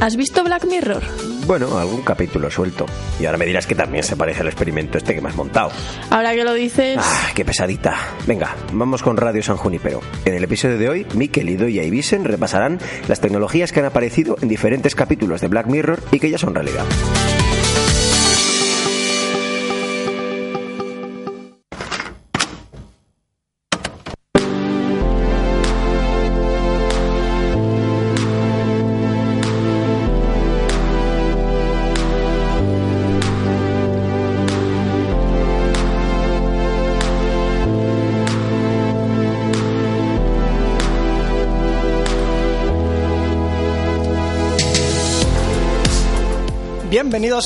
¿Has 0.00 0.16
visto 0.16 0.44
Black 0.44 0.64
Mirror? 0.66 1.02
Bueno, 1.46 1.78
algún 1.78 2.02
capítulo 2.02 2.50
suelto. 2.50 2.86
Y 3.20 3.26
ahora 3.26 3.38
me 3.38 3.46
dirás 3.46 3.66
que 3.66 3.74
también 3.74 4.02
se 4.02 4.16
parece 4.16 4.40
al 4.40 4.48
experimento 4.48 4.98
este 4.98 5.14
que 5.14 5.20
me 5.20 5.28
has 5.28 5.36
montado. 5.36 5.70
Ahora 6.10 6.34
que 6.34 6.44
lo 6.44 6.54
dices... 6.54 6.98
Ah, 7.00 7.28
qué 7.34 7.44
pesadita. 7.44 7.96
Venga, 8.26 8.56
vamos 8.72 9.02
con 9.02 9.16
Radio 9.16 9.42
San 9.42 9.56
Junipero. 9.56 10.00
En 10.24 10.34
el 10.34 10.42
episodio 10.44 10.76
de 10.78 10.88
hoy, 10.88 11.06
Mikel, 11.14 11.48
Idoia 11.48 11.84
y 11.84 11.90
Visen 11.90 12.24
repasarán 12.24 12.80
las 13.06 13.20
tecnologías 13.20 13.72
que 13.72 13.80
han 13.80 13.86
aparecido 13.86 14.36
en 14.42 14.48
diferentes 14.48 14.94
capítulos 14.94 15.40
de 15.40 15.48
Black 15.48 15.66
Mirror 15.66 16.02
y 16.10 16.18
que 16.18 16.30
ya 16.30 16.38
son 16.38 16.54
realidad. 16.54 16.84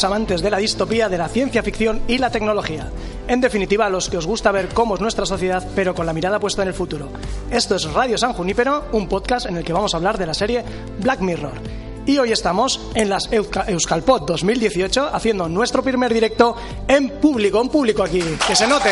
Amantes 0.05 0.41
de 0.43 0.51
la 0.51 0.59
distopía, 0.59 1.09
de 1.09 1.19
la 1.19 1.29
ciencia 1.29 1.63
ficción 1.63 2.01
y 2.09 2.19
la 2.19 2.31
tecnología. 2.31 2.89
En 3.29 3.41
definitiva, 3.41 3.87
a 3.87 3.91
los 3.91 4.09
que 4.09 4.17
os 4.17 4.27
gusta 4.27 4.53
ver 4.53 4.69
cómo 4.69 4.95
es 4.95 5.01
nuestra 5.01 5.27
sociedad, 5.27 5.67
pero 5.75 5.95
con 5.95 6.07
la 6.07 6.13
mirada 6.13 6.39
puesta 6.41 6.63
en 6.63 6.69
el 6.69 6.75
futuro. 6.75 7.09
Esto 7.51 7.75
es 7.77 7.85
Radio 7.93 8.17
San 8.19 8.33
Junípero, 8.33 8.87
un 8.93 9.09
podcast 9.09 9.47
en 9.47 9.57
el 9.57 9.65
que 9.65 9.73
vamos 9.73 9.93
a 9.95 9.97
hablar 9.99 10.17
de 10.19 10.27
la 10.27 10.35
serie 10.35 10.65
Black 11.01 11.21
Mirror. 11.21 11.55
Y 12.07 12.19
hoy 12.19 12.33
estamos 12.33 12.81
en 12.95 13.09
las 13.11 13.31
Euska- 13.31 13.67
Euskalpod 13.69 14.23
2018 14.23 15.11
haciendo 15.13 15.49
nuestro 15.49 15.83
primer 15.83 16.13
directo 16.15 16.57
en 16.89 17.11
público, 17.21 17.61
en 17.61 17.69
público 17.69 18.03
aquí, 18.03 18.23
que 18.47 18.57
se 18.57 18.67
note. 18.67 18.91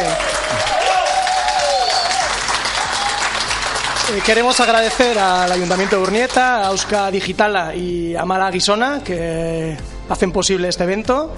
Eh, 4.14 4.20
Queremos 4.24 4.58
agradecer 4.60 5.18
al 5.18 5.50
Ayuntamiento 5.52 5.96
de 5.96 6.02
Urnieta, 6.02 6.66
a 6.66 6.70
Euska 6.70 7.10
Digitala 7.10 7.74
y 7.74 8.14
a 8.16 8.24
Mala 8.24 8.50
Guisona 8.50 9.02
que 9.04 9.76
hacen 10.08 10.32
posible 10.32 10.68
este 10.68 10.84
evento. 10.84 11.32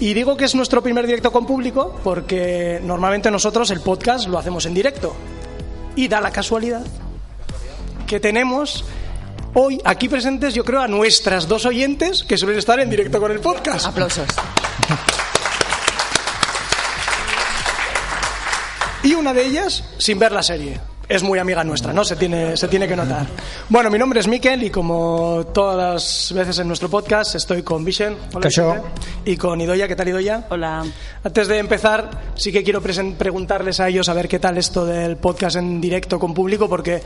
Y 0.00 0.14
digo 0.14 0.36
que 0.36 0.44
es 0.44 0.54
nuestro 0.54 0.82
primer 0.82 1.06
directo 1.06 1.32
con 1.32 1.46
público 1.46 1.98
porque 2.04 2.80
normalmente 2.82 3.30
nosotros 3.30 3.70
el 3.70 3.80
podcast 3.80 4.28
lo 4.28 4.38
hacemos 4.38 4.66
en 4.66 4.74
directo. 4.74 5.14
Y 5.96 6.08
da 6.08 6.20
la 6.20 6.30
casualidad 6.30 6.84
que 8.06 8.20
tenemos 8.20 8.84
hoy 9.54 9.80
aquí 9.84 10.08
presentes, 10.08 10.54
yo 10.54 10.64
creo, 10.64 10.80
a 10.80 10.88
nuestras 10.88 11.48
dos 11.48 11.66
oyentes 11.66 12.24
que 12.24 12.38
suelen 12.38 12.58
estar 12.58 12.78
en 12.80 12.90
directo 12.90 13.20
con 13.20 13.32
el 13.32 13.40
podcast. 13.40 13.86
Aplausos. 13.86 14.28
y 19.02 19.14
una 19.14 19.32
de 19.32 19.46
ellas 19.46 19.84
sin 19.98 20.18
ver 20.18 20.32
la 20.32 20.42
serie. 20.42 20.80
Es 21.08 21.22
muy 21.22 21.38
amiga 21.38 21.64
nuestra, 21.64 21.90
¿no? 21.94 22.04
Se 22.04 22.16
tiene, 22.16 22.54
se 22.56 22.68
tiene 22.68 22.86
que 22.86 22.94
notar. 22.94 23.26
Bueno, 23.70 23.88
mi 23.90 23.98
nombre 23.98 24.20
es 24.20 24.28
Miquel 24.28 24.62
y 24.64 24.68
como 24.70 25.46
todas 25.54 25.76
las 25.76 26.32
veces 26.38 26.58
en 26.58 26.68
nuestro 26.68 26.90
podcast 26.90 27.34
estoy 27.34 27.62
con 27.62 27.82
Vision 27.82 28.14
Hola, 28.34 28.40
Caixo. 28.42 28.68
Vicente. 28.74 28.88
y 29.24 29.36
con 29.38 29.58
Idoya. 29.58 29.88
¿Qué 29.88 29.96
tal, 29.96 30.08
Idoya? 30.08 30.44
Hola. 30.50 30.84
Antes 31.24 31.48
de 31.48 31.56
empezar, 31.58 32.10
sí 32.34 32.52
que 32.52 32.62
quiero 32.62 32.82
presen- 32.82 33.14
preguntarles 33.16 33.80
a 33.80 33.88
ellos 33.88 34.06
a 34.10 34.12
ver 34.12 34.28
qué 34.28 34.38
tal 34.38 34.58
esto 34.58 34.84
del 34.84 35.16
podcast 35.16 35.56
en 35.56 35.80
directo 35.80 36.18
con 36.18 36.34
público, 36.34 36.68
porque 36.68 37.02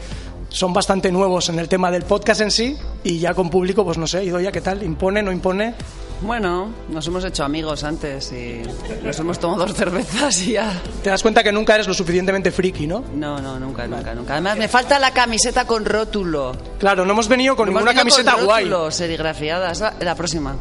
son 0.49 0.73
bastante 0.73 1.13
nuevos 1.13 1.49
en 1.49 1.61
el 1.61 1.69
tema 1.69 1.89
del 1.93 2.03
podcast 2.03 2.41
en 2.41 2.51
sí 2.51 2.77
y 3.05 3.21
ya 3.21 3.35
con 3.35 3.51
público, 3.51 3.85
pues 3.85 3.99
no 3.99 4.09
sé, 4.09 4.25
Idoya, 4.25 4.51
¿qué 4.51 4.61
tal? 4.63 4.83
¿Impone, 4.83 5.23
no 5.23 5.31
impone? 5.31 5.75
Bueno, 6.23 6.71
nos 6.89 7.07
hemos 7.09 7.25
hecho 7.25 7.43
amigos 7.45 7.83
antes 7.85 8.33
y 8.33 8.63
nos 9.03 9.19
hemos 9.19 9.39
tomado 9.41 9.67
dos 9.67 9.75
cervezas 9.77 10.41
y 10.43 10.53
ya. 10.53 10.73
Te 11.03 11.11
das 11.11 11.21
cuenta 11.23 11.43
que 11.43 11.51
nunca 11.53 11.75
eres 11.75 11.89
lo 11.89 11.95
suficientemente 11.95 12.51
friki, 12.53 12.87
¿no? 12.87 13.03
No, 13.15 13.41
no, 13.41 13.59
nunca, 13.59 13.87
nunca, 13.89 14.15
nunca. 14.15 14.35
Además, 14.35 14.57
me 14.57 14.69
falta 14.69 14.99
la 15.01 15.11
camiseta 15.13 15.67
con 15.67 15.85
rótulo. 15.85 16.53
Claro, 16.79 17.05
no 17.05 17.13
hemos 17.13 17.27
venido 17.29 17.57
con 17.57 17.69
Hemos 17.69 17.83
ninguna 17.83 18.01
venido 18.01 18.15
camiseta 18.17 18.37
con 18.37 18.45
guay. 18.45 18.65
rótulo, 18.67 18.91
serigrafiada. 18.93 19.73
Es 19.73 19.81
la, 19.81 19.95
la 20.01 20.15
próxima. 20.15 20.55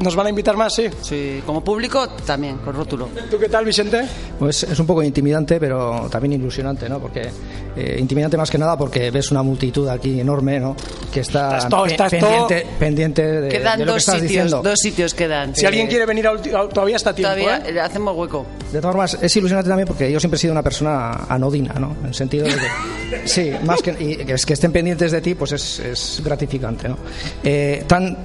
¿Nos 0.00 0.16
van 0.16 0.26
a 0.26 0.30
invitar 0.30 0.56
más? 0.56 0.74
Sí. 0.74 0.86
Sí, 1.00 1.42
como 1.46 1.62
público 1.62 2.08
también, 2.26 2.58
con 2.58 2.74
rótulo. 2.74 3.08
¿Tú 3.30 3.38
qué 3.38 3.48
tal, 3.48 3.64
Vicente? 3.64 4.02
Pues 4.38 4.62
es 4.64 4.78
un 4.78 4.86
poco 4.86 5.02
intimidante, 5.02 5.60
pero 5.60 6.08
también 6.10 6.32
ilusionante, 6.32 6.88
¿no? 6.88 6.98
Porque 6.98 7.30
eh, 7.76 7.96
intimidante 8.00 8.36
más 8.36 8.50
que 8.50 8.58
nada 8.58 8.76
porque 8.76 9.10
ves 9.10 9.30
una 9.30 9.42
multitud 9.42 9.88
aquí 9.88 10.20
enorme, 10.20 10.58
¿no? 10.58 10.74
Que 11.12 11.20
está 11.20 11.56
Estás 11.58 11.68
todo- 11.70 11.86
estás 11.86 12.10
pendiente, 12.10 12.66
pendiente 12.78 13.22
de, 13.40 13.48
Quedan 13.48 13.78
de 13.78 13.84
lo 13.84 13.92
que 13.92 13.94
dos 13.94 14.02
estás 14.02 14.14
sitios, 14.16 14.28
diciendo. 14.30 14.62
dos 14.62 14.78
sitios 14.80 15.14
quedan. 15.14 15.54
Si 15.54 15.66
alguien 15.66 15.86
quiere 15.86 16.04
venir 16.06 16.26
a 16.26 16.32
ulti- 16.32 16.52
a- 16.54 16.68
todavía 16.68 16.96
está 16.96 17.14
tiempo, 17.14 17.34
Todavía 17.34 17.62
¿eh? 17.68 17.80
hacemos 17.80 18.16
hueco. 18.16 18.44
De 18.72 18.80
todas 18.80 18.94
formas, 18.94 19.18
es 19.20 19.36
ilusionante 19.36 19.68
también 19.68 19.86
porque 19.86 20.10
yo 20.10 20.18
siempre 20.18 20.36
he 20.36 20.40
sido 20.40 20.52
una 20.52 20.62
persona 20.62 21.12
anodina, 21.28 21.74
¿no? 21.74 21.94
En 22.00 22.06
el 22.08 22.14
sentido 22.14 22.46
de 22.46 22.52
que, 22.54 23.28
sí, 23.28 23.52
más 23.64 23.80
que, 23.82 23.90
y 23.98 24.16
que, 24.24 24.32
es 24.32 24.44
que 24.46 24.54
estén 24.54 24.72
pendientes 24.72 25.12
de 25.12 25.20
ti, 25.20 25.34
pues 25.34 25.52
es, 25.52 25.78
es 25.80 26.22
gratificante, 26.24 26.88
¿no? 26.88 26.96
Eh, 27.44 27.84
tan, 27.86 28.16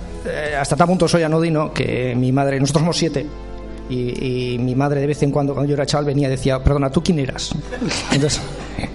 hasta 0.60 0.76
tal 0.76 0.88
punto 0.88 1.08
soy 1.08 1.24
anodino 1.24 1.72
que 1.74 2.14
mi 2.16 2.32
madre, 2.32 2.60
nosotros 2.60 2.82
somos 2.82 2.98
siete, 2.98 3.26
y, 3.90 4.54
y 4.54 4.58
mi 4.60 4.76
madre 4.76 5.00
de 5.02 5.08
vez 5.08 5.22
en 5.24 5.32
cuando, 5.32 5.54
cuando 5.54 5.70
yo 5.70 5.76
era 5.76 5.86
chaval, 5.86 6.06
venía 6.06 6.28
y 6.28 6.32
decía, 6.32 6.62
perdona, 6.64 6.90
¿tú 6.92 7.02
quién 7.04 7.20
eras? 7.20 7.52
Entonces, 8.12 8.42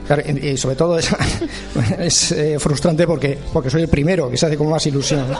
claro, 0.06 0.22
y 0.28 0.56
sobre 0.56 0.76
todo 0.76 0.98
es, 0.98 1.08
es 1.98 2.32
eh, 2.32 2.58
frustrante 2.58 3.06
porque, 3.06 3.38
porque 3.52 3.70
soy 3.70 3.82
el 3.82 3.88
primero, 3.88 4.30
que 4.30 4.36
se 4.36 4.46
hace 4.46 4.56
como 4.56 4.70
más 4.70 4.84
ilusión. 4.86 5.30
¿no? 5.30 5.38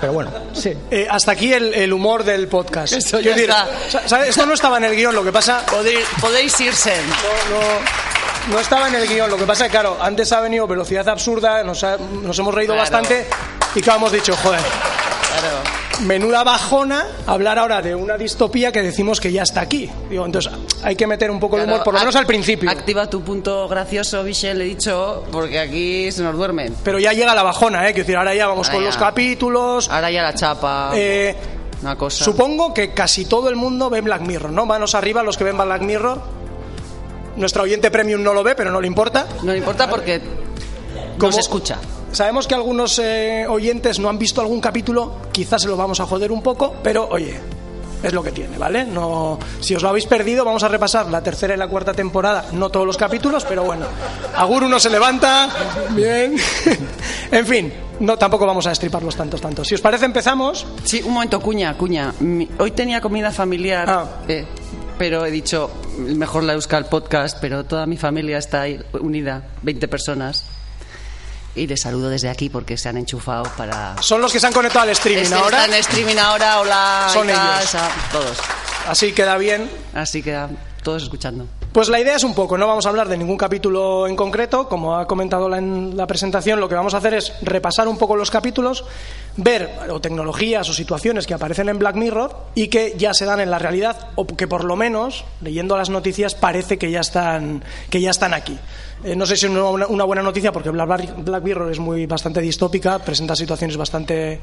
Pero 0.00 0.14
bueno, 0.14 0.30
sí. 0.54 0.72
Eh, 0.90 1.06
hasta 1.10 1.32
aquí 1.32 1.52
el, 1.52 1.74
el 1.74 1.92
humor 1.92 2.24
del 2.24 2.48
podcast. 2.48 2.94
Quiero 3.20 3.36
ya. 3.36 3.68
Esto 4.26 4.46
no 4.46 4.54
estaba 4.54 4.78
en 4.78 4.84
el 4.84 4.96
guion, 4.96 5.14
lo 5.14 5.22
que 5.22 5.30
pasa... 5.30 5.62
Podéis, 5.70 6.06
podéis 6.22 6.58
irse. 6.60 6.92
No, 7.50 7.58
no, 7.58 8.54
no 8.54 8.60
estaba 8.60 8.88
en 8.88 8.94
el 8.94 9.06
guion. 9.06 9.28
Lo 9.28 9.36
que 9.36 9.44
pasa 9.44 9.66
es 9.66 9.70
que, 9.70 9.72
claro, 9.72 9.98
antes 10.00 10.32
ha 10.32 10.40
venido 10.40 10.66
velocidad 10.66 11.06
absurda, 11.10 11.62
nos, 11.64 11.84
ha- 11.84 11.98
nos 12.22 12.38
hemos 12.38 12.54
reído 12.54 12.72
Claro. 12.72 12.90
bastante 12.90 13.26
y 13.74 13.80
claro, 13.80 13.98
hemos 14.00 14.12
dicho, 14.12 14.34
joder, 14.36 14.60
Claro. 14.60 15.56
menuda 16.06 16.42
bajona 16.44 17.06
hablar 17.26 17.58
ahora 17.58 17.82
de 17.82 17.94
una 17.94 18.16
distopía 18.16 18.72
que 18.72 18.82
decimos 18.82 19.20
que 19.20 19.30
ya 19.32 19.42
está 19.42 19.60
aquí. 19.60 19.90
Digo, 20.08 20.24
entonces 20.26 20.52
hay 20.82 20.96
que 20.96 21.06
meter 21.06 21.30
un 21.30 21.38
poco 21.38 21.56
el 21.58 21.64
humor, 21.64 21.82
por 21.84 21.94
lo 21.94 22.00
menos 22.00 22.16
al 22.16 22.26
principio. 22.26 22.68
Activa 22.70 23.08
tu 23.08 23.22
punto 23.22 23.68
gracioso, 23.68 24.22
Michelle, 24.22 24.62
he 24.64 24.66
dicho, 24.68 25.24
porque 25.30 25.58
aquí 25.58 26.10
se 26.10 26.22
nos 26.22 26.34
duermen. 26.36 26.74
Pero 26.82 26.98
ya 26.98 27.12
llega 27.12 27.34
la 27.34 27.42
bajona, 27.42 27.82
¿eh? 27.88 27.92
Quiero 27.92 28.06
decir, 28.06 28.16
ahora 28.16 28.34
ya 28.34 28.46
vamos 28.46 28.66
Ahora 28.68 28.74
con 28.76 28.82
ya. 28.82 28.86
los 28.88 28.96
capítulos. 28.96 29.88
Ahora 29.88 30.10
ya 30.10 30.22
la 30.22 30.34
chapa. 30.34 30.90
Eh, 30.94 31.36
una 31.82 31.96
cosa. 31.96 32.24
Supongo 32.24 32.74
que 32.74 32.92
casi 32.92 33.24
todo 33.26 33.48
el 33.48 33.56
mundo 33.56 33.88
ve 33.88 34.00
Black 34.00 34.22
Mirror, 34.22 34.50
¿no? 34.52 34.66
Manos 34.66 34.94
arriba 34.94 35.22
los 35.22 35.36
que 35.36 35.44
ven 35.44 35.56
Black 35.56 35.82
Mirror. 35.82 36.20
Nuestra 37.36 37.62
oyente 37.62 37.90
premium 37.90 38.22
no 38.22 38.34
lo 38.34 38.42
ve, 38.42 38.54
pero 38.54 38.70
no 38.70 38.80
le 38.80 38.86
importa. 38.86 39.26
No 39.42 39.52
le 39.52 39.58
importa 39.58 39.88
porque 39.88 40.18
no 40.18 41.18
Como- 41.18 41.32
se 41.32 41.40
escucha. 41.40 41.78
Sabemos 42.12 42.46
que 42.46 42.54
algunos 42.54 42.98
eh, 42.98 43.46
oyentes 43.48 43.98
no 43.98 44.08
han 44.08 44.18
visto 44.18 44.40
algún 44.40 44.60
capítulo, 44.60 45.16
quizás 45.32 45.62
se 45.62 45.68
lo 45.68 45.76
vamos 45.76 46.00
a 46.00 46.06
joder 46.06 46.32
un 46.32 46.42
poco, 46.42 46.74
pero 46.82 47.08
oye, 47.08 47.38
es 48.02 48.12
lo 48.12 48.22
que 48.22 48.32
tiene, 48.32 48.58
¿vale? 48.58 48.84
No, 48.84 49.38
si 49.60 49.74
os 49.76 49.82
lo 49.82 49.90
habéis 49.90 50.06
perdido, 50.06 50.44
vamos 50.44 50.62
a 50.64 50.68
repasar 50.68 51.06
la 51.10 51.22
tercera 51.22 51.54
y 51.54 51.56
la 51.56 51.68
cuarta 51.68 51.92
temporada, 51.92 52.46
no 52.52 52.68
todos 52.68 52.84
los 52.86 52.96
capítulos, 52.96 53.44
pero 53.44 53.62
bueno. 53.62 53.86
Agur 54.36 54.64
uno 54.64 54.80
se 54.80 54.90
levanta, 54.90 55.48
bien. 55.90 56.34
en 57.30 57.46
fin, 57.46 57.72
no 58.00 58.16
tampoco 58.16 58.44
vamos 58.44 58.66
a 58.66 58.70
destriparlos 58.70 59.14
tantos, 59.14 59.40
tantos. 59.40 59.68
Si 59.68 59.74
os 59.76 59.80
parece, 59.80 60.04
empezamos. 60.06 60.66
Sí, 60.82 61.02
un 61.04 61.14
momento, 61.14 61.40
cuña, 61.40 61.76
cuña. 61.76 62.12
Hoy 62.58 62.70
tenía 62.72 63.00
comida 63.00 63.30
familiar, 63.30 63.88
Ah. 63.88 64.04
eh, 64.26 64.46
pero 64.98 65.24
he 65.24 65.30
dicho, 65.30 65.70
mejor 65.98 66.42
la 66.42 66.54
Euskal 66.54 66.86
Podcast, 66.86 67.38
pero 67.40 67.64
toda 67.64 67.86
mi 67.86 67.96
familia 67.96 68.38
está 68.38 68.62
ahí 68.62 68.80
unida, 69.00 69.44
20 69.62 69.86
personas. 69.88 70.44
Y 71.54 71.66
les 71.66 71.80
saludo 71.80 72.08
desde 72.08 72.28
aquí 72.28 72.48
porque 72.48 72.76
se 72.76 72.88
han 72.88 72.96
enchufado 72.96 73.42
para... 73.56 74.00
Son 74.02 74.20
los 74.20 74.32
que 74.32 74.38
se 74.38 74.46
han 74.46 74.52
conectado 74.52 74.84
al 74.84 74.90
streaming 74.90 75.22
Este 75.22 75.34
ahora. 75.34 75.64
está 75.64 75.74
en 75.74 75.80
streaming 75.80 76.16
ahora, 76.16 76.60
hola. 76.60 77.10
Son 77.12 77.28
ellos. 77.28 77.76
todos. 78.12 78.38
Así 78.86 79.12
queda 79.12 79.36
bien. 79.36 79.68
Así 79.92 80.22
que 80.22 80.46
todos 80.82 81.02
escuchando. 81.02 81.46
Pues 81.72 81.88
la 81.88 82.00
idea 82.00 82.16
es 82.16 82.24
un 82.24 82.34
poco, 82.34 82.58
no 82.58 82.66
vamos 82.66 82.84
a 82.84 82.88
hablar 82.88 83.08
de 83.08 83.16
ningún 83.16 83.36
capítulo 83.36 84.08
en 84.08 84.16
concreto, 84.16 84.68
como 84.68 84.96
ha 84.96 85.06
comentado 85.06 85.48
la- 85.48 85.58
en 85.58 85.96
la 85.96 86.04
presentación, 86.08 86.58
lo 86.58 86.68
que 86.68 86.74
vamos 86.74 86.94
a 86.94 86.96
hacer 86.96 87.14
es 87.14 87.32
repasar 87.42 87.86
un 87.86 87.96
poco 87.96 88.16
los 88.16 88.28
capítulos, 88.28 88.84
ver 89.36 89.70
o 89.88 90.00
tecnologías 90.00 90.68
o 90.68 90.72
situaciones 90.74 91.28
que 91.28 91.34
aparecen 91.34 91.68
en 91.68 91.78
Black 91.78 91.94
Mirror 91.94 92.36
y 92.56 92.66
que 92.66 92.94
ya 92.98 93.14
se 93.14 93.24
dan 93.24 93.38
en 93.38 93.52
la 93.52 93.60
realidad 93.60 94.08
o 94.16 94.26
que 94.26 94.48
por 94.48 94.64
lo 94.64 94.74
menos, 94.74 95.24
leyendo 95.42 95.76
las 95.76 95.90
noticias, 95.90 96.34
parece 96.34 96.76
que 96.76 96.90
ya 96.90 97.00
están, 97.00 97.62
que 97.88 98.00
ya 98.00 98.10
están 98.10 98.34
aquí. 98.34 98.58
Eh, 99.04 99.14
no 99.14 99.24
sé 99.24 99.36
si 99.36 99.46
es 99.46 99.52
una, 99.52 100.04
buena 100.04 100.22
noticia 100.24 100.50
porque 100.50 100.70
Black 100.70 101.42
Mirror 101.44 101.70
es 101.70 101.78
muy 101.78 102.04
bastante 102.06 102.40
distópica, 102.40 102.98
presenta 102.98 103.36
situaciones 103.36 103.76
bastante 103.76 104.40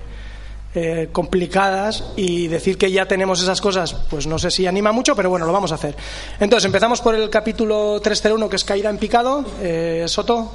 eh, 0.76 1.10
complicadas 1.12 2.04
y 2.16 2.48
decir 2.48 2.78
que 2.78 2.92
ya 2.92 3.08
tenemos 3.08 3.42
esas 3.42 3.62
cosas, 3.62 3.94
pues 4.10 4.28
no 4.28 4.38
sé 4.38 4.52
si 4.52 4.68
anima 4.68 4.92
mucho, 4.92 5.16
pero 5.16 5.30
bueno, 5.30 5.46
lo 5.46 5.54
vamos 5.54 5.72
a 5.72 5.76
hacer. 5.76 5.96
Entonces, 6.40 6.66
empezamos 6.66 7.02
por 7.02 7.16
el 7.16 7.30
capítulo 7.30 8.00
301, 8.02 8.50
que 8.50 8.56
es 8.58 8.64
Caída 8.64 8.90
en 8.90 8.98
Picado. 8.98 9.44
Eh, 9.62 10.06
Soto, 10.08 10.52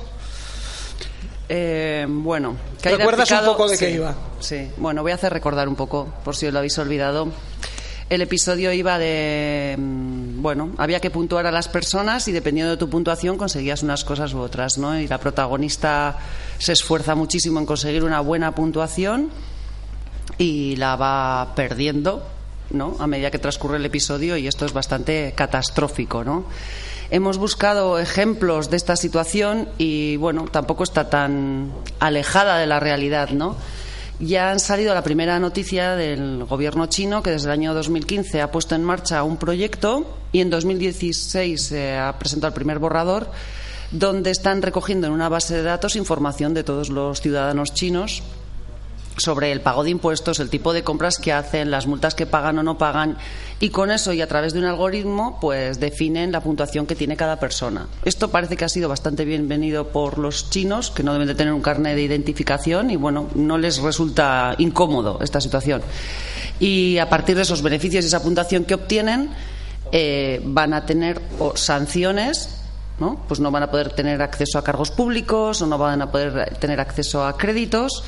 Eh, 1.48 2.06
bueno, 2.08 2.56
Caída 2.80 2.94
en 2.94 2.98
¿Recuerdas 3.00 3.30
un 3.30 3.36
Picado, 3.36 3.52
poco 3.52 3.68
de 3.68 3.78
qué 3.78 3.90
iba? 3.90 4.14
Sí, 4.40 4.70
bueno, 4.78 5.02
voy 5.02 5.12
a 5.12 5.16
hacer 5.16 5.32
recordar 5.32 5.68
un 5.68 5.76
poco, 5.76 6.08
por 6.24 6.34
si 6.36 6.46
os 6.46 6.52
lo 6.52 6.58
habéis 6.60 6.78
olvidado. 6.78 7.28
El 8.08 8.22
episodio 8.22 8.72
iba 8.72 8.98
de. 8.98 9.74
mm, 9.78 10.40
Bueno, 10.42 10.70
había 10.78 11.00
que 11.00 11.10
puntuar 11.10 11.46
a 11.46 11.50
las 11.52 11.68
personas 11.68 12.26
y 12.28 12.32
dependiendo 12.32 12.72
de 12.72 12.76
tu 12.76 12.88
puntuación 12.88 13.36
conseguías 13.38 13.82
unas 13.82 14.04
cosas 14.04 14.32
u 14.34 14.38
otras, 14.40 14.76
¿no? 14.78 14.98
Y 14.98 15.06
la 15.08 15.18
protagonista 15.18 16.16
se 16.58 16.72
esfuerza 16.72 17.14
muchísimo 17.14 17.58
en 17.60 17.66
conseguir 17.66 18.02
una 18.04 18.20
buena 18.20 18.54
puntuación 18.54 19.30
y 20.42 20.74
la 20.74 20.96
va 20.96 21.54
perdiendo, 21.54 22.24
¿no? 22.70 22.96
A 22.98 23.06
medida 23.06 23.30
que 23.30 23.38
transcurre 23.38 23.76
el 23.76 23.86
episodio 23.86 24.36
y 24.36 24.48
esto 24.48 24.66
es 24.66 24.72
bastante 24.72 25.34
catastrófico, 25.36 26.24
¿no? 26.24 26.46
Hemos 27.10 27.38
buscado 27.38 27.98
ejemplos 28.00 28.68
de 28.68 28.76
esta 28.76 28.96
situación 28.96 29.68
y 29.78 30.16
bueno, 30.16 30.46
tampoco 30.50 30.82
está 30.82 31.08
tan 31.08 31.72
alejada 32.00 32.58
de 32.58 32.66
la 32.66 32.80
realidad, 32.80 33.30
¿no? 33.30 33.56
Ya 34.18 34.50
han 34.50 34.58
salido 34.58 34.94
la 34.94 35.04
primera 35.04 35.38
noticia 35.38 35.94
del 35.94 36.44
gobierno 36.44 36.86
chino 36.86 37.22
que 37.22 37.30
desde 37.30 37.46
el 37.46 37.52
año 37.52 37.74
2015 37.74 38.40
ha 38.40 38.50
puesto 38.50 38.74
en 38.74 38.82
marcha 38.82 39.22
un 39.22 39.36
proyecto 39.36 40.16
y 40.32 40.40
en 40.40 40.50
2016 40.50 41.62
se 41.62 41.96
ha 41.96 42.18
presentado 42.18 42.48
el 42.48 42.54
primer 42.54 42.80
borrador 42.80 43.30
donde 43.92 44.30
están 44.30 44.62
recogiendo 44.62 45.06
en 45.06 45.12
una 45.12 45.28
base 45.28 45.54
de 45.54 45.62
datos 45.62 45.96
información 45.96 46.54
de 46.54 46.64
todos 46.64 46.88
los 46.88 47.20
ciudadanos 47.20 47.74
chinos 47.74 48.22
sobre 49.16 49.52
el 49.52 49.60
pago 49.60 49.84
de 49.84 49.90
impuestos, 49.90 50.40
el 50.40 50.50
tipo 50.50 50.72
de 50.72 50.82
compras 50.82 51.18
que 51.18 51.32
hacen, 51.32 51.70
las 51.70 51.86
multas 51.86 52.14
que 52.14 52.26
pagan 52.26 52.58
o 52.58 52.62
no 52.62 52.78
pagan 52.78 53.16
y 53.60 53.70
con 53.70 53.90
eso 53.90 54.12
y 54.12 54.20
a 54.20 54.26
través 54.26 54.52
de 54.52 54.58
un 54.58 54.64
algoritmo 54.64 55.38
pues 55.40 55.78
definen 55.78 56.32
la 56.32 56.40
puntuación 56.40 56.86
que 56.86 56.94
tiene 56.94 57.16
cada 57.16 57.38
persona. 57.38 57.86
Esto 58.04 58.30
parece 58.30 58.56
que 58.56 58.64
ha 58.64 58.68
sido 58.68 58.88
bastante 58.88 59.24
bienvenido 59.24 59.88
por 59.88 60.18
los 60.18 60.50
chinos 60.50 60.90
que 60.90 61.02
no 61.02 61.12
deben 61.12 61.28
de 61.28 61.34
tener 61.34 61.52
un 61.52 61.62
carnet 61.62 61.94
de 61.94 62.02
identificación 62.02 62.90
y 62.90 62.96
bueno, 62.96 63.28
no 63.34 63.58
les 63.58 63.78
resulta 63.78 64.54
incómodo 64.58 65.18
esta 65.22 65.40
situación. 65.40 65.82
Y 66.58 66.98
a 66.98 67.08
partir 67.08 67.36
de 67.36 67.42
esos 67.42 67.62
beneficios 67.62 68.04
y 68.04 68.08
esa 68.08 68.22
puntuación 68.22 68.64
que 68.64 68.74
obtienen 68.74 69.30
eh, 69.92 70.40
van 70.44 70.74
a 70.74 70.86
tener 70.86 71.20
sanciones 71.54 72.58
¿no? 72.98 73.18
Pues 73.26 73.40
no 73.40 73.50
van 73.50 73.64
a 73.64 73.70
poder 73.70 73.90
tener 73.90 74.22
acceso 74.22 74.58
a 74.58 74.64
cargos 74.64 74.90
públicos 74.90 75.60
o 75.62 75.66
no 75.66 75.78
van 75.78 76.02
a 76.02 76.10
poder 76.12 76.56
tener 76.60 76.78
acceso 76.78 77.24
a 77.24 77.36
créditos 77.36 78.04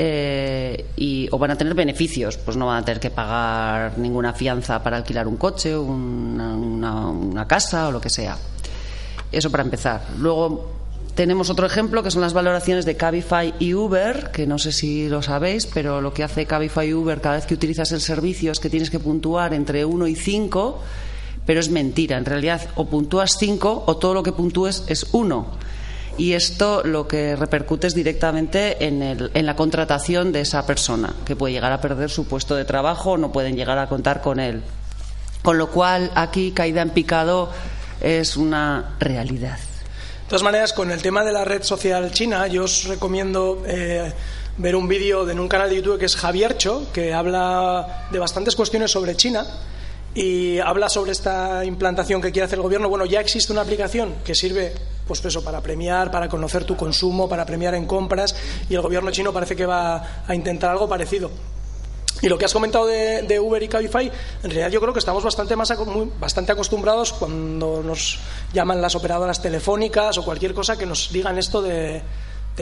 eh, 0.00 0.86
y, 0.96 1.28
o 1.32 1.38
van 1.38 1.50
a 1.50 1.56
tener 1.58 1.74
beneficios, 1.74 2.36
pues 2.36 2.56
no 2.56 2.66
van 2.66 2.82
a 2.82 2.84
tener 2.84 3.00
que 3.00 3.10
pagar 3.10 3.98
ninguna 3.98 4.32
fianza 4.32 4.80
para 4.80 4.96
alquilar 4.96 5.26
un 5.26 5.36
coche, 5.36 5.76
una, 5.76 6.54
una- 6.56 7.46
casa 7.48 7.88
o 7.88 7.90
lo 7.92 8.00
que 8.00 8.08
sea. 8.08 8.38
Eso 9.32 9.50
para 9.50 9.64
empezar. 9.64 10.02
Luego 10.18 10.70
tenemos 11.16 11.50
otro 11.50 11.66
ejemplo 11.66 12.04
que 12.04 12.12
son 12.12 12.22
las 12.22 12.32
valoraciones 12.32 12.84
de 12.84 12.96
Cabify 12.96 13.54
y 13.58 13.74
Uber, 13.74 14.30
que 14.32 14.46
no 14.46 14.56
sé 14.60 14.70
si 14.70 15.08
lo 15.08 15.20
sabéis, 15.20 15.66
pero 15.66 16.00
lo 16.00 16.14
que 16.14 16.22
hace 16.22 16.46
Cabify 16.46 16.88
y 16.90 16.94
Uber 16.94 17.20
cada 17.20 17.34
vez 17.34 17.46
que 17.46 17.54
utilizas 17.54 17.90
el 17.90 18.00
servicio 18.00 18.52
es 18.52 18.60
que 18.60 18.70
tienes 18.70 18.90
que 18.90 19.00
puntuar 19.00 19.52
entre 19.52 19.84
1 19.84 20.06
y 20.06 20.14
5, 20.14 20.78
pero 21.44 21.58
es 21.58 21.70
mentira. 21.70 22.18
En 22.18 22.24
realidad, 22.24 22.60
o 22.76 22.86
puntúas 22.86 23.36
5 23.36 23.82
o 23.84 23.96
todo 23.96 24.14
lo 24.14 24.22
que 24.22 24.30
puntúes 24.30 24.84
es 24.86 25.08
1. 25.10 25.46
Y 26.18 26.32
esto 26.34 26.82
lo 26.84 27.06
que 27.08 27.36
repercute 27.36 27.86
es 27.86 27.94
directamente 27.94 28.84
en, 28.86 29.02
el- 29.02 29.30
en 29.34 29.46
la 29.46 29.54
contratación 29.56 30.32
de 30.32 30.40
esa 30.40 30.66
persona, 30.66 31.14
que 31.24 31.36
puede 31.36 31.52
llegar 31.54 31.72
a 31.72 31.80
perder 31.80 32.10
su 32.10 32.26
puesto 32.26 32.56
de 32.56 32.64
trabajo 32.64 33.12
o 33.12 33.16
no 33.16 33.30
pueden 33.32 33.56
llegar 33.56 33.78
a 33.78 33.88
contar 33.88 34.20
con 34.20 34.40
él. 34.40 34.62
Con 35.42 35.56
lo 35.58 35.70
cual, 35.70 36.10
aquí 36.16 36.50
caída 36.50 36.82
en 36.82 36.90
picado 36.90 37.50
es 38.00 38.36
una 38.36 38.96
realidad. 38.98 39.56
De 39.58 40.28
todas 40.30 40.42
maneras, 40.42 40.72
con 40.72 40.90
el 40.90 41.00
tema 41.00 41.24
de 41.24 41.32
la 41.32 41.44
red 41.44 41.62
social 41.62 42.10
china, 42.12 42.46
yo 42.48 42.64
os 42.64 42.84
recomiendo 42.84 43.62
eh, 43.66 44.12
ver 44.58 44.74
un 44.76 44.88
vídeo 44.88 45.24
de 45.24 45.34
un 45.34 45.48
canal 45.48 45.70
de 45.70 45.76
YouTube 45.76 45.98
que 46.00 46.04
es 46.06 46.16
Javiercho, 46.16 46.88
que 46.92 47.14
habla 47.14 48.08
de 48.10 48.18
bastantes 48.18 48.56
cuestiones 48.56 48.90
sobre 48.90 49.14
China 49.16 49.46
y 50.14 50.58
habla 50.58 50.88
sobre 50.88 51.12
esta 51.12 51.64
implantación 51.64 52.20
que 52.20 52.32
quiere 52.32 52.44
hacer 52.46 52.58
el 52.58 52.62
gobierno. 52.64 52.88
Bueno, 52.88 53.06
ya 53.06 53.20
existe 53.20 53.52
una 53.52 53.62
aplicación 53.62 54.16
que 54.24 54.34
sirve 54.34 54.74
pues 55.08 55.24
eso 55.24 55.42
para 55.42 55.60
premiar, 55.60 56.10
para 56.10 56.28
conocer 56.28 56.64
tu 56.64 56.76
consumo, 56.76 57.28
para 57.28 57.44
premiar 57.44 57.74
en 57.74 57.86
compras 57.86 58.36
y 58.68 58.74
el 58.74 58.82
gobierno 58.82 59.10
chino 59.10 59.32
parece 59.32 59.56
que 59.56 59.66
va 59.66 60.22
a 60.26 60.34
intentar 60.34 60.70
algo 60.70 60.88
parecido. 60.88 61.30
Y 62.20 62.28
lo 62.28 62.36
que 62.36 62.44
has 62.44 62.52
comentado 62.52 62.86
de, 62.86 63.40
Uber 63.40 63.62
y 63.62 63.68
Cabify, 63.68 64.06
en 64.06 64.50
realidad 64.50 64.70
yo 64.70 64.80
creo 64.80 64.92
que 64.92 64.98
estamos 64.98 65.22
bastante 65.22 65.54
más 65.54 65.72
bastante 66.18 66.52
acostumbrados 66.52 67.12
cuando 67.12 67.82
nos 67.82 68.18
llaman 68.52 68.82
las 68.82 68.96
operadoras 68.96 69.40
telefónicas 69.40 70.18
o 70.18 70.24
cualquier 70.24 70.52
cosa 70.52 70.76
que 70.76 70.84
nos 70.84 71.12
digan 71.12 71.38
esto 71.38 71.62
de, 71.62 72.02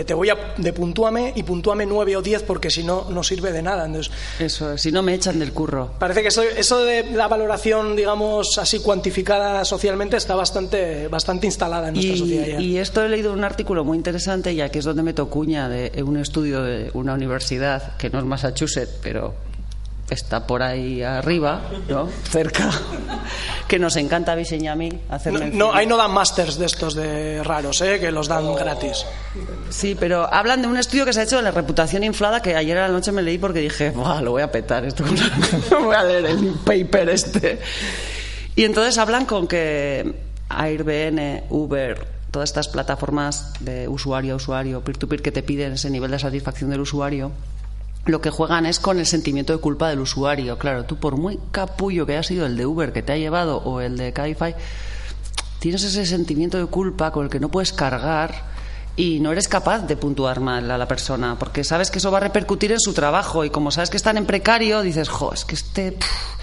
te 0.04 0.14
voy 0.14 0.31
a 0.31 0.54
de 0.56 0.72
puntúame 0.72 1.32
y 1.37 1.43
puntúame 1.43 1.87
9 1.87 2.16
o 2.16 2.22
10 2.22 2.43
porque 2.43 2.70
si 2.70 2.82
no 2.82 3.06
no 3.10 3.22
sirve 3.22 3.52
de 3.52 3.62
nada. 3.62 3.87
Entonces, 3.87 4.12
Eso, 4.38 4.72
es, 4.72 4.82
si 4.82 4.93
no 4.93 5.02
me 5.02 5.14
echan 5.14 5.38
del 5.38 5.52
curro. 5.52 5.90
parece 5.98 6.22
que 6.22 6.28
eso, 6.28 6.43
eso 6.43 6.84
de 6.84 7.04
la 7.12 7.28
valoración, 7.28 7.96
digamos, 7.96 8.58
así 8.58 8.81
cuantificada 8.81 9.64
socialmente 9.64 10.16
está 10.16 10.34
bastante 10.34 11.08
bastante 11.08 11.46
instalada 11.46 11.88
en 11.88 11.94
nuestra 11.94 12.14
Y, 12.14 12.19
sociedad 12.19 12.46
ya. 12.46 12.60
y 12.60 12.78
esto 12.78 13.02
he 13.02 13.08
leído 13.08 13.32
un 13.32 13.44
artículo 13.44 13.84
muy 13.84 13.96
interesante, 13.96 14.54
ya 14.54 14.69
que 14.70 14.78
es 14.78 14.84
donde 14.84 15.02
meto 15.02 15.28
cuña 15.28 15.69
de 15.69 16.02
un 16.02 16.16
estudio 16.16 16.62
de 16.62 16.90
una 16.94 17.14
universidad, 17.14 17.96
que 17.96 18.10
no 18.10 18.19
es 18.19 18.25
Massachusetts, 18.25 18.92
pero 19.02 19.34
está 20.11 20.47
por 20.47 20.62
ahí 20.62 21.02
arriba, 21.02 21.62
¿no? 21.88 22.09
Cerca, 22.30 22.71
que 23.66 23.78
nos 23.78 23.97
encanta 23.97 24.33
a 24.33 24.35
Vicen 24.35 24.64
y 24.64 24.69
a 24.69 24.76
mí 24.76 24.88
No, 25.52 25.73
ahí 25.73 25.87
no 25.87 25.97
dan 25.97 26.12
másters 26.12 26.59
de 26.59 26.66
estos 26.66 26.95
de 26.95 27.42
raros, 27.42 27.80
¿eh? 27.80 27.99
que 27.99 28.11
los 28.11 28.28
dan 28.28 28.54
gratis. 28.54 29.04
Sí, 29.71 29.97
pero 29.99 30.33
hablan 30.33 30.62
de 30.62 30.69
un 30.69 30.76
estudio 30.76 31.04
que 31.04 31.12
se 31.12 31.21
ha 31.21 31.23
hecho 31.25 31.37
de 31.37 31.42
la 31.42 31.50
reputación 31.50 32.04
inflada 32.04 32.40
que 32.40 32.54
ayer 32.54 32.78
a 32.78 32.87
la 32.87 32.92
noche 32.92 33.12
me 33.12 33.23
leí 33.23 33.38
porque 33.38 33.61
dije, 33.61 33.90
Buah, 33.90 34.23
lo 34.23 34.33
voy 34.33 34.42
a 34.42 34.52
petar 34.52 34.85
esto. 34.85 35.04
voy 35.83 35.95
a 35.95 36.04
leer 36.04 36.26
el 36.26 36.54
paper 36.64 37.09
este. 37.09 37.59
Y 38.54 38.64
entonces 38.64 38.97
hablan 38.99 39.26
con 39.26 39.47
que 39.47 40.14
Airbnb, 40.49 41.42
Uber, 41.50 42.07
todas 42.30 42.50
estas 42.50 42.69
plataformas 42.69 43.52
de 43.61 43.88
usuario 43.88 44.35
a 44.35 44.37
usuario, 44.37 44.83
peer-to-peer 44.83 45.23
que 45.23 45.33
te 45.33 45.42
piden 45.42 45.73
ese 45.73 45.90
nivel 45.90 46.11
de 46.11 46.19
satisfacción 46.19 46.71
del 46.71 46.80
usuario, 46.80 47.33
lo 48.06 48.20
que 48.20 48.30
juegan 48.30 48.66
es 48.66 48.78
con 48.78 48.98
el 48.98 49.06
sentimiento 49.06 49.52
de 49.52 49.58
culpa 49.58 49.88
del 49.88 50.00
usuario. 50.00 50.58
Claro, 50.58 50.84
tú 50.84 50.96
por 50.96 51.16
muy 51.16 51.38
capullo 51.50 52.06
que 52.06 52.12
haya 52.12 52.22
sido 52.22 52.46
el 52.46 52.56
de 52.56 52.66
Uber 52.66 52.92
que 52.92 53.02
te 53.02 53.12
ha 53.12 53.16
llevado 53.16 53.58
o 53.58 53.80
el 53.80 53.96
de 53.96 54.12
Cabify, 54.12 54.54
tienes 55.58 55.82
ese 55.82 56.06
sentimiento 56.06 56.58
de 56.58 56.66
culpa 56.66 57.10
con 57.10 57.25
el 57.25 57.30
que 57.30 57.40
no 57.40 57.48
puedes 57.50 57.72
cargar 57.72 58.56
y 58.94 59.20
no 59.20 59.32
eres 59.32 59.48
capaz 59.48 59.80
de 59.80 59.96
puntuar 59.96 60.40
mal 60.40 60.70
a 60.70 60.78
la 60.78 60.88
persona 60.88 61.38
porque 61.38 61.64
sabes 61.64 61.90
que 61.90 61.98
eso 61.98 62.10
va 62.10 62.18
a 62.18 62.22
repercutir 62.22 62.72
en 62.72 62.80
su 62.80 62.94
trabajo 62.94 63.44
y 63.44 63.50
como 63.50 63.70
sabes 63.70 63.90
que 63.90 63.96
están 63.96 64.16
en 64.16 64.26
precario 64.26 64.82
dices, 64.82 65.08
jo, 65.08 65.32
es 65.32 65.44
que 65.44 65.54
este... 65.54 65.92
pff". 65.92 66.36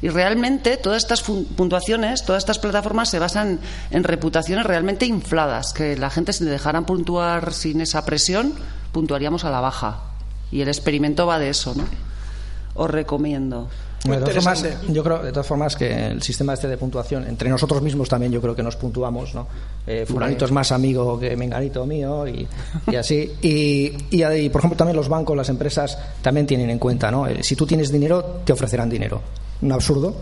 Y 0.00 0.10
realmente 0.10 0.76
todas 0.76 1.02
estas 1.02 1.22
puntuaciones, 1.22 2.24
todas 2.24 2.42
estas 2.42 2.60
plataformas 2.60 3.10
se 3.10 3.18
basan 3.18 3.58
en 3.90 4.04
reputaciones 4.04 4.64
realmente 4.64 5.06
infladas, 5.06 5.72
que 5.72 5.96
la 5.96 6.08
gente 6.08 6.32
si 6.32 6.44
le 6.44 6.52
dejaran 6.52 6.84
puntuar 6.84 7.52
sin 7.52 7.80
esa 7.80 8.04
presión, 8.04 8.54
puntuaríamos 8.92 9.44
a 9.44 9.50
la 9.50 9.60
baja. 9.60 10.02
Y 10.50 10.60
el 10.60 10.68
experimento 10.68 11.26
va 11.26 11.38
de 11.38 11.50
eso, 11.50 11.74
¿no? 11.74 11.84
Os 12.74 12.90
recomiendo. 12.90 13.68
Muy 14.04 14.16
de 14.16 14.22
todas 14.22 14.44
formas, 14.44 14.66
yo 14.88 15.02
creo 15.02 15.22
de 15.24 15.32
todas 15.32 15.46
formas 15.46 15.74
que 15.74 16.06
el 16.06 16.22
sistema 16.22 16.54
este 16.54 16.68
de 16.68 16.76
puntuación 16.76 17.26
entre 17.26 17.50
nosotros 17.50 17.82
mismos 17.82 18.08
también 18.08 18.30
yo 18.30 18.40
creo 18.40 18.54
que 18.54 18.62
nos 18.62 18.76
puntuamos 18.76 19.34
no 19.34 19.48
Eh, 19.88 20.06
fulanito 20.06 20.44
es 20.44 20.52
más 20.52 20.70
amigo 20.70 21.18
que 21.18 21.34
menganito 21.36 21.84
mío 21.84 22.24
y, 22.28 22.46
y 22.86 22.94
así. 22.94 23.32
Y, 23.42 23.92
y, 24.10 24.24
y, 24.24 24.48
por 24.50 24.60
ejemplo 24.60 24.76
también 24.76 24.96
los 24.96 25.08
bancos 25.08 25.36
las 25.36 25.48
empresas 25.48 25.98
también 26.22 26.46
tienen 26.46 26.70
en 26.70 26.78
cuenta 26.78 27.10
no 27.10 27.26
Eh, 27.26 27.42
si 27.42 27.56
tú 27.56 27.66
tienes 27.66 27.90
dinero 27.90 28.42
te 28.44 28.52
ofrecerán 28.52 28.88
dinero. 28.88 29.20
Un 29.62 29.72
absurdo 29.72 30.14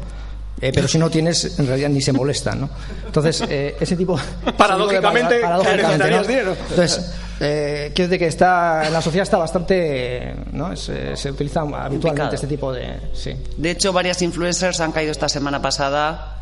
eh, 0.60 0.72
pero 0.75 0.88
si 0.88 0.98
no 0.98 1.10
tienes 1.10 1.58
en 1.58 1.66
realidad 1.66 1.88
ni 1.90 2.00
se 2.00 2.12
molestan 2.12 2.60
no 2.62 2.70
entonces 3.06 3.42
eh, 3.48 3.76
ese 3.78 3.96
tipo 3.96 4.18
Paradójicamente, 4.56 5.40
paradójicamente, 5.40 6.28
dinero. 6.28 6.56
entonces 6.70 7.12
Eh, 7.38 7.92
quiero 7.94 8.08
decir 8.08 8.18
que 8.20 8.28
está 8.28 8.86
en 8.86 8.94
la 8.94 9.02
sociedad 9.02 9.25
está 9.25 9.36
bastante 9.36 10.34
¿no? 10.52 10.75
Se 10.75 11.30
utiliza 11.30 11.60
habitualmente 11.60 11.98
Picado. 12.08 12.34
este 12.34 12.46
tipo 12.46 12.72
de 12.72 12.98
sí 13.12 13.36
De 13.58 13.72
hecho, 13.72 13.92
varias 13.92 14.22
influencers 14.22 14.80
han 14.80 14.90
caído 14.90 15.12
esta 15.12 15.28
semana 15.28 15.60
pasada 15.60 16.36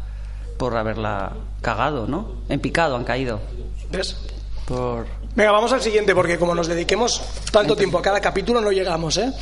por 0.56 0.76
haberla 0.76 1.32
cagado, 1.60 2.06
¿no? 2.06 2.42
En 2.48 2.60
picado 2.60 2.94
han 2.96 3.02
caído. 3.04 3.40
¿Ves? 3.90 4.16
Por... 4.66 5.06
Venga, 5.34 5.50
vamos 5.50 5.72
al 5.72 5.82
siguiente, 5.82 6.14
porque 6.14 6.38
como 6.38 6.54
nos 6.54 6.68
dediquemos 6.68 7.20
tanto 7.50 7.74
tiempo 7.74 7.98
a 7.98 8.02
cada 8.02 8.20
capítulo, 8.20 8.60
no 8.60 8.70
llegamos, 8.70 9.16
¿eh? 9.16 9.32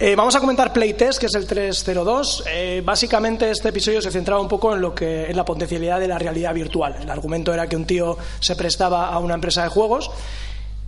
Eh, 0.00 0.16
vamos 0.16 0.34
a 0.34 0.40
comentar 0.40 0.72
Playtest, 0.72 1.20
que 1.20 1.26
es 1.26 1.34
el 1.34 1.46
302. 1.46 2.44
Eh, 2.48 2.82
básicamente 2.84 3.48
este 3.48 3.68
episodio 3.68 4.02
se 4.02 4.10
centraba 4.10 4.40
un 4.40 4.48
poco 4.48 4.74
en 4.74 4.80
lo 4.80 4.92
que 4.92 5.26
en 5.26 5.36
la 5.36 5.44
potencialidad 5.44 6.00
de 6.00 6.08
la 6.08 6.18
realidad 6.18 6.52
virtual. 6.52 6.96
El 7.00 7.08
argumento 7.08 7.54
era 7.54 7.68
que 7.68 7.76
un 7.76 7.84
tío 7.84 8.18
se 8.40 8.56
prestaba 8.56 9.08
a 9.10 9.18
una 9.20 9.34
empresa 9.34 9.62
de 9.62 9.68
juegos 9.68 10.10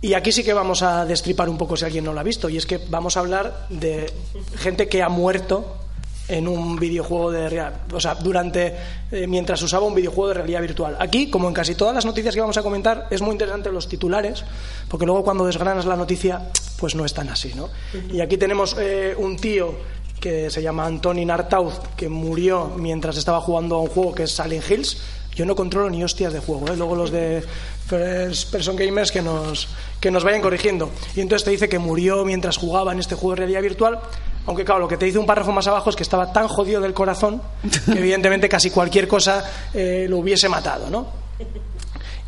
y 0.01 0.13
aquí 0.13 0.33
sí 0.33 0.43
que 0.43 0.53
vamos 0.53 0.81
a 0.81 1.05
destripar 1.05 1.47
un 1.47 1.57
poco 1.57 1.77
si 1.77 1.85
alguien 1.85 2.03
no 2.03 2.11
lo 2.11 2.19
ha 2.19 2.23
visto 2.23 2.49
y 2.49 2.57
es 2.57 2.65
que 2.65 2.79
vamos 2.89 3.15
a 3.15 3.21
hablar 3.21 3.67
de 3.69 4.11
gente 4.57 4.89
que 4.89 5.01
ha 5.01 5.09
muerto 5.09 5.77
en 6.27 6.47
un 6.47 6.75
videojuego 6.77 7.31
de 7.31 7.49
real, 7.49 7.73
o 7.93 7.99
sea, 7.99 8.15
durante 8.15 8.75
eh, 9.11 9.27
mientras 9.27 9.61
usaba 9.61 9.85
un 9.85 9.95
videojuego 9.95 10.29
de 10.29 10.33
realidad 10.35 10.61
virtual. 10.61 10.97
Aquí, 10.99 11.29
como 11.29 11.47
en 11.47 11.53
casi 11.53 11.75
todas 11.75 11.95
las 11.95 12.05
noticias 12.05 12.35
que 12.35 12.41
vamos 12.41 12.57
a 12.57 12.63
comentar, 12.63 13.07
es 13.09 13.21
muy 13.21 13.31
interesante 13.31 13.71
los 13.71 13.87
titulares, 13.87 14.43
porque 14.89 15.05
luego 15.05 15.23
cuando 15.23 15.45
desgranas 15.45 15.85
la 15.85 15.95
noticia, 15.95 16.41
pues 16.77 16.95
no 16.95 17.05
es 17.05 17.13
tan 17.13 17.29
así, 17.29 17.53
¿no? 17.55 17.69
Y 18.11 18.19
aquí 18.19 18.37
tenemos 18.37 18.75
eh, 18.79 19.15
un 19.17 19.37
tío 19.37 19.75
que 20.19 20.49
se 20.49 20.61
llama 20.61 20.85
Antoni 20.85 21.25
Nartauz, 21.25 21.79
que 21.95 22.09
murió 22.09 22.73
mientras 22.77 23.17
estaba 23.17 23.39
jugando 23.39 23.75
a 23.75 23.81
un 23.81 23.87
juego 23.87 24.13
que 24.13 24.23
es 24.23 24.31
Silent 24.31 24.69
Hills. 24.69 24.97
Yo 25.35 25.45
no 25.45 25.55
controlo 25.55 25.89
ni 25.89 26.03
hostias 26.03 26.33
de 26.33 26.39
juego, 26.39 26.67
¿eh? 26.67 26.75
luego 26.75 26.95
los 26.95 27.11
de 27.11 27.43
First 27.87 28.51
Person 28.51 28.75
Gamers 28.75 29.11
que 29.11 29.21
nos, 29.21 29.67
que 29.99 30.09
nos 30.09 30.23
vayan 30.23 30.41
corrigiendo. 30.41 30.89
Y 31.15 31.21
entonces 31.21 31.45
te 31.45 31.51
dice 31.51 31.69
que 31.69 31.77
murió 31.77 32.25
mientras 32.25 32.57
jugaba 32.57 32.91
en 32.91 32.99
este 32.99 33.13
juego 33.13 33.31
de 33.31 33.35
realidad 33.37 33.61
virtual, 33.61 33.99
aunque 34.47 34.65
claro, 34.65 34.81
lo 34.81 34.87
que 34.87 34.97
te 34.97 35.05
dice 35.05 35.19
un 35.19 35.25
párrafo 35.27 35.51
más 35.51 35.67
abajo 35.67 35.89
es 35.91 35.95
que 35.95 36.03
estaba 36.03 36.33
tan 36.33 36.47
jodido 36.47 36.81
del 36.81 36.93
corazón 36.93 37.41
que 37.85 37.91
evidentemente 37.99 38.49
casi 38.49 38.71
cualquier 38.71 39.07
cosa 39.07 39.43
eh, 39.73 40.07
lo 40.09 40.17
hubiese 40.17 40.49
matado, 40.49 40.89
¿no? 40.89 41.07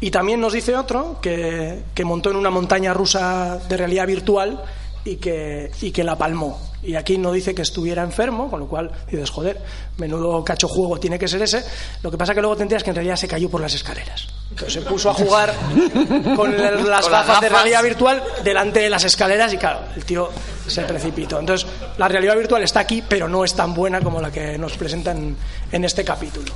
Y 0.02 0.12
también 0.12 0.40
nos 0.40 0.54
dice 0.54 0.76
otro 0.76 1.20
que, 1.22 1.84
que 1.94 2.06
montó 2.06 2.30
en 2.32 2.38
una 2.38 2.50
montaña 2.50 2.94
rusa 2.94 3.58
de 3.68 3.76
realidad 3.76 4.08
virtual 4.08 4.62
y 5.04 5.18
que, 5.18 5.72
y 5.82 5.92
que 5.92 6.04
la 6.04 6.18
palmó. 6.18 6.60
Y 6.82 6.96
aquí 6.96 7.18
no 7.18 7.34
dice 7.34 7.54
que 7.54 7.62
estuviera 7.64 8.04
enfermo, 8.04 8.50
con 8.50 8.62
lo 8.62 8.68
cual 8.68 8.90
dices, 9.12 9.30
joder, 9.30 9.60
menudo 9.98 10.42
cacho 10.46 10.70
juego 10.70 10.98
tiene 10.98 11.20
que 11.20 11.28
ser 11.28 11.42
ese. 11.42 11.62
Lo 12.02 12.10
que 12.12 12.18
pasa 12.18 12.34
que 12.34 12.40
luego 12.40 12.56
te 12.56 12.64
enteras 12.64 12.84
que 12.86 12.92
en 12.92 12.96
realidad 12.96 13.18
se 13.18 13.28
cayó 13.28 13.50
por 13.50 13.60
las 13.60 13.74
escaleras. 13.74 14.28
Entonces 14.52 14.76
se 14.76 14.82
puso 14.90 15.10
a 15.10 15.14
jugar 15.14 15.54
con 16.38 16.54
el- 16.54 16.88
las 16.88 17.02
Con 17.04 17.12
las 17.12 17.28
gafas 17.28 17.42
de 17.42 17.48
gafas. 17.50 17.52
realidad 17.52 17.84
virtual 17.84 18.24
delante 18.46 18.80
de 18.80 18.90
las 18.90 19.04
escaleras 19.04 19.52
y 19.54 19.58
claro, 19.58 19.82
el 19.98 20.06
tío 20.06 20.30
se 20.70 20.84
precipitó. 20.84 21.40
Entonces, 21.40 21.68
la 21.98 22.08
realidad 22.08 22.36
virtual 22.36 22.64
está 22.64 22.82
aquí, 22.82 23.04
pero 23.08 23.28
no 23.28 23.44
es 23.46 23.54
tan 23.56 23.74
buena 23.74 24.02
como 24.02 24.22
la 24.22 24.32
que 24.32 24.58
nos 24.58 24.74
presentan 24.78 25.36
en 25.72 25.84
este 25.86 26.04
capítulo. 26.04 26.54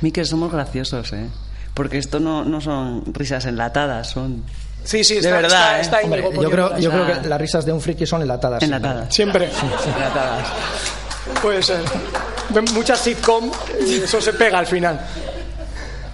Miquel, 0.00 0.26
somos 0.26 0.52
graciosos, 0.52 1.12
¿eh? 1.12 1.26
Porque 1.74 1.98
esto 1.98 2.20
no, 2.20 2.44
no 2.44 2.60
son 2.60 3.02
risas 3.14 3.44
enlatadas, 3.46 4.10
son 4.10 4.44
Sí, 4.84 5.02
sí, 5.02 5.14
De 5.14 5.20
está, 5.20 5.30
verdad, 5.32 5.50
está- 5.50 5.78
¿eh? 5.78 5.80
está 5.80 6.00
Hombre, 6.04 6.20
Íñigo 6.20 6.42
yo 6.42 6.50
creo, 6.50 6.78
yo 6.78 6.90
creo 6.90 7.06
que 7.22 7.28
las 7.28 7.40
risas 7.40 7.66
de 7.66 7.72
un 7.72 7.80
friki 7.80 8.06
son 8.06 8.22
enlatadas 8.22 8.62
enlatadas. 8.62 9.12
Siempre. 9.14 9.50
Enlatadas. 9.96 10.46
Puede 11.42 11.60
ser. 11.62 11.80
Ven 12.50 12.64
Muchas 12.72 13.00
sitcom 13.00 13.50
y 13.84 13.94
eso 13.96 14.20
se 14.20 14.32
pega 14.34 14.60
al 14.60 14.66
final. 14.66 15.00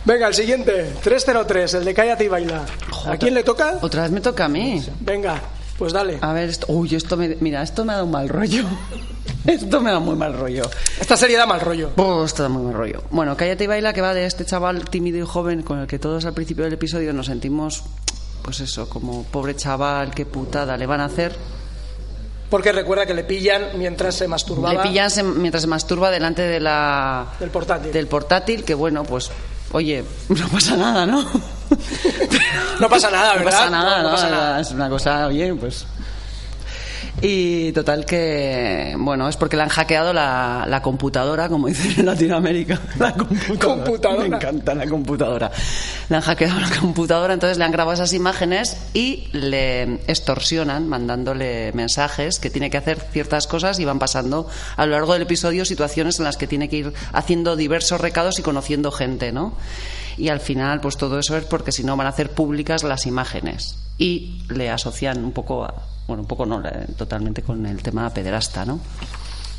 Venga, 0.07 0.27
el 0.27 0.35
siguiente. 0.35 0.95
303, 1.03 1.75
el 1.75 1.85
de 1.85 1.95
Cállate 1.95 2.25
y 2.25 2.29
Baila. 2.29 2.65
¿A 3.07 3.17
quién 3.19 3.35
le 3.35 3.45
toca? 3.45 3.77
Otra 3.83 4.03
vez 4.03 4.11
me 4.11 4.21
toca 4.23 4.47
a 4.47 4.49
mí. 4.49 4.83
Venga, 5.01 5.39
pues 5.83 5.93
dale. 5.93 6.19
A 6.21 6.33
ver, 6.33 6.49
esto, 6.49 6.67
uy, 6.69 6.95
esto 6.95 7.17
me, 7.17 7.37
mira, 7.41 7.61
esto 7.61 7.85
me 7.85 7.91
ha 7.93 7.97
dado 7.97 8.07
un 8.07 8.13
mal 8.13 8.29
rollo. 8.29 8.63
Esto 9.45 9.81
me 9.81 9.91
da 9.91 9.99
muy 9.99 10.15
mal 10.15 10.39
rollo. 10.39 10.63
Esta 11.01 11.17
serie 11.17 11.37
da 11.37 11.47
mal 11.47 11.61
rollo. 11.61 11.91
Oh, 11.97 12.25
esto 12.25 12.45
da 12.45 12.49
muy 12.49 12.63
mal 12.63 12.75
rollo. 12.75 13.03
Bueno, 13.11 13.37
Cállate 13.37 13.65
y 13.65 13.67
Baila, 13.67 13.93
que 13.93 14.01
va 14.01 14.15
de 14.15 14.25
este 14.25 14.45
chaval 14.45 14.85
tímido 14.89 15.19
y 15.19 15.23
joven 15.27 15.63
con 15.63 15.81
el 15.81 15.89
que 15.89 15.99
todos 15.99 16.25
al 16.27 16.33
principio 16.35 16.63
del 16.63 16.75
episodio 16.75 17.13
nos 17.13 17.27
sentimos, 17.27 17.83
pues 18.43 18.61
eso, 18.61 18.89
como 18.89 19.25
pobre 19.25 19.57
chaval, 19.57 20.15
qué 20.15 20.27
putada 20.27 20.77
le 20.77 20.87
van 20.87 21.01
a 21.01 21.07
hacer. 21.07 21.35
Porque 22.51 22.71
recuerda 22.71 23.05
que 23.05 23.15
le 23.15 23.25
pillan 23.25 23.71
mientras 23.79 24.15
se 24.15 24.29
masturbaba. 24.29 24.75
Le 24.75 24.89
pillan 24.89 25.11
se- 25.11 25.25
mientras 25.25 25.63
se 25.63 25.69
masturba 25.69 26.13
delante 26.13 26.43
de 26.43 26.61
la, 26.61 27.27
Del 27.41 27.51
portátil. 27.51 27.93
del 27.93 28.07
portátil, 28.07 28.63
que 28.63 28.75
bueno, 28.75 29.03
pues, 29.03 29.29
oye, 29.73 30.05
no 30.29 30.49
pasa 30.49 30.77
nada, 30.77 31.07
¿no? 31.07 31.25
No 32.81 32.89
pasa 32.89 33.11
nada, 33.11 33.35
No 33.35 33.45
¿verdad? 33.45 33.53
pasa 33.59 33.71
nada, 33.71 33.97
No, 33.99 34.03
no 34.03 34.09
¿no? 34.09 34.15
pasa 34.15 34.29
nada. 34.31 34.61
Es 34.61 34.71
una 34.73 34.89
cosa, 34.91 35.27
oye, 35.29 35.55
pues. 35.55 35.87
Y 37.25 37.71
total 37.71 38.05
que, 38.05 38.97
bueno, 38.99 39.29
es 39.29 39.37
porque 39.37 39.57
le 39.57 39.63
han 39.63 39.69
hackeado 39.69 40.13
la, 40.13 40.67
la 40.69 40.83
computadora, 40.83 41.49
como 41.49 41.67
dicen 41.69 42.01
en 42.01 42.07
Latinoamérica. 42.07 42.81
La 42.99 43.13
computadora. 43.15 43.85
Computadora. 43.85 44.29
Me 44.29 44.37
encanta 44.37 44.75
la 44.75 44.87
computadora. 44.89 45.51
Le 46.09 46.17
han 46.17 46.23
hackeado 46.23 46.59
la 46.59 46.71
computadora, 46.81 47.33
entonces 47.33 47.59
le 47.59 47.65
han 47.65 47.71
grabado 47.71 47.95
esas 47.95 48.13
imágenes 48.13 48.77
y 48.93 49.29
le 49.33 49.95
extorsionan 50.09 50.89
mandándole 50.89 51.73
mensajes 51.75 52.41
que 52.41 52.51
tiene 52.51 52.71
que 52.71 52.79
hacer 52.79 53.01
ciertas 53.13 53.47
cosas 53.47 53.79
y 53.79 53.85
van 53.85 54.01
pasando 54.01 54.49
a 54.77 54.85
lo 54.85 54.93
largo 54.93 55.13
del 55.13 55.23
episodio 55.23 55.65
situaciones 55.65 56.19
en 56.19 56.25
las 56.25 56.37
que 56.37 56.49
tiene 56.49 56.69
que 56.69 56.77
ir 56.77 56.93
haciendo 57.13 57.55
diversos 57.55 58.01
recados 58.01 58.41
y 58.41 58.43
conociendo 58.43 58.91
gente, 58.91 59.31
¿no? 59.31 59.55
Y 60.17 60.29
al 60.29 60.41
final, 60.41 60.81
pues 60.81 60.97
todo 60.97 61.19
eso 61.19 61.37
es 61.37 61.45
porque 61.45 61.73
si 61.73 61.85
no 61.85 61.97
van 61.97 62.07
a 62.07 62.11
hacer 62.11 62.31
públicas 62.31 62.83
las 62.83 63.07
imágenes 63.07 63.77
y 63.97 64.43
le 64.49 64.71
asocian 64.71 65.25
un 65.25 65.33
poco, 65.33 65.65
a, 65.65 65.75
bueno, 66.07 66.23
un 66.23 66.29
poco 66.29 66.45
no, 66.47 66.61
le- 66.61 66.87
totalmente 66.97 67.43
con 67.43 67.65
el 67.67 67.83
tema 67.83 68.09
pederasta, 68.11 68.65
¿no? 68.65 68.81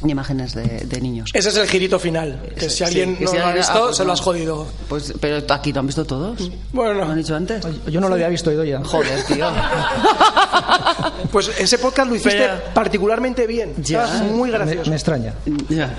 Imágenes 0.06 0.54
de, 0.54 0.64
de 0.86 1.00
niños. 1.00 1.30
Ese 1.34 1.48
es 1.48 1.56
el 1.56 1.66
girito 1.66 1.98
final. 1.98 2.38
Que 2.60 2.70
si 2.70 2.84
alguien 2.84 3.12
Sí, 3.12 3.20
que 3.20 3.24
no 3.24 3.32
si 3.32 3.38
lo 3.38 3.46
ha 3.46 3.54
visto, 3.54 3.72
ah, 3.74 3.82
pues 3.86 3.96
se 3.98 4.04
lo 4.04 4.12
has 4.12 4.20
jodido. 4.20 4.68
Pues, 4.90 5.14
pero 5.22 5.42
aquí 5.54 5.72
lo 5.72 5.80
han 5.80 5.86
visto 5.88 6.04
todos. 6.04 6.52
Bueno. 6.74 6.94
¿Lo 7.06 7.06
han 7.06 7.16
dicho 7.18 7.34
antes? 7.34 7.66
Yo 7.88 8.02
no 8.02 8.10
lo 8.10 8.16
había 8.16 8.28
visto 8.28 8.50
oído 8.50 8.66
ya. 8.66 8.84
Joder, 8.84 9.24
tío. 9.24 9.48
Pues 11.32 11.50
ese 11.60 11.78
podcast 11.80 12.10
lo 12.10 12.16
hiciste 12.16 12.38
Pero- 12.38 12.74
particularmente 12.74 13.48
bien. 13.48 13.74
Ya. 13.78 14.04
Estabas 14.04 14.24
muy 14.32 14.52
Me, 14.52 14.58
gracioso. 14.58 14.90
me 14.90 14.96
extraña. 14.96 15.34
Ya. 15.70 15.94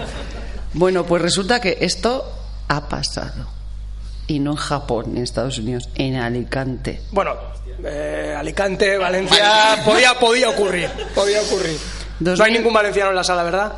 Bueno, 0.75 1.05
pues 1.05 1.23
resulta 1.23 1.61
que 1.61 1.79
esto 1.81 2.25
ha 2.69 2.89
pasado. 2.89 3.47
Y 4.27 4.39
no 4.39 4.53
en 4.53 4.57
Japón, 4.57 5.07
ni 5.13 5.19
en 5.19 5.25
Estados 5.25 5.59
Unidos, 5.59 5.89
en 5.97 6.17
Alicante. 6.17 7.01
Bueno, 7.11 7.33
eh, 7.83 8.35
Alicante, 8.37 8.99
Valencia, 8.99 9.76
podía, 9.85 10.14
podía 10.19 10.50
ocurrir. 10.50 10.88
Podía 11.14 11.40
ocurrir. 11.43 11.76
No 12.21 12.31
hay 12.31 12.37
2000. 12.37 12.52
ningún 12.52 12.75
valenciano 12.75 13.11
en 13.11 13.16
la 13.16 13.25
sala, 13.25 13.43
¿verdad? 13.43 13.73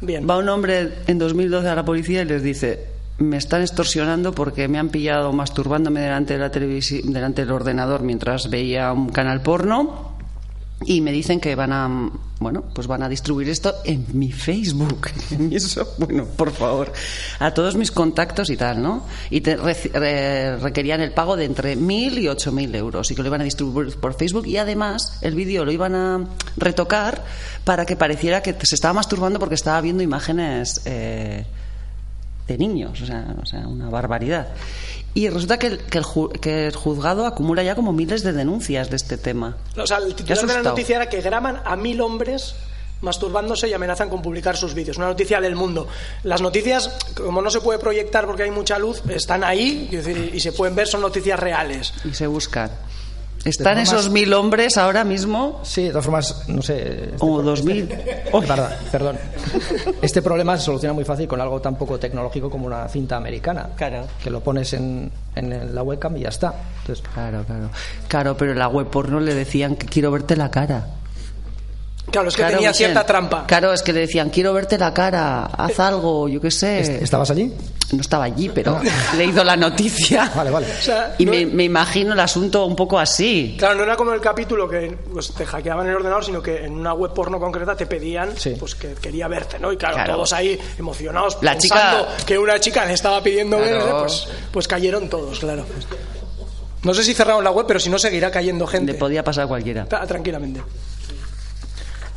Bien. 0.00 0.26
Va 0.28 0.36
un 0.36 0.48
hombre 0.48 0.92
en 1.06 1.18
2012 1.18 1.68
a 1.68 1.74
la 1.74 1.84
policía 1.84 2.22
y 2.22 2.24
les 2.26 2.42
dice, 2.42 2.86
me 3.18 3.36
están 3.36 3.62
extorsionando 3.62 4.32
porque 4.32 4.68
me 4.68 4.78
han 4.78 4.90
pillado 4.90 5.32
masturbándome 5.32 6.00
delante 6.00 6.34
de 6.34 6.38
la 6.38 6.50
televisión, 6.50 7.12
delante 7.12 7.42
del 7.42 7.52
ordenador 7.52 8.02
mientras 8.02 8.48
veía 8.48 8.92
un 8.92 9.08
canal 9.08 9.40
porno 9.42 10.07
y 10.84 11.00
me 11.00 11.10
dicen 11.10 11.40
que 11.40 11.54
van 11.56 11.72
a, 11.72 12.10
bueno, 12.38 12.62
pues 12.72 12.86
van 12.86 13.02
a 13.02 13.08
distribuir 13.08 13.48
esto 13.48 13.74
en 13.84 14.06
mi 14.12 14.30
Facebook. 14.30 15.10
Y 15.38 15.56
eso, 15.56 15.94
bueno, 15.98 16.24
por 16.24 16.52
favor, 16.52 16.92
a 17.38 17.52
todos 17.52 17.74
mis 17.74 17.90
contactos 17.90 18.50
y 18.50 18.56
tal, 18.56 18.82
¿no? 18.82 19.04
Y 19.30 19.40
te 19.40 19.56
requerían 20.56 21.00
el 21.00 21.12
pago 21.12 21.36
de 21.36 21.44
entre 21.44 21.76
mil 21.76 22.18
y 22.18 22.28
ocho 22.28 22.52
mil 22.52 22.74
euros 22.74 23.10
y 23.10 23.14
que 23.14 23.22
lo 23.22 23.28
iban 23.28 23.40
a 23.40 23.44
distribuir 23.44 23.96
por 23.96 24.14
Facebook 24.14 24.46
y 24.46 24.56
además 24.56 25.18
el 25.22 25.34
vídeo 25.34 25.64
lo 25.64 25.72
iban 25.72 25.94
a 25.94 26.26
retocar 26.56 27.24
para 27.64 27.86
que 27.86 27.96
pareciera 27.96 28.42
que 28.42 28.54
se 28.62 28.74
estaba 28.74 28.94
masturbando 28.94 29.38
porque 29.38 29.54
estaba 29.54 29.80
viendo 29.80 30.02
imágenes 30.02 30.82
eh, 30.84 31.44
de 32.46 32.58
niños, 32.58 33.00
o 33.02 33.06
sea, 33.06 33.36
o 33.40 33.46
sea, 33.46 33.66
una 33.66 33.88
barbaridad. 33.90 34.48
Y 35.14 35.28
resulta 35.30 35.58
que 35.58 35.66
el, 35.68 35.78
que 35.78 35.98
el 35.98 36.04
ju- 36.04 36.30
que 36.38 36.66
el 36.68 36.76
juzgado 36.76 37.26
acumula 37.26 37.62
ya 37.62 37.74
como 37.74 37.92
miles 37.92 38.22
de 38.22 38.32
denuncias 38.32 38.88
de 38.90 38.96
este 38.96 39.16
tema. 39.18 39.56
O 39.76 39.86
sea, 39.86 39.96
el 39.98 40.14
titular 40.14 40.36
de 40.46 40.46
la 40.46 40.62
noticia 40.70 40.96
era 40.96 41.08
que 41.08 41.20
graban 41.20 41.60
a 41.64 41.74
mil 41.76 42.00
hombres 42.00 42.54
masturbándose 43.00 43.68
y 43.68 43.72
amenazan 43.72 44.08
con 44.10 44.22
publicar 44.22 44.56
sus 44.56 44.74
vídeos. 44.74 44.96
Una 44.96 45.06
noticia 45.06 45.40
del 45.40 45.54
mundo. 45.56 45.86
Las 46.24 46.40
noticias, 46.42 46.90
como 47.16 47.40
no 47.42 47.50
se 47.50 47.60
puede 47.60 47.78
proyectar 47.78 48.26
porque 48.26 48.42
hay 48.44 48.50
mucha 48.50 48.78
luz, 48.78 49.02
están 49.08 49.44
ahí 49.44 49.88
y 50.32 50.40
se 50.40 50.52
pueden 50.52 50.74
ver, 50.74 50.86
son 50.88 51.00
noticias 51.00 51.38
reales. 51.38 51.92
Y 52.04 52.12
se 52.14 52.26
buscan. 52.26 52.70
¿Están 53.44 53.74
formas- 53.76 53.88
esos 53.92 54.10
mil 54.10 54.32
hombres 54.34 54.76
ahora 54.76 55.04
mismo? 55.04 55.60
Sí, 55.62 55.84
de 55.84 55.88
todas 55.90 56.04
formas, 56.04 56.48
no 56.48 56.60
sé. 56.62 57.04
este 57.12 57.16
O 57.20 57.40
dos 57.42 57.60
este- 57.60 57.72
mil. 57.72 57.88
Perdón, 58.46 58.70
perdón. 58.92 59.18
Este 60.02 60.22
problema 60.22 60.56
se 60.58 60.64
soluciona 60.64 60.92
muy 60.92 61.04
fácil 61.04 61.26
con 61.28 61.40
algo 61.40 61.60
tan 61.60 61.76
poco 61.76 61.98
tecnológico 61.98 62.50
como 62.50 62.66
una 62.66 62.88
cinta 62.88 63.16
americana. 63.16 63.70
Claro. 63.76 64.06
Que 64.22 64.30
lo 64.30 64.40
pones 64.40 64.72
en, 64.74 65.10
en 65.34 65.74
la 65.74 65.82
webcam 65.82 66.16
y 66.16 66.20
ya 66.20 66.28
está. 66.28 66.54
Entonces, 66.80 67.04
Claro, 67.14 67.44
claro. 67.44 67.70
Claro, 68.08 68.36
pero 68.36 68.52
en 68.52 68.58
la 68.58 68.68
web 68.68 68.88
porno 68.88 69.18
le 69.20 69.34
decían 69.34 69.76
que 69.76 69.86
quiero 69.86 70.10
verte 70.10 70.36
la 70.36 70.50
cara. 70.50 70.86
Claro, 72.10 72.28
es 72.28 72.36
que 72.36 72.42
tenía 72.42 72.58
Vicent. 72.58 72.76
cierta 72.76 73.04
trampa. 73.04 73.44
Claro, 73.46 73.72
es 73.72 73.82
que 73.82 73.92
le 73.92 74.00
decían, 74.00 74.30
quiero 74.30 74.52
verte 74.54 74.78
la 74.78 74.94
cara, 74.94 75.44
haz 75.46 75.78
algo, 75.80 76.28
yo 76.28 76.40
qué 76.40 76.50
sé. 76.50 76.80
¿Est- 76.80 77.02
¿Estabas 77.02 77.30
allí? 77.30 77.52
No 77.92 78.00
estaba 78.00 78.24
allí, 78.24 78.48
pero 78.50 78.80
he 79.14 79.16
leído 79.16 79.42
la 79.44 79.56
noticia. 79.56 80.30
Vale, 80.34 80.50
vale. 80.50 80.66
O 80.78 80.82
sea, 80.82 81.14
Y 81.18 81.24
no- 81.24 81.32
me, 81.32 81.46
me 81.46 81.64
imagino 81.64 82.12
el 82.14 82.20
asunto 82.20 82.64
un 82.66 82.76
poco 82.76 82.98
así. 82.98 83.56
Claro, 83.58 83.76
no 83.76 83.82
era 83.84 83.96
como 83.96 84.12
el 84.12 84.20
capítulo 84.20 84.68
que 84.68 84.96
pues, 85.12 85.32
te 85.32 85.44
hackeaban 85.46 85.86
el 85.88 85.96
ordenador, 85.96 86.24
sino 86.24 86.42
que 86.42 86.64
en 86.64 86.72
una 86.74 86.92
web 86.94 87.12
porno 87.12 87.38
concreta 87.38 87.76
te 87.76 87.86
pedían 87.86 88.36
Sí. 88.36 88.54
pues 88.58 88.74
que 88.74 88.94
quería 88.94 89.28
verte, 89.28 89.58
¿no? 89.58 89.72
Y 89.72 89.76
claro, 89.76 89.94
Claro. 89.96 90.14
todos 90.14 90.32
ahí 90.32 90.58
emocionados, 90.78 91.38
La 91.42 91.52
pensando 91.52 92.06
chica- 92.08 92.26
que 92.26 92.38
una 92.38 92.58
chica 92.60 92.84
le 92.84 92.94
estaba 92.94 93.22
pidiendo 93.22 93.56
Claro. 93.58 93.76
verle, 93.76 93.92
pues, 94.00 94.28
pues 94.52 94.68
cayeron 94.68 95.08
todos, 95.08 95.38
claro. 95.40 95.64
No 96.84 96.94
sé 96.94 97.02
si 97.02 97.12
cerraron 97.12 97.42
la 97.42 97.50
web, 97.50 97.66
pero 97.66 97.80
si 97.80 97.90
no 97.90 97.98
seguirá 97.98 98.30
cayendo 98.30 98.66
gente. 98.66 98.92
Le 98.92 98.98
podía 98.98 99.24
pasar 99.24 99.44
a 99.44 99.46
cualquiera. 99.48 99.84
Tranquilamente. 99.86 100.60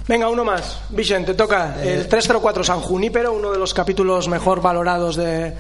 Venga, 0.08 0.30
uno 0.30 0.44
más. 0.44 0.80
Vicente, 0.90 1.32
te 1.34 1.38
toca. 1.38 1.76
Eh. 1.82 1.94
El 2.02 2.08
304 2.08 2.64
San 2.64 2.82
Junípero, 2.82 3.34
uno 3.34 3.52
de 3.52 3.58
los 3.58 3.74
capítulos 3.74 4.28
mejor 4.28 4.62
valorados 4.62 5.16
de, 5.16 5.54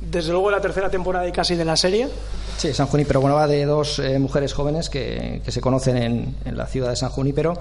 desde 0.00 0.30
luego, 0.32 0.50
de 0.50 0.56
la 0.56 0.60
tercera 0.62 0.88
temporada 0.90 1.26
y 1.26 1.32
casi 1.32 1.56
de 1.56 1.64
la 1.64 1.76
serie. 1.76 2.08
Sí, 2.56 2.72
San 2.72 2.86
Junípero. 2.86 3.20
Bueno, 3.20 3.36
va 3.36 3.46
de 3.46 3.64
dos 3.64 3.98
eh, 3.98 4.18
mujeres 4.18 4.52
jóvenes 4.52 4.88
que, 4.88 5.40
que 5.44 5.50
se 5.50 5.60
conocen 5.60 5.96
en, 5.96 6.34
en 6.44 6.56
la 6.56 6.66
ciudad 6.66 6.90
de 6.90 6.96
San 6.96 7.10
Junípero. 7.10 7.54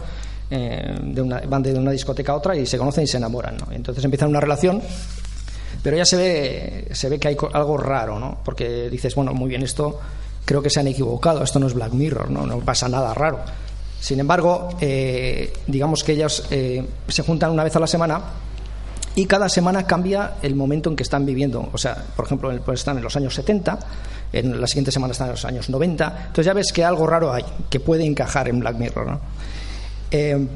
eh, 0.51 0.95
de 1.01 1.21
una- 1.21 1.41
van 1.47 1.63
de 1.63 1.73
una 1.73 1.91
discoteca 1.91 2.33
a 2.33 2.35
otra 2.35 2.55
y 2.55 2.65
se 2.67 2.77
conocen 2.77 3.05
y 3.05 3.07
se 3.07 3.17
enamoran. 3.17 3.57
¿no? 3.57 3.71
Entonces 3.71 4.03
empiezan 4.05 4.29
una 4.29 4.39
relación, 4.39 4.81
pero 5.81 5.97
ya 5.97 6.05
se 6.05 6.15
ve, 6.17 6.87
se 6.91 7.09
ve 7.09 7.17
que 7.19 7.29
hay 7.29 7.37
algo 7.53 7.77
raro, 7.77 8.19
¿no? 8.19 8.37
Porque 8.45 8.89
dices, 8.89 9.15
bueno, 9.15 9.33
muy 9.33 9.49
bien, 9.49 9.63
esto 9.63 9.99
creo 10.45 10.61
que 10.61 10.69
se 10.69 10.79
han 10.79 10.87
equivocado, 10.87 11.41
esto 11.43 11.59
no 11.59 11.65
es 11.67 11.73
Black 11.73 11.93
Mirror, 11.93 12.29
no, 12.29 12.45
no 12.45 12.59
pasa 12.59 12.87
nada 12.87 13.13
raro. 13.15 13.39
Sin 14.05 14.19
embargo, 14.19 14.69
eh, 14.81 15.51
digamos 15.65 16.03
que 16.03 16.11
ellos 16.11 16.45
eh, 16.51 16.85
se 17.07 17.23
juntan 17.23 17.49
una 17.49 17.63
vez 17.63 17.75
a 17.75 17.79
la 17.79 17.87
semana 17.87 18.21
y 19.15 19.25
cada 19.25 19.49
semana 19.49 19.87
cambia 19.87 20.35
el 20.43 20.53
momento 20.53 20.91
en 20.91 20.95
que 20.95 21.01
están 21.01 21.25
viviendo. 21.25 21.71
O 21.73 21.77
sea, 21.79 22.05
por 22.15 22.27
ejemplo, 22.27 22.55
pues 22.63 22.81
están 22.81 22.97
en 22.97 23.03
los 23.03 23.15
años 23.15 23.33
70, 23.33 23.79
en 24.31 24.61
la 24.61 24.67
siguiente 24.67 24.91
semana 24.91 25.13
están 25.13 25.29
en 25.29 25.31
los 25.31 25.45
años 25.45 25.71
90. 25.71 26.17
Entonces 26.27 26.45
ya 26.45 26.53
ves 26.53 26.71
que 26.71 26.85
algo 26.85 27.07
raro 27.07 27.33
hay, 27.33 27.43
que 27.67 27.79
puede 27.79 28.05
encajar 28.05 28.47
en 28.47 28.59
Black 28.59 28.77
Mirror. 28.77 29.07
¿no? 29.07 29.19
Eh, 30.11 30.47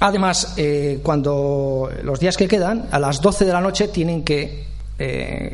además, 0.00 0.56
cuando 1.02 1.90
los 2.02 2.20
días 2.20 2.38
que 2.38 2.48
quedan, 2.48 2.88
a 2.90 2.98
las 2.98 3.20
12 3.20 3.44
de 3.44 3.52
la 3.52 3.60
noche 3.60 3.88
tienen 3.88 4.24
que 4.24 4.64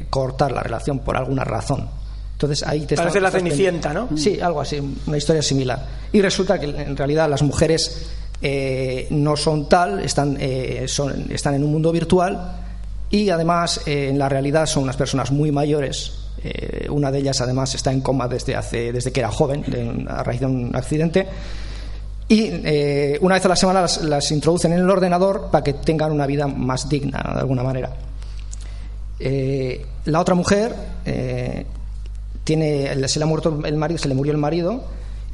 cortar 0.08 0.52
la 0.52 0.62
relación 0.62 1.00
por 1.00 1.16
alguna 1.16 1.42
razón. 1.42 1.97
Entonces 2.38 2.62
ahí 2.68 2.82
te 2.86 2.94
Parece 2.94 3.20
la 3.20 3.32
Cenicienta. 3.32 3.92
¿no? 3.92 4.10
Sí, 4.16 4.38
algo 4.40 4.60
así, 4.60 4.78
una 5.06 5.16
historia 5.16 5.42
similar. 5.42 5.84
Y 6.12 6.22
resulta 6.22 6.56
que 6.60 6.66
en 6.66 6.96
realidad 6.96 7.28
las 7.28 7.42
mujeres 7.42 8.06
eh, 8.40 9.08
no 9.10 9.36
son 9.36 9.68
tal, 9.68 9.98
están, 9.98 10.36
eh, 10.38 10.84
son, 10.86 11.26
están 11.32 11.54
en 11.54 11.64
un 11.64 11.72
mundo 11.72 11.90
virtual 11.90 12.52
y 13.10 13.28
además 13.30 13.80
eh, 13.86 14.08
en 14.10 14.20
la 14.20 14.28
realidad 14.28 14.66
son 14.66 14.84
unas 14.84 14.96
personas 14.96 15.32
muy 15.32 15.50
mayores. 15.50 16.12
Una 16.90 17.10
de 17.10 17.18
ellas 17.18 17.40
además 17.40 17.74
está 17.74 17.90
en 17.90 18.00
coma 18.02 18.28
desde, 18.28 18.54
hace, 18.54 18.92
desde 18.92 19.10
que 19.10 19.18
era 19.18 19.32
joven, 19.32 19.64
de- 19.66 20.06
a 20.08 20.22
raíz 20.22 20.38
de 20.38 20.46
un 20.46 20.70
accidente. 20.76 21.26
Y 22.28 22.52
una 23.20 23.34
vez 23.34 23.44
a 23.44 23.48
la 23.48 23.56
semana 23.56 23.80
las, 23.80 24.00
las 24.04 24.30
introducen 24.30 24.72
en 24.74 24.78
el 24.78 24.88
ordenador 24.88 25.48
para 25.50 25.64
que 25.64 25.72
tengan 25.72 26.12
una 26.12 26.26
vida 26.28 26.46
más 26.46 26.88
digna, 26.88 27.20
de 27.34 27.40
alguna 27.40 27.64
manera. 27.64 27.90
Eh, 29.18 29.84
la 30.04 30.20
otra 30.20 30.36
mujer 30.36 30.72
eh, 31.04 31.66
tiene, 32.48 33.06
se 33.08 33.18
le 33.18 33.24
ha 33.24 33.26
muerto 33.26 33.60
el 33.62 33.76
marido, 33.76 33.98
se 33.98 34.08
le 34.08 34.14
murió 34.14 34.32
el 34.32 34.38
marido 34.38 34.82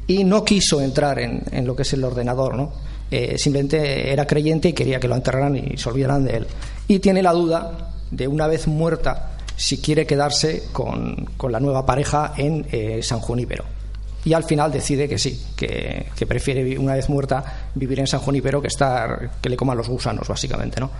y 0.05 0.25
no 0.25 0.43
quiso 0.43 0.81
entrar 0.81 1.17
en, 1.19 1.43
en 1.49 1.65
lo 1.65 1.73
que 1.73 1.83
es 1.83 1.93
el 1.93 2.03
ordenador, 2.03 2.57
¿no? 2.57 2.73
Eh, 3.09 3.37
simplemente 3.37 4.11
era 4.11 4.27
creyente 4.27 4.67
y 4.67 4.73
quería 4.73 4.99
que 4.99 5.07
lo 5.07 5.15
enterraran 5.15 5.55
y 5.55 5.77
se 5.77 5.87
olvidaran 5.87 6.25
de 6.25 6.37
él. 6.37 6.47
Y 6.89 6.99
tiene 6.99 7.23
la 7.23 7.31
duda 7.31 7.93
de 8.11 8.27
una 8.27 8.47
vez 8.47 8.67
muerta 8.67 9.37
si 9.55 9.77
quiere 9.77 10.05
quedarse 10.05 10.63
con, 10.73 11.29
con 11.37 11.53
la 11.53 11.61
nueva 11.61 11.85
pareja 11.85 12.33
en 12.35 12.67
eh, 12.69 12.99
San 13.01 13.21
Junípero. 13.21 13.63
Y 14.25 14.33
al 14.33 14.43
final 14.43 14.73
decide 14.73 15.07
que 15.07 15.17
sí, 15.17 15.41
que, 15.55 16.07
que 16.17 16.25
prefiere 16.27 16.77
una 16.77 16.95
vez 16.95 17.07
muerta 17.07 17.69
vivir 17.75 18.01
en 18.01 18.07
San 18.07 18.19
Junípero 18.19 18.61
que 18.61 18.67
estar 18.67 19.39
que 19.39 19.47
le 19.47 19.55
coman 19.55 19.77
los 19.77 19.87
gusanos 19.87 20.27
básicamente, 20.27 20.81
¿no? 20.81 20.91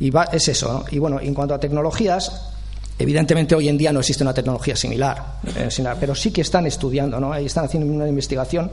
Y 0.00 0.08
va, 0.08 0.24
es 0.32 0.48
eso. 0.48 0.86
Y 0.90 0.98
bueno, 0.98 1.20
en 1.20 1.34
cuanto 1.34 1.52
a 1.52 1.60
tecnologías, 1.60 2.54
Evidentemente 2.98 3.54
hoy 3.54 3.68
en 3.68 3.78
día 3.78 3.92
no 3.92 4.00
existe 4.00 4.24
una 4.24 4.34
tecnología 4.34 4.74
similar, 4.74 5.38
eh, 5.56 5.70
similar, 5.70 5.96
pero 6.00 6.14
sí 6.14 6.32
que 6.32 6.40
están 6.40 6.66
estudiando, 6.66 7.20
¿no? 7.20 7.32
Ahí 7.32 7.46
están 7.46 7.64
haciendo 7.64 7.92
una 7.92 8.08
investigación. 8.08 8.72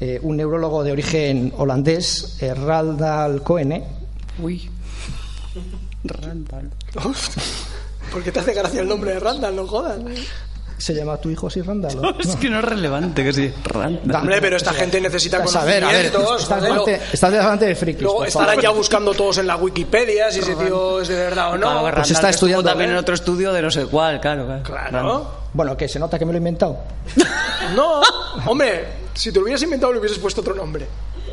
Eh, 0.00 0.20
un 0.22 0.36
neurólogo 0.36 0.84
de 0.84 0.92
origen 0.92 1.52
holandés, 1.56 2.36
eh, 2.40 2.54
Raldal 2.54 3.42
Coene, 3.42 3.84
Uy. 4.40 4.70
Randall. 6.04 6.70
¿Por 8.12 8.22
qué 8.22 8.32
te 8.32 8.40
hace 8.40 8.54
gracia 8.54 8.80
el 8.80 8.88
nombre 8.88 9.14
de 9.14 9.20
Randall? 9.20 9.56
No 9.56 9.66
jodas. 9.66 9.98
¿Se 10.82 10.94
llama 10.94 11.16
tu 11.16 11.30
hijo 11.30 11.46
así 11.46 11.62
Randall? 11.62 11.96
o? 12.04 12.18
Es 12.20 12.34
que 12.36 12.50
no 12.50 12.58
es 12.58 12.64
relevante 12.64 13.22
que 13.22 13.32
sí. 13.32 13.52
Randall. 13.64 14.16
Hombre, 14.22 14.40
pero 14.40 14.56
esta 14.56 14.72
gente 14.72 15.00
necesita 15.00 15.42
Pues 15.42 15.54
a 15.54 15.64
ver, 15.64 15.84
a 15.84 15.88
ver, 15.92 16.10
conocimientos. 16.10 16.42
estás 16.42 16.62
delante, 16.62 17.00
estás 17.12 17.32
delante 17.32 17.66
de 17.66 17.74
frikis. 17.76 18.02
Luego 18.02 18.24
estarán 18.24 18.60
ya 18.60 18.70
buscando 18.70 19.14
todos 19.14 19.38
en 19.38 19.46
la 19.46 19.56
Wikipedia 19.56 20.30
si 20.32 20.40
ese 20.40 20.54
tío 20.56 21.00
es 21.00 21.08
de 21.08 21.14
verdad 21.16 21.50
o 21.52 21.56
no. 21.56 21.60
Claro, 21.60 21.80
Pues 21.82 21.94
Randall, 21.94 22.10
está 22.12 22.26
que 22.26 22.30
estuvo 22.30 22.48
estudiando, 22.48 22.68
también 22.70 22.90
¿eh? 22.90 22.92
en 22.94 22.98
otro 22.98 23.14
estudio 23.14 23.52
de 23.52 23.62
no 23.62 23.70
sé 23.70 23.86
cuál, 23.86 24.20
claro. 24.20 24.46
Claro. 24.62 24.88
Claro. 24.90 25.30
Bueno, 25.52 25.76
que 25.76 25.86
se 25.88 25.98
nota 25.98 26.18
que 26.18 26.24
me 26.24 26.32
lo 26.32 26.36
he 26.36 26.40
inventado. 26.40 26.78
No, 27.76 28.02
hombre, 28.46 28.86
si 29.14 29.30
te 29.30 29.38
lo 29.38 29.44
hubieras 29.44 29.62
inventado 29.62 29.92
le 29.92 30.00
hubieses 30.00 30.18
puesto 30.18 30.40
otro 30.40 30.52
nombre. 30.54 30.86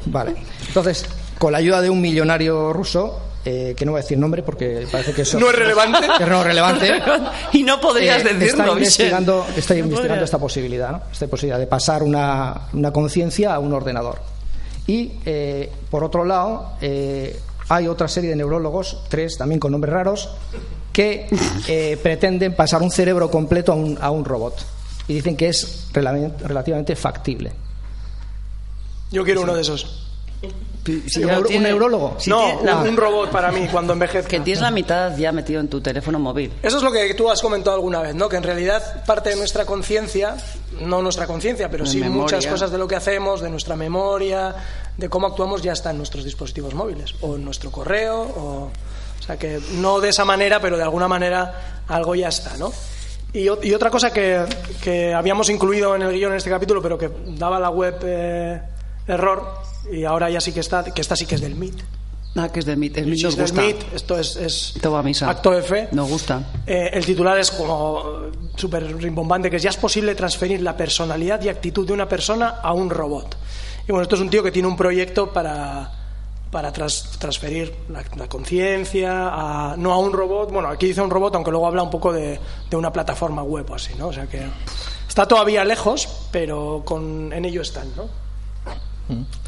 Vale. 0.05 0.35
Entonces, 0.67 1.05
con 1.39 1.51
la 1.51 1.57
ayuda 1.57 1.81
de 1.81 1.89
un 1.89 1.99
millonario 1.99 2.71
ruso, 2.71 3.19
eh, 3.45 3.73
que 3.77 3.85
no 3.85 3.91
voy 3.93 3.99
a 3.99 4.01
decir 4.03 4.17
nombre 4.17 4.43
porque 4.43 4.87
parece 4.91 5.13
que 5.13 5.21
eso 5.23 5.39
No 5.39 5.49
es 5.49 5.55
relevante. 5.55 5.99
que 6.17 6.25
no 6.25 6.39
es 6.39 6.43
relevante. 6.45 7.01
Y 7.53 7.63
no 7.63 7.79
podrías 7.79 8.21
Eh, 8.25 8.33
decirlo, 8.33 8.63
está 8.63 8.73
investigando, 8.73 9.45
está 9.55 9.73
No 9.75 9.79
investigando 9.79 10.23
esta 10.25 10.37
posibilidad, 10.37 10.91
¿no? 10.91 11.01
Esta 11.11 11.27
posibilidad 11.27 11.59
de 11.59 11.67
pasar 11.67 12.03
una, 12.03 12.67
una 12.73 12.91
conciencia 12.91 13.53
a 13.55 13.59
un 13.59 13.73
ordenador. 13.73 14.19
Y 14.87 15.13
eh, 15.25 15.71
por 15.89 16.03
otro 16.03 16.25
lado, 16.25 16.73
eh, 16.81 17.39
hay 17.69 17.87
otra 17.87 18.07
serie 18.07 18.31
de 18.31 18.35
neurólogos, 18.35 19.03
tres 19.09 19.37
también 19.37 19.59
con 19.59 19.71
nombres 19.71 19.93
raros, 19.93 20.29
que 20.91 21.27
eh, 21.67 21.97
pretenden 22.03 22.55
pasar 22.55 22.81
un 22.81 22.91
cerebro 22.91 23.29
completo 23.29 23.71
a 23.71 23.75
un, 23.75 23.97
a 24.01 24.09
un 24.11 24.25
robot. 24.25 24.65
Y 25.07 25.13
dicen 25.13 25.37
que 25.37 25.47
es 25.49 25.89
rela- 25.93 26.35
relativamente 26.39 26.95
factible. 26.95 27.51
Yo 29.11 29.23
quiero 29.23 29.41
uno 29.41 29.55
de 29.55 29.61
esos. 29.61 30.05
¿Un 30.95 31.43
tiene- 31.45 31.69
neurólogo? 31.69 32.15
si 32.19 32.29
no, 32.29 32.57
tiene 32.61 32.89
un, 32.89 32.97
robot 32.97 33.29
para 33.31 33.51
mí 33.51 33.67
cuando 33.71 33.93
envejezca. 33.93 34.29
que 34.29 34.39
tienes 34.39 34.61
la 34.61 34.71
mitad 34.71 35.15
ya 35.17 35.31
metido 35.31 35.59
en 35.59 35.67
tu 35.67 35.81
teléfono 35.81 36.19
móvil. 36.19 36.51
Eso 36.61 36.77
es 36.77 36.83
lo 36.83 36.91
que 36.91 37.13
tú 37.13 37.29
has 37.29 37.41
comentado 37.41 37.75
alguna 37.75 38.01
vez, 38.01 38.15
¿no? 38.15 38.27
Que 38.29 38.37
en 38.37 38.43
realidad 38.43 39.03
parte 39.05 39.29
de 39.29 39.35
nuestra 39.35 39.65
conciencia, 39.65 40.35
no 40.81 41.01
nuestra 41.01 41.27
conciencia, 41.27 41.69
pero 41.69 41.83
De 41.85 41.89
sí 41.89 41.97
memoria. 41.99 42.21
muchas 42.23 42.45
cosas 42.47 42.71
de 42.71 42.77
lo 42.77 42.87
que 42.87 42.95
hacemos, 42.95 43.41
de 43.41 43.49
nuestra 43.49 43.75
memoria, 43.75 44.55
de 44.97 45.09
cómo 45.09 45.27
actuamos, 45.27 45.61
ya 45.61 45.73
está 45.73 45.91
en 45.91 45.97
nuestros 45.97 46.23
dispositivos 46.23 46.73
móviles, 46.73 47.15
o 47.21 47.35
en 47.35 47.45
nuestro 47.45 47.71
correo, 47.71 48.21
o, 48.21 48.71
o 49.19 49.23
sea 49.25 49.37
que 49.37 49.59
no 49.73 49.99
de 49.99 50.09
esa 50.09 50.25
manera, 50.25 50.59
pero 50.59 50.77
de 50.77 50.83
alguna 50.83 51.07
manera 51.07 51.81
algo 51.87 52.15
ya 52.15 52.27
está, 52.29 52.57
¿no? 52.57 52.71
Y 53.31 53.47
otra 53.47 53.91
cosa 53.91 54.11
que, 54.11 54.43
que 54.81 55.13
habíamos 55.13 55.51
incluido 55.51 55.95
en 55.95 56.01
el 56.01 56.11
guion 56.13 56.31
en 56.31 56.37
este 56.37 56.49
capítulo, 56.49 56.81
pero 56.81 56.97
que 56.97 57.11
daba 57.37 57.59
la 57.59 57.69
web 57.69 57.97
eh, 58.03 58.59
error, 59.11 59.43
y 59.91 60.03
ahora 60.05 60.29
ya 60.29 60.41
sí 60.41 60.51
que 60.53 60.59
está, 60.59 60.83
que 60.83 61.01
esta 61.01 61.15
sí 61.15 61.25
que 61.25 61.35
es 61.35 61.41
del 61.41 61.55
MIT. 61.55 61.79
Ah, 62.35 62.49
que 62.49 62.59
es 62.59 62.65
del 62.65 62.77
MIT. 62.77 62.97
El 62.97 63.07
MIT 63.07 63.23
nos 63.23 63.33
es 63.33 63.37
del 63.37 63.45
gusta. 63.47 63.61
MIT, 63.61 63.93
esto 63.95 64.17
es, 64.19 64.35
es 64.35 64.73
va 64.85 64.99
a 64.99 65.03
misa. 65.03 65.29
acto 65.29 65.51
de 65.51 65.61
fe. 65.63 65.87
Nos 65.91 66.07
gusta. 66.09 66.43
Eh, 66.67 66.89
el 66.93 67.05
titular 67.05 67.37
es 67.39 67.49
como 67.51 68.03
súper 68.55 68.95
rimbombante, 68.97 69.49
que 69.49 69.55
es 69.57 69.63
ya 69.63 69.71
es 69.71 69.77
posible 69.77 70.13
transferir 70.15 70.61
la 70.61 70.77
personalidad 70.77 71.41
y 71.41 71.49
actitud 71.49 71.87
de 71.87 71.93
una 71.93 72.07
persona 72.07 72.59
a 72.61 72.71
un 72.73 72.89
robot. 72.89 73.35
Y 73.87 73.91
bueno, 73.91 74.03
esto 74.03 74.15
es 74.15 74.21
un 74.21 74.29
tío 74.29 74.43
que 74.43 74.51
tiene 74.51 74.67
un 74.67 74.77
proyecto 74.77 75.33
para, 75.33 75.91
para 76.51 76.71
tras- 76.71 77.17
transferir 77.17 77.73
la, 77.89 78.03
la 78.15 78.27
conciencia, 78.29 79.29
a- 79.31 79.75
no 79.77 79.91
a 79.91 79.97
un 79.97 80.13
robot, 80.13 80.51
bueno, 80.51 80.67
aquí 80.69 80.85
dice 80.87 81.01
un 81.01 81.09
robot, 81.09 81.33
aunque 81.35 81.49
luego 81.49 81.65
habla 81.65 81.81
un 81.81 81.89
poco 81.89 82.13
de, 82.13 82.39
de 82.69 82.77
una 82.77 82.93
plataforma 82.93 83.41
web 83.41 83.65
o 83.71 83.75
así, 83.75 83.93
¿no? 83.97 84.09
O 84.09 84.13
sea 84.13 84.27
que 84.27 84.43
está 85.07 85.27
todavía 85.27 85.65
lejos, 85.65 86.07
pero 86.31 86.83
con, 86.85 87.33
en 87.33 87.45
ello 87.45 87.63
están, 87.63 87.87
¿no? 87.95 88.28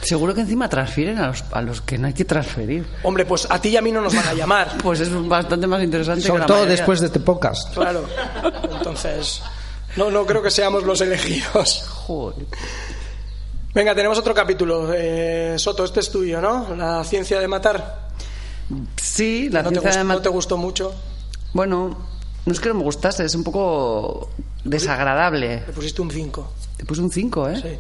Seguro 0.01 0.33
que 0.33 0.41
encima 0.41 0.67
transfieren 0.67 1.19
a 1.19 1.27
los, 1.27 1.43
a 1.51 1.61
los 1.61 1.81
que 1.81 1.97
no 1.97 2.07
hay 2.07 2.13
que 2.13 2.25
transferir. 2.25 2.85
Hombre, 3.03 3.25
pues 3.25 3.45
a 3.49 3.59
ti 3.61 3.69
y 3.69 3.77
a 3.77 3.81
mí 3.81 3.91
no 3.91 4.01
nos 4.01 4.15
van 4.15 4.27
a 4.27 4.33
llamar. 4.33 4.69
Pues 4.83 4.99
es 5.01 5.09
bastante 5.27 5.67
más 5.67 5.83
interesante 5.83 6.21
que 6.21 6.27
Sobre 6.27 6.39
la 6.41 6.45
todo 6.47 6.57
mayoría. 6.57 6.75
después 6.77 6.99
de 6.99 7.05
este 7.07 7.19
podcast. 7.19 7.73
Claro. 7.73 8.05
Entonces, 8.77 9.41
no, 9.97 10.09
no 10.09 10.25
creo 10.25 10.41
que 10.41 10.49
seamos 10.51 10.83
los 10.83 10.99
elegidos. 11.01 11.83
Joder. 11.89 12.45
Venga, 13.73 13.93
tenemos 13.95 14.17
otro 14.17 14.33
capítulo. 14.33 14.91
Eh, 14.93 15.55
Soto, 15.57 15.85
este 15.85 15.99
es 16.01 16.09
tuyo, 16.11 16.41
¿no? 16.41 16.75
La 16.75 17.03
ciencia 17.03 17.39
de 17.39 17.47
matar. 17.47 18.09
Sí, 19.01 19.49
la 19.49 19.61
no, 19.63 19.69
ciencia 19.69 19.91
de 19.91 19.97
no 19.99 20.05
mat- 20.15 20.23
te 20.23 20.29
gustó 20.29 20.57
mucho. 20.57 20.93
Bueno, 21.53 21.97
no 22.45 22.51
es 22.53 22.59
que 22.59 22.69
no 22.69 22.75
me 22.75 22.83
gustase, 22.83 23.25
es 23.25 23.35
un 23.35 23.43
poco 23.43 24.29
desagradable. 24.63 25.63
Le 25.67 25.73
pusiste 25.73 26.01
un 26.01 26.09
5. 26.11 26.53
Te 26.77 26.85
puse 26.85 27.01
un 27.01 27.11
5, 27.11 27.49
¿eh? 27.49 27.61
Sí. 27.61 27.77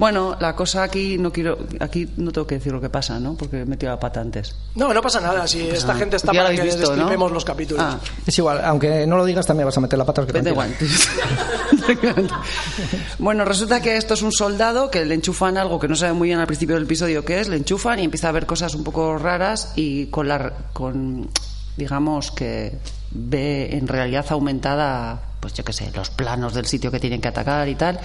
Bueno, 0.00 0.34
la 0.40 0.56
cosa 0.56 0.82
aquí 0.82 1.18
no 1.18 1.30
quiero, 1.30 1.58
aquí 1.78 2.08
no 2.16 2.32
tengo 2.32 2.46
que 2.46 2.54
decir 2.54 2.72
lo 2.72 2.80
que 2.80 2.88
pasa, 2.88 3.20
¿no? 3.20 3.34
Porque 3.34 3.60
he 3.60 3.64
metido 3.66 3.92
la 3.92 4.00
pata 4.00 4.22
antes. 4.22 4.56
No, 4.74 4.94
no 4.94 5.02
pasa 5.02 5.20
nada. 5.20 5.46
Si 5.46 5.60
esta 5.68 5.92
Ah, 5.92 5.96
gente 5.96 6.16
está 6.16 6.32
para 6.32 6.48
que 6.54 6.62
visto, 6.62 6.96
los 6.96 7.44
capítulos. 7.44 7.84
Ah, 7.86 7.98
Es 8.26 8.38
igual, 8.38 8.62
aunque 8.64 9.06
no 9.06 9.18
lo 9.18 9.26
digas, 9.26 9.44
también 9.46 9.66
vas 9.66 9.76
a 9.76 9.80
meter 9.82 9.98
la 9.98 10.06
pata. 10.06 10.24
que 10.24 10.32
Vete 10.32 10.48
igual. 10.48 10.74
bueno, 13.18 13.44
resulta 13.44 13.82
que 13.82 13.98
esto 13.98 14.14
es 14.14 14.22
un 14.22 14.32
soldado 14.32 14.90
que 14.90 15.04
le 15.04 15.14
enchufan 15.14 15.58
algo 15.58 15.78
que 15.78 15.86
no 15.88 15.96
sabe 15.96 16.14
muy 16.14 16.28
bien 16.28 16.40
al 16.40 16.46
principio 16.46 16.76
del 16.76 16.84
episodio 16.84 17.22
qué 17.22 17.40
es, 17.40 17.48
le 17.48 17.56
enchufan 17.56 17.98
y 17.98 18.04
empieza 18.04 18.30
a 18.30 18.32
ver 18.32 18.46
cosas 18.46 18.74
un 18.74 18.84
poco 18.84 19.18
raras 19.18 19.74
y 19.76 20.06
con 20.06 20.28
la 20.28 20.50
con 20.72 21.28
digamos 21.76 22.30
que 22.30 22.78
ve 23.10 23.76
en 23.76 23.86
realidad 23.86 24.24
aumentada 24.30 25.24
pues 25.40 25.54
yo 25.54 25.64
qué 25.64 25.72
sé, 25.72 25.90
los 25.94 26.10
planos 26.10 26.54
del 26.54 26.66
sitio 26.66 26.90
que 26.90 27.00
tienen 27.00 27.20
que 27.20 27.28
atacar 27.28 27.68
y 27.68 27.74
tal. 27.74 27.98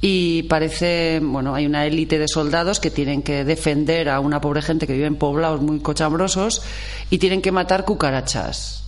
Y 0.00 0.42
parece, 0.44 1.20
bueno, 1.22 1.54
hay 1.54 1.66
una 1.66 1.86
élite 1.86 2.18
de 2.18 2.28
soldados 2.28 2.80
que 2.80 2.90
tienen 2.90 3.22
que 3.22 3.44
defender 3.44 4.08
a 4.08 4.20
una 4.20 4.40
pobre 4.40 4.62
gente 4.62 4.86
que 4.86 4.92
vive 4.92 5.06
en 5.06 5.16
poblados 5.16 5.62
muy 5.62 5.80
cochambrosos 5.80 6.62
y 7.10 7.18
tienen 7.18 7.40
que 7.40 7.52
matar 7.52 7.84
cucarachas. 7.84 8.84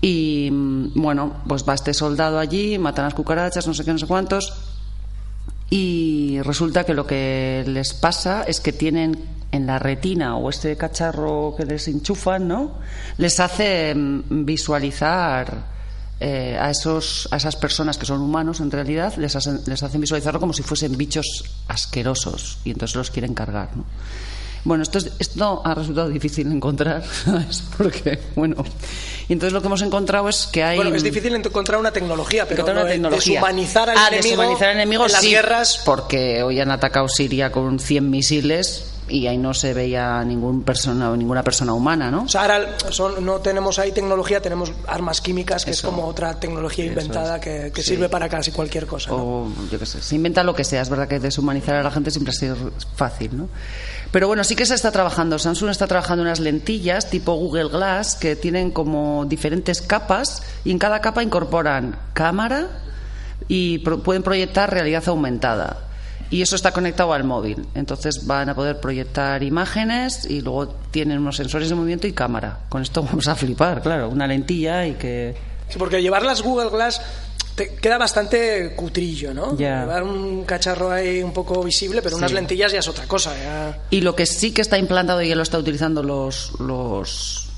Y 0.00 0.48
mm, 0.50 0.92
bueno, 0.94 1.42
pues 1.46 1.64
va 1.68 1.74
este 1.74 1.94
soldado 1.94 2.38
allí, 2.38 2.78
matan 2.78 3.06
las 3.06 3.14
cucarachas, 3.14 3.66
no 3.66 3.74
sé 3.74 3.84
qué, 3.84 3.92
no 3.92 3.98
sé 3.98 4.06
cuántos. 4.06 4.52
Y 5.68 6.40
resulta 6.42 6.84
que 6.84 6.94
lo 6.94 7.06
que 7.06 7.64
les 7.66 7.94
pasa 7.94 8.44
es 8.44 8.60
que 8.60 8.72
tienen 8.72 9.18
en 9.52 9.66
la 9.66 9.78
retina 9.78 10.36
o 10.36 10.48
este 10.50 10.76
cacharro 10.76 11.54
que 11.56 11.64
les 11.64 11.88
enchufan, 11.88 12.46
¿no? 12.46 12.72
Les 13.18 13.38
hace 13.40 13.94
mm, 13.94 14.44
visualizar 14.44 15.79
eh, 16.20 16.56
a, 16.60 16.70
esos, 16.70 17.26
a 17.30 17.36
esas 17.38 17.56
personas 17.56 17.96
que 17.98 18.04
son 18.06 18.20
humanos 18.20 18.60
en 18.60 18.70
realidad, 18.70 19.14
les 19.16 19.34
hacen, 19.36 19.60
les 19.66 19.82
hacen 19.82 20.00
visualizarlo 20.00 20.38
como 20.38 20.52
si 20.52 20.62
fuesen 20.62 20.96
bichos 20.96 21.44
asquerosos 21.68 22.58
y 22.64 22.70
entonces 22.70 22.94
los 22.96 23.10
quieren 23.10 23.34
cargar, 23.34 23.70
¿no? 23.76 23.84
Bueno, 24.62 24.82
esto, 24.82 24.98
es- 24.98 25.12
esto 25.18 25.62
ha 25.64 25.74
resultado 25.74 26.10
difícil 26.10 26.46
de 26.50 26.54
encontrar, 26.54 27.02
¿sabes? 27.24 27.62
Porque, 27.78 28.18
bueno. 28.36 28.62
Y 29.26 29.32
entonces 29.32 29.54
lo 29.54 29.62
que 29.62 29.68
hemos 29.68 29.80
encontrado 29.80 30.28
es 30.28 30.46
que 30.52 30.62
hay. 30.62 30.76
Bueno, 30.76 30.94
es 30.94 31.02
difícil 31.02 31.34
encontrar 31.34 31.80
una 31.80 31.92
tecnología, 31.92 32.44
pero 32.46 32.60
encontrar 32.60 32.84
una 32.84 32.92
tecnología. 32.92 33.32
deshumanizar 33.40 33.88
al 33.88 33.96
Ah, 33.96 34.08
enemigo. 34.08 34.22
deshumanizar 34.42 34.68
al 34.68 34.74
enemigo, 34.76 35.06
en 35.06 35.12
las 35.12 35.20
sí, 35.22 35.30
guerras. 35.30 35.80
Porque 35.86 36.42
hoy 36.42 36.60
han 36.60 36.70
atacado 36.70 37.08
Siria 37.08 37.50
con 37.50 37.78
100 37.78 38.10
misiles 38.10 38.84
y 39.10 39.26
ahí 39.26 39.36
no 39.38 39.52
se 39.52 39.74
veía 39.74 40.22
ningún 40.24 40.62
persona, 40.62 41.14
ninguna 41.16 41.42
persona 41.42 41.72
humana, 41.74 42.10
¿no? 42.10 42.22
O 42.24 42.28
sea, 42.28 42.42
ahora 42.42 42.76
son- 42.90 43.24
no 43.24 43.40
tenemos 43.40 43.78
ahí 43.78 43.92
tecnología, 43.92 44.40
tenemos 44.40 44.72
armas 44.86 45.20
químicas, 45.20 45.64
que 45.64 45.72
Eso. 45.72 45.88
es 45.88 45.92
como 45.92 46.06
otra 46.06 46.38
tecnología 46.38 46.84
Eso 46.84 46.92
inventada 46.94 47.36
es. 47.36 47.42
que, 47.42 47.72
que 47.74 47.82
Sí. 47.82 47.90
sirve 47.90 48.08
para 48.08 48.28
casi 48.28 48.52
cualquier 48.52 48.86
cosa. 48.86 49.10
¿no? 49.10 49.16
o 49.16 49.48
yo 49.70 49.78
qué 49.78 49.86
sé, 49.86 50.00
se 50.02 50.14
inventa 50.14 50.42
lo 50.44 50.54
que 50.54 50.64
sea. 50.64 50.82
Es 50.82 50.88
verdad 50.88 51.08
que 51.08 51.18
deshumanizar 51.20 51.74
a 51.76 51.82
la 51.82 51.90
gente 51.90 52.10
siempre 52.10 52.30
ha 52.30 52.34
sido 52.34 52.56
fácil, 52.96 53.36
¿no? 53.36 53.48
Pero 54.12 54.26
bueno, 54.26 54.42
sí 54.44 54.56
que 54.56 54.66
se 54.66 54.74
está 54.74 54.90
trabajando. 54.90 55.38
Samsung 55.38 55.70
está 55.70 55.86
trabajando 55.86 56.22
unas 56.22 56.40
lentillas 56.40 57.08
tipo 57.10 57.34
Google 57.34 57.68
Glass 57.68 58.16
que 58.16 58.34
tienen 58.36 58.70
como 58.72 59.24
diferentes 59.26 59.82
capas 59.82 60.42
y 60.64 60.70
en 60.72 60.78
cada 60.78 61.00
capa 61.00 61.22
incorporan 61.22 61.96
cámara 62.12 62.68
y 63.48 63.78
pro- 63.78 64.02
pueden 64.02 64.22
proyectar 64.22 64.70
realidad 64.72 65.02
aumentada. 65.06 65.78
Y 66.30 66.42
eso 66.42 66.54
está 66.56 66.70
conectado 66.72 67.12
al 67.12 67.24
móvil. 67.24 67.66
Entonces 67.74 68.26
van 68.26 68.48
a 68.48 68.54
poder 68.54 68.78
proyectar 68.80 69.42
imágenes 69.42 70.24
y 70.30 70.40
luego 70.42 70.68
tienen 70.90 71.18
unos 71.18 71.36
sensores 71.36 71.68
de 71.68 71.74
movimiento 71.74 72.06
y 72.06 72.12
cámara. 72.12 72.60
Con 72.68 72.82
esto 72.82 73.02
vamos 73.04 73.26
a 73.28 73.34
flipar, 73.34 73.82
claro. 73.82 74.08
Una 74.08 74.26
lentilla 74.26 74.86
y 74.86 74.94
que. 74.94 75.34
Sí, 75.68 75.78
porque 75.78 76.00
llevar 76.02 76.22
las 76.24 76.42
Google 76.42 76.70
Glass 76.70 77.00
te 77.56 77.74
queda 77.74 77.98
bastante 77.98 78.74
cutrillo, 78.76 79.34
¿no? 79.34 79.56
Llevar 79.56 80.02
un 80.04 80.44
cacharro 80.44 80.90
ahí 80.92 81.22
un 81.22 81.32
poco 81.32 81.62
visible, 81.62 82.00
pero 82.00 82.16
unas 82.16 82.32
lentillas 82.32 82.72
ya 82.72 82.78
es 82.78 82.88
otra 82.88 83.06
cosa. 83.06 83.32
ya- 83.36 83.78
Y 83.90 84.00
lo 84.00 84.14
que 84.16 84.24
sí 84.24 84.52
que 84.52 84.62
está 84.62 84.78
implantado 84.78 85.20
y 85.22 85.28
ya 85.28 85.34
lo 85.36 85.42
está 85.42 85.58
utilizando 85.58 86.02
los, 86.02 86.52
los, 86.60 87.48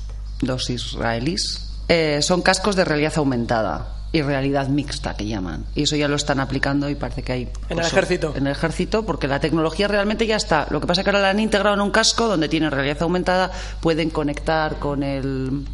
los 0.41 0.69
israelíes 0.69 1.69
eh, 1.89 2.19
son 2.21 2.41
cascos 2.41 2.75
de 2.75 2.85
realidad 2.85 3.13
aumentada 3.17 3.87
y 4.13 4.21
realidad 4.21 4.67
mixta 4.67 5.15
que 5.15 5.25
llaman. 5.25 5.65
Y 5.75 5.83
eso 5.83 5.95
ya 5.95 6.07
lo 6.07 6.15
están 6.15 6.39
aplicando 6.39 6.87
y 6.87 6.93
parece 6.95 7.23
que 7.23 7.31
hay. 7.33 7.49
En 7.67 7.79
el 7.79 7.85
ejército. 7.85 8.31
En 8.35 8.45
el 8.45 8.53
ejército, 8.53 9.05
porque 9.05 9.27
la 9.27 9.39
tecnología 9.39 9.87
realmente 9.87 10.27
ya 10.27 10.35
está. 10.35 10.67
Lo 10.69 10.79
que 10.79 10.85
pasa 10.87 11.01
es 11.01 11.03
que 11.03 11.09
ahora 11.09 11.19
la 11.21 11.31
han 11.31 11.39
integrado 11.39 11.75
en 11.75 11.81
un 11.81 11.89
casco 11.89 12.27
donde 12.27 12.47
tienen 12.47 12.69
realidad 12.69 13.01
aumentada, 13.01 13.51
pueden 13.81 14.11
conectar 14.11 14.75
con 14.77 15.01
el. 15.01 15.65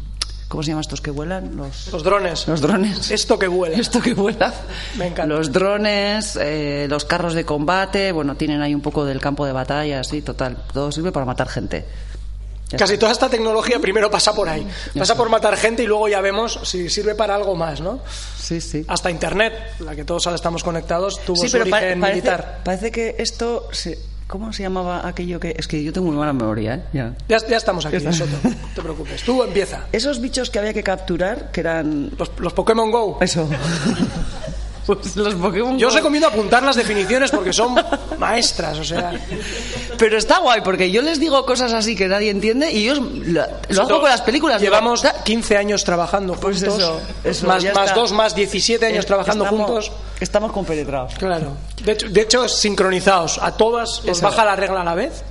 ¿Cómo 0.48 0.62
se 0.64 0.70
llaman 0.70 0.80
estos 0.80 1.00
que 1.02 1.10
vuelan? 1.12 1.54
Los, 1.54 1.92
Los 1.92 2.02
drones. 2.02 2.48
los 2.48 2.60
drones. 2.60 3.10
Esto 3.10 3.38
que 3.38 3.46
vuela. 3.46 3.76
Esto 3.78 4.00
que 4.00 4.14
vuela. 4.14 4.52
Me 4.96 5.08
encanta. 5.08 5.26
Los 5.32 5.52
drones, 5.52 6.36
eh, 6.40 6.86
los 6.90 7.04
carros 7.04 7.34
de 7.34 7.44
combate, 7.44 8.10
bueno, 8.10 8.34
tienen 8.36 8.62
ahí 8.62 8.74
un 8.74 8.80
poco 8.80 9.04
del 9.04 9.20
campo 9.20 9.44
de 9.46 9.52
batalla, 9.52 10.00
así, 10.00 10.22
total. 10.22 10.56
Todo 10.72 10.90
sirve 10.90 11.12
para 11.12 11.26
matar 11.26 11.48
gente. 11.48 11.84
Casi 12.78 12.98
toda 12.98 13.12
esta 13.12 13.28
tecnología 13.28 13.78
primero 13.80 14.10
pasa 14.10 14.32
por 14.34 14.48
ahí. 14.48 14.66
Pasa 14.98 15.16
por 15.16 15.28
matar 15.28 15.56
gente 15.56 15.82
y 15.82 15.86
luego 15.86 16.08
ya 16.08 16.20
vemos 16.20 16.60
si 16.64 16.88
sirve 16.88 17.14
para 17.14 17.34
algo 17.34 17.54
más, 17.56 17.80
¿no? 17.80 18.00
Sí, 18.38 18.60
sí. 18.60 18.84
Hasta 18.88 19.10
Internet, 19.10 19.52
la 19.80 19.94
que 19.96 20.04
todos 20.04 20.26
ahora 20.26 20.36
estamos 20.36 20.62
conectados, 20.62 21.20
tuvo 21.24 21.36
Sí, 21.36 21.48
su 21.48 21.52
pero 21.52 21.62
origen 21.64 22.00
parece, 22.00 22.12
militar. 22.14 22.60
parece 22.64 22.90
que 22.90 23.16
esto. 23.18 23.68
se- 23.72 23.98
¿Cómo 24.26 24.52
se 24.52 24.62
llamaba 24.62 25.08
aquello 25.08 25.40
que.? 25.40 25.56
Es 25.58 25.66
que 25.66 25.82
yo 25.82 25.92
tengo 25.92 26.06
muy 26.06 26.16
mala 26.16 26.32
memoria, 26.32 26.74
¿eh? 26.76 26.82
Ya. 26.92 27.14
Ya, 27.28 27.38
ya 27.48 27.56
estamos 27.56 27.84
aquí, 27.84 27.98
Ya. 27.98 28.12
Soto, 28.12 28.30
no 28.44 28.50
te 28.76 28.80
preocupes. 28.80 29.22
Tú 29.24 29.42
empieza. 29.42 29.86
Esos 29.90 30.20
bichos 30.20 30.50
que 30.50 30.60
había 30.60 30.72
que 30.72 30.84
capturar, 30.84 31.50
que 31.50 31.58
eran. 31.60 32.12
Los, 32.16 32.30
los 32.38 32.52
Pokémon 32.52 32.92
Go. 32.92 33.18
Eso. 33.20 33.48
pues 34.96 35.16
los 35.16 35.34
Pokémon. 35.34 35.78
Yo 35.78 35.88
os 35.88 35.94
recomiendo 35.94 36.28
apuntar 36.28 36.62
las 36.62 36.76
definiciones 36.76 37.30
porque 37.30 37.52
son 37.52 37.74
maestras, 38.18 38.78
o 38.78 38.84
sea. 38.84 39.12
Pero 39.98 40.16
está 40.18 40.38
guay, 40.38 40.60
porque 40.62 40.90
yo 40.90 41.02
les 41.02 41.20
digo 41.20 41.44
cosas 41.44 41.72
así 41.72 41.94
que 41.96 42.08
nadie 42.08 42.30
entiende 42.30 42.72
y 42.72 42.84
yo 42.84 42.94
lo, 42.94 43.42
lo 43.68 43.82
hago 43.82 44.00
con 44.00 44.08
las 44.10 44.22
películas. 44.22 44.60
Llevamos 44.60 45.02
"Da- 45.02 45.22
15 45.24 45.56
años 45.56 45.84
trabajando 45.84 46.34
Pues 46.34 46.58
juntos. 46.58 46.78
eso, 46.78 47.00
eso, 47.24 47.46
más, 47.46 47.64
más 47.74 47.94
dos, 47.94 48.12
más 48.12 48.34
17 48.34 48.86
años 48.86 49.04
Eh, 49.04 49.08
trabajando 49.08 49.44
estamos- 49.44 49.66
juntos. 49.66 49.92
Estamos 50.20 50.52
compenetrados. 50.52 51.14
Claro. 51.14 51.52
De 51.82 51.92
hecho, 51.92 52.08
de 52.08 52.20
hecho, 52.20 52.48
sincronizados. 52.48 53.38
A 53.42 53.52
todas 53.56 54.00
os 54.00 54.06
Eso. 54.08 54.22
baja 54.22 54.44
la 54.44 54.54
regla 54.56 54.82
a 54.82 54.84
la 54.84 54.94
vez. 54.94 55.22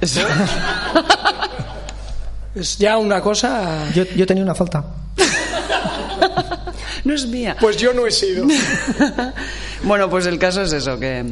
Es 2.56 2.78
ya 2.78 2.98
una 2.98 3.22
cosa. 3.22 3.90
Yo, 3.94 4.04
yo 4.16 4.26
tenía 4.26 4.44
una 4.44 4.56
falta. 4.56 4.84
No 7.04 7.14
es 7.14 7.26
mía. 7.28 7.56
Pues 7.60 7.78
yo 7.78 7.94
no 7.94 8.06
he 8.06 8.12
sido. 8.12 8.46
bueno, 9.84 10.10
pues 10.10 10.26
el 10.26 10.38
caso 10.40 10.62
es 10.62 10.74
eso, 10.74 11.00
que, 11.00 11.26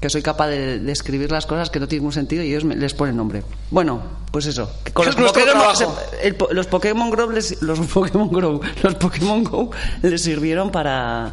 que 0.00 0.10
soy 0.10 0.22
capaz 0.22 0.48
de, 0.48 0.78
de 0.78 0.92
escribir 0.92 1.30
las 1.30 1.46
cosas 1.46 1.70
que 1.70 1.80
no 1.80 1.88
tienen 1.88 2.02
ningún 2.02 2.12
sentido 2.12 2.42
y 2.42 2.50
ellos 2.50 2.64
me- 2.64 2.76
les 2.76 2.94
ponen 2.94 3.16
nombre. 3.16 3.42
Bueno, 3.70 4.02
pues 4.30 4.46
eso. 4.46 4.70
que 4.84 4.92
con 4.92 5.08
Es 5.08 5.16
nuestro 5.16 5.42
Pokémon, 5.44 5.76
se- 5.76 5.86
el 6.28 6.36
los 6.52 6.66
Pokémon 6.66 7.10
Go 7.10 7.30
les, 7.32 7.60
los 7.62 7.78
Pokémon 7.80 8.28
Go, 8.28 8.60
los 8.82 8.94
Pokémon 8.94 9.44
Go 9.44 9.70
les 10.02 10.22
sirvieron 10.22 10.70
para 10.70 11.32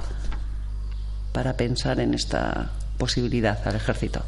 para 1.32 1.54
pensar 1.56 2.00
en 2.00 2.14
esta 2.16 2.72
posibilidad 2.98 3.60
al 3.68 3.76
ejército. 3.76 4.24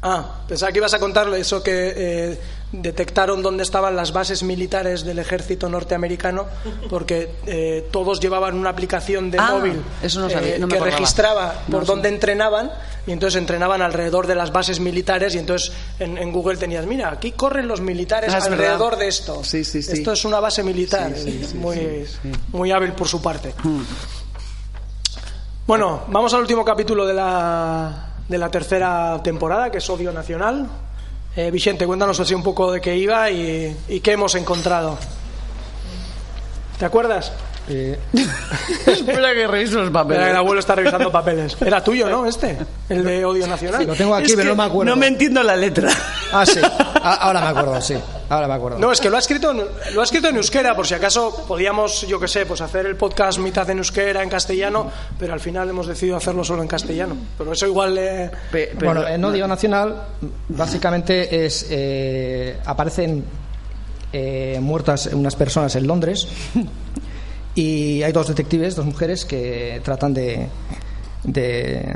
Ah, 0.00 0.42
pensaba 0.46 0.70
que 0.70 0.78
ibas 0.78 0.94
a 0.94 1.00
contarle 1.00 1.40
eso 1.40 1.60
que 1.60 1.92
eh, 1.96 2.40
detectaron 2.70 3.42
dónde 3.42 3.64
estaban 3.64 3.96
las 3.96 4.12
bases 4.12 4.44
militares 4.44 5.02
del 5.04 5.18
ejército 5.18 5.68
norteamericano 5.68 6.46
porque 6.88 7.32
eh, 7.46 7.88
todos 7.90 8.20
llevaban 8.20 8.54
una 8.54 8.70
aplicación 8.70 9.28
de 9.32 9.38
Ah, 9.40 9.54
móvil 9.54 9.82
eso 10.00 10.20
no 10.20 10.30
sabía, 10.30 10.54
eh, 10.54 10.58
no 10.60 10.68
me 10.68 10.72
que 10.74 10.76
acordaba. 10.78 10.98
registraba 10.98 11.52
por 11.68 11.80
No, 11.80 11.84
dónde 11.86 12.10
sí. 12.10 12.14
entrenaban 12.14 12.70
y 13.08 13.12
entonces 13.12 13.38
entrenaban 13.40 13.82
alrededor 13.82 14.28
de 14.28 14.36
las 14.36 14.52
bases 14.52 14.78
militares 14.78 15.34
y 15.34 15.38
entonces 15.38 15.72
en, 15.98 16.16
en 16.16 16.30
Google 16.30 16.58
tenías, 16.58 16.86
mira, 16.86 17.10
aquí 17.10 17.32
corren 17.32 17.66
los 17.66 17.80
militares 17.80 18.32
Ah, 18.32 18.36
alrededor 18.36 18.90
verdad. 18.90 18.98
de 18.98 19.08
esto. 19.08 19.42
Sí, 19.42 19.64
sí. 19.64 19.78
Esto 19.78 20.12
es 20.12 20.24
una 20.24 20.38
base 20.38 20.62
militar. 20.62 21.10
Muy, 21.56 22.06
muy 22.52 22.70
hábil 22.70 22.92
por 22.92 23.08
su 23.08 23.20
parte. 23.20 23.52
Hmm. 23.64 23.82
Bueno, 25.66 26.04
vamos 26.08 26.32
al 26.34 26.40
último 26.40 26.64
capítulo 26.64 27.04
de 27.06 27.14
la, 27.14 28.04
de 28.28 28.38
la 28.38 28.50
tercera 28.50 29.20
temporada, 29.22 29.70
que 29.70 29.78
es 29.78 29.90
Odio 29.90 30.12
Nacional. 30.12 30.68
Eh, 31.34 31.50
Vicente, 31.50 31.86
cuéntanos 31.86 32.18
así 32.20 32.34
un 32.34 32.42
poco 32.42 32.72
de 32.72 32.80
qué 32.80 32.96
iba 32.96 33.30
y, 33.30 33.76
y 33.88 34.00
qué 34.00 34.12
hemos 34.12 34.34
encontrado. 34.34 34.98
¿Te 36.78 36.84
acuerdas? 36.84 37.32
Eh, 37.70 37.98
Espera 38.86 39.34
que 39.34 39.46
reviso 39.46 39.80
los 39.82 40.06
Mira, 40.06 40.30
el 40.30 40.36
abuelo 40.36 40.60
está 40.60 40.74
revisando 40.74 41.10
papeles. 41.12 41.56
Era 41.60 41.82
tuyo, 41.84 42.08
¿no? 42.08 42.26
Este, 42.26 42.56
el 42.88 43.04
de 43.04 43.24
Odio 43.24 43.46
Nacional. 43.46 43.86
lo 43.86 43.94
tengo 43.94 44.14
aquí, 44.14 44.26
Es 44.26 44.32
pero 44.32 44.42
que 44.44 44.48
no 44.50 44.56
me 44.56 44.64
acuerdo. 44.68 44.90
No 44.94 44.96
me 45.00 45.06
entiendo 45.06 45.42
la 45.42 45.54
letra. 45.56 45.90
Ah, 46.32 46.46
sí. 46.46 46.60
A- 46.62 47.14
ahora 47.14 47.40
me 47.40 47.46
acuerdo, 47.48 47.80
sí. 47.80 47.94
Ahora 48.30 48.46
me 48.48 48.54
acuerdo. 48.54 48.78
No, 48.78 48.92
es 48.92 49.00
que 49.00 49.08
lo 49.10 49.16
ha 49.16 49.20
escrito 49.20 49.50
en, 49.50 49.62
lo 49.94 50.00
ha 50.00 50.04
escrito 50.04 50.28
en 50.28 50.36
euskera, 50.36 50.74
por 50.76 50.86
si 50.86 50.94
acaso 50.94 51.44
podíamos, 51.48 52.06
yo 52.06 52.20
qué 52.20 52.28
sé, 52.28 52.44
pues 52.46 52.60
hacer 52.60 52.84
el 52.86 52.96
podcast 52.96 53.38
mitad 53.38 53.68
en 53.70 53.78
euskera, 53.78 54.22
en 54.22 54.28
castellano, 54.28 54.90
pero 55.18 55.32
al 55.32 55.40
final 55.40 55.68
hemos 55.70 55.86
decidido 55.86 56.16
hacerlo 56.16 56.44
solo 56.44 56.62
en 56.62 56.68
castellano. 56.68 57.16
Pero 57.38 57.52
eso 57.52 57.66
igual. 57.66 57.94
Pe- 57.94 58.30
pero- 58.50 58.76
bueno, 58.92 59.06
en 59.08 59.24
Odio 59.24 59.46
Nacional 59.48 60.02
básicamente 60.48 61.44
es 61.46 61.66
eh, 61.70 62.58
aparecen 62.66 63.24
eh, 64.12 64.58
muertas 64.60 65.06
unas 65.12 65.36
personas 65.36 65.74
en 65.76 65.86
Londres 65.86 66.26
y 67.58 68.04
hay 68.04 68.12
dos 68.12 68.28
detectives, 68.28 68.76
dos 68.76 68.86
mujeres 68.86 69.24
que 69.24 69.80
tratan 69.82 70.14
de, 70.14 70.48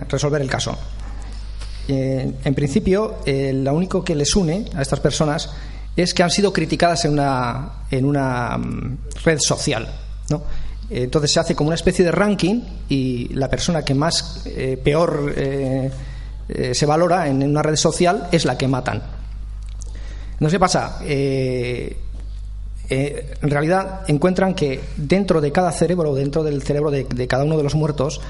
resolver 0.09 0.43
el 0.43 0.51
caso. 0.51 0.77
Eh, 1.87 2.33
en 2.43 2.55
principio, 2.55 3.19
eh, 3.25 3.53
lo 3.55 3.73
único 3.73 4.03
que 4.03 4.17
les 4.17 4.35
une 4.35 4.65
a 4.75 4.83
estas 4.83 4.99
personas 4.99 5.51
es 5.95 6.15
que 6.15 6.25
han 6.25 6.33
sido 6.33 6.53
criticadas 6.53 7.05
en 7.05 7.13
una, 7.13 7.85
en 7.93 8.05
una 8.07 8.59
mm, 8.59 8.99
red 9.25 9.39
social. 9.39 9.89
¿no? 10.31 10.43
Entonces 10.91 11.31
se 11.31 11.39
hace 11.39 11.55
como 11.55 11.69
una 11.69 11.77
especie 11.77 12.05
de 12.05 12.11
ranking 12.11 12.63
y 12.89 13.29
la 13.35 13.49
persona 13.49 13.85
que 13.85 13.95
más 13.95 14.43
eh, 14.47 14.81
peor 14.83 15.33
se 16.73 16.87
valora 16.87 17.29
en 17.29 17.41
una 17.45 17.63
red 17.63 17.77
social 17.77 18.29
es 18.33 18.45
la 18.45 18.59
que 18.59 18.67
matan. 18.67 19.01
Sé 20.41 20.49
qué 20.49 20.59
pasa. 20.59 20.99
Eh, 22.93 23.35
en 23.43 23.51
realidad 23.51 24.01
encuentran 24.09 24.55
que 24.55 24.81
dentro 24.97 25.41
de 25.41 25.51
cada 25.53 25.73
cerebro, 25.73 26.15
dentro 26.15 26.43
del 26.43 26.63
cerebro 26.63 26.91
de, 26.91 27.05
de 27.05 27.27
cada 27.27 27.45
uno 27.45 27.57
de 27.57 27.63
los 27.63 27.75
muertos, 27.75 28.21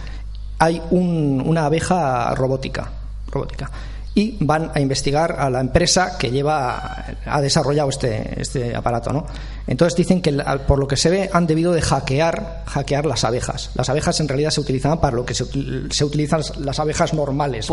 hay 0.59 0.81
un- 0.90 1.42
una 1.44 1.66
abeja 1.66 2.35
robótica, 2.35 2.90
robótica. 3.31 3.70
Y 4.14 4.37
van 4.40 4.70
a 4.75 4.79
investigar 4.81 5.37
a 5.38 5.48
la 5.48 5.61
empresa 5.61 6.18
que 6.18 6.31
lleva, 6.31 7.07
ha 7.25 7.40
desarrollado 7.40 7.88
este, 7.88 8.40
este 8.40 8.77
aparato, 8.77 9.11
¿no? 9.11 9.27
Entonces 9.66 9.96
dicen 9.96 10.20
que, 10.20 10.33
por 10.68 10.79
lo 10.79 10.87
que 10.87 10.98
se 10.98 11.09
ve, 11.09 11.31
han 11.33 11.46
debido 11.46 11.72
de 11.72 11.81
hackear, 11.81 12.62
hackear 12.66 13.07
las 13.07 13.25
abejas. 13.25 13.70
Las 13.75 13.88
abejas 13.88 14.20
en 14.20 14.29
realidad 14.29 14.51
se 14.51 14.61
utilizaban 14.61 15.01
para 15.01 15.16
lo 15.16 15.25
que 15.25 15.33
se, 15.35 15.44
util- 15.44 15.90
se 15.90 16.05
utilizan 16.05 16.42
las 16.61 16.79
abejas 16.79 17.14
normales, 17.14 17.66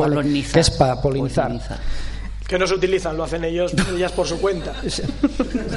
que 0.54 0.60
es 0.62 0.70
para 0.72 1.02
polinizar. 1.02 1.48
Polinizar. 1.48 1.80
Que 2.50 2.58
no 2.58 2.66
se 2.66 2.74
utilizan, 2.74 3.16
lo 3.16 3.24
hacen 3.24 3.44
ellos, 3.46 3.72
ellas 3.96 4.12
por 4.12 4.26
su 4.28 4.42
cuenta. 4.42 4.74
O 4.86 4.90
sea 4.90 5.06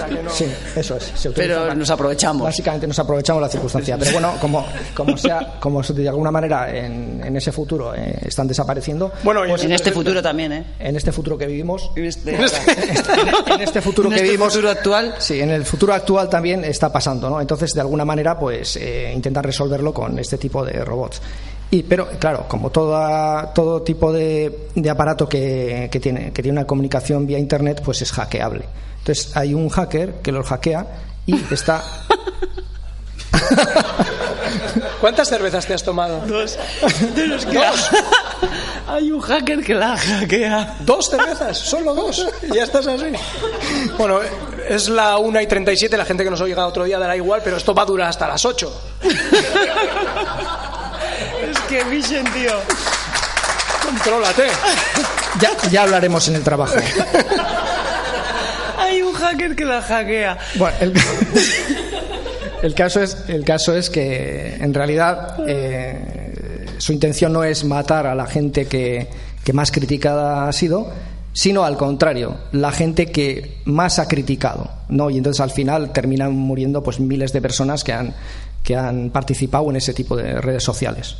que 0.08 0.22
no- 0.22 0.30
Sí, 0.30 0.46
eso 0.74 0.96
es. 0.96 1.12
se 1.14 1.30
Pero 1.30 1.56
para- 1.60 1.74
nos 1.74 1.90
aprovechamos. 1.90 2.42
Básicamente 2.44 2.86
nos 2.86 2.98
aprovechamos 2.98 3.42
la 3.42 3.48
circunstancia. 3.50 3.98
Pero 3.98 4.12
bueno, 4.12 4.32
como, 4.40 4.66
como 4.94 5.16
sea, 5.18 5.56
como 5.60 5.82
de 5.82 6.08
alguna 6.08 6.30
manera 6.30 6.74
en, 6.74 7.20
en 7.22 7.36
ese 7.36 7.52
futuro 7.52 7.94
eh, 7.94 8.18
están 8.24 8.48
desapareciendo, 8.48 9.12
Bueno, 9.22 9.44
y 9.44 9.50
pues 9.50 9.64
En 9.64 9.72
este 9.72 9.92
futuro 9.92 10.22
también, 10.22 10.52
¿eh? 10.52 10.64
en 10.78 10.96
este 10.96 11.12
futuro 11.12 11.36
que 11.36 11.46
vivimos, 11.46 11.90
En 11.96 12.06
este- 12.06 12.34
en 12.34 13.60
este 13.60 13.80
futuro 13.82 14.08
En 14.08 14.14
que 14.14 14.16
este 14.16 14.28
vivimos, 14.30 14.52
futuro 14.54 14.70
actual. 14.70 15.14
sí, 15.18 15.40
en 15.40 15.50
el 15.50 15.64
futuro 15.66 15.92
actual 15.92 16.30
también 16.30 16.64
está 16.64 16.90
pasando, 16.90 17.28
¿no? 17.28 17.38
Entonces, 17.40 17.72
de 17.74 17.80
alguna 17.82 18.04
manera, 18.06 18.38
pues 18.38 18.76
eh, 18.76 19.12
intentan 19.14 19.44
resolverlo 19.44 19.92
con 19.92 20.18
este 20.18 20.38
tipo 20.38 20.64
de 20.64 20.82
robots. 20.84 21.20
Y, 21.74 21.84
pero, 21.84 22.06
claro, 22.18 22.44
como 22.48 22.70
toda, 22.70 23.54
todo 23.54 23.80
tipo 23.80 24.12
de, 24.12 24.68
de 24.74 24.90
aparato 24.90 25.26
que, 25.26 25.88
que 25.90 26.00
tiene, 26.00 26.30
que 26.30 26.42
tiene 26.42 26.58
una 26.58 26.66
comunicación 26.66 27.26
vía 27.26 27.38
Internet, 27.38 27.80
pues 27.82 28.02
es 28.02 28.12
hackeable. 28.12 28.66
Entonces, 28.98 29.34
hay 29.34 29.54
un 29.54 29.70
hacker 29.70 30.16
que 30.22 30.32
los 30.32 30.46
hackea 30.46 30.86
y 31.24 31.34
está 31.50 31.82
¿Cuántas 35.00 35.28
cervezas 35.28 35.66
te 35.66 35.74
has 35.74 35.82
tomado? 35.82 36.20
Dos. 36.26 36.58
Hay 38.86 39.10
un 39.10 39.20
hacker 39.20 39.64
que 39.64 39.74
la 39.74 39.96
hackea. 39.96 40.76
¿Dos 40.80 41.08
cervezas? 41.08 41.58
¿Solo 41.58 41.94
dos? 41.94 42.26
Ya 42.52 42.64
estás 42.64 42.86
así. 42.86 43.06
Bueno, 43.96 44.20
es 44.68 44.88
la 44.88 45.18
1 45.18 45.40
y 45.40 45.46
37, 45.46 45.96
la 45.96 46.04
gente 46.04 46.24
que 46.24 46.30
nos 46.30 46.40
oiga 46.40 46.66
otro 46.66 46.84
día 46.84 46.98
dará 46.98 47.16
igual, 47.16 47.40
pero 47.42 47.56
esto 47.56 47.74
va 47.74 47.82
a 47.82 47.86
durar 47.86 48.08
hasta 48.08 48.28
las 48.28 48.44
8. 48.44 48.82
Es 51.82 51.88
que 51.88 51.90
Vision, 51.90 52.24
tío. 52.32 52.52
Contrólate. 53.82 54.44
Ya, 55.40 55.50
ya 55.70 55.82
hablaremos 55.82 56.28
en 56.28 56.36
el 56.36 56.42
trabajo. 56.42 56.74
Hay 58.78 59.02
un 59.02 59.12
hacker 59.14 59.56
que 59.56 59.64
la 59.64 59.82
hackea. 59.82 60.38
Bueno, 60.56 60.76
el, 60.80 60.92
el 62.62 62.74
caso 62.74 63.02
es 63.02 63.24
el 63.28 63.44
caso 63.44 63.74
es 63.74 63.90
que 63.90 64.56
en 64.60 64.74
realidad 64.74 65.38
eh, 65.46 66.66
su 66.78 66.92
intención 66.92 67.32
no 67.32 67.42
es 67.42 67.64
matar 67.64 68.06
a 68.06 68.14
la 68.14 68.26
gente 68.26 68.66
que, 68.66 69.08
que 69.44 69.52
más 69.52 69.72
criticada 69.72 70.48
ha 70.48 70.52
sido, 70.52 70.92
sino 71.32 71.64
al 71.64 71.76
contrario, 71.76 72.36
la 72.52 72.70
gente 72.70 73.10
que 73.10 73.58
más 73.64 73.98
ha 73.98 74.06
criticado, 74.06 74.70
¿no? 74.88 75.10
Y 75.10 75.18
entonces 75.18 75.40
al 75.40 75.50
final 75.50 75.92
terminan 75.92 76.32
muriendo 76.32 76.82
pues 76.82 77.00
miles 77.00 77.32
de 77.32 77.40
personas 77.40 77.82
que 77.82 77.92
han 77.92 78.14
que 78.62 78.76
han 78.76 79.10
participado 79.10 79.68
en 79.70 79.76
ese 79.76 79.92
tipo 79.92 80.16
de 80.16 80.40
redes 80.40 80.62
sociales. 80.62 81.16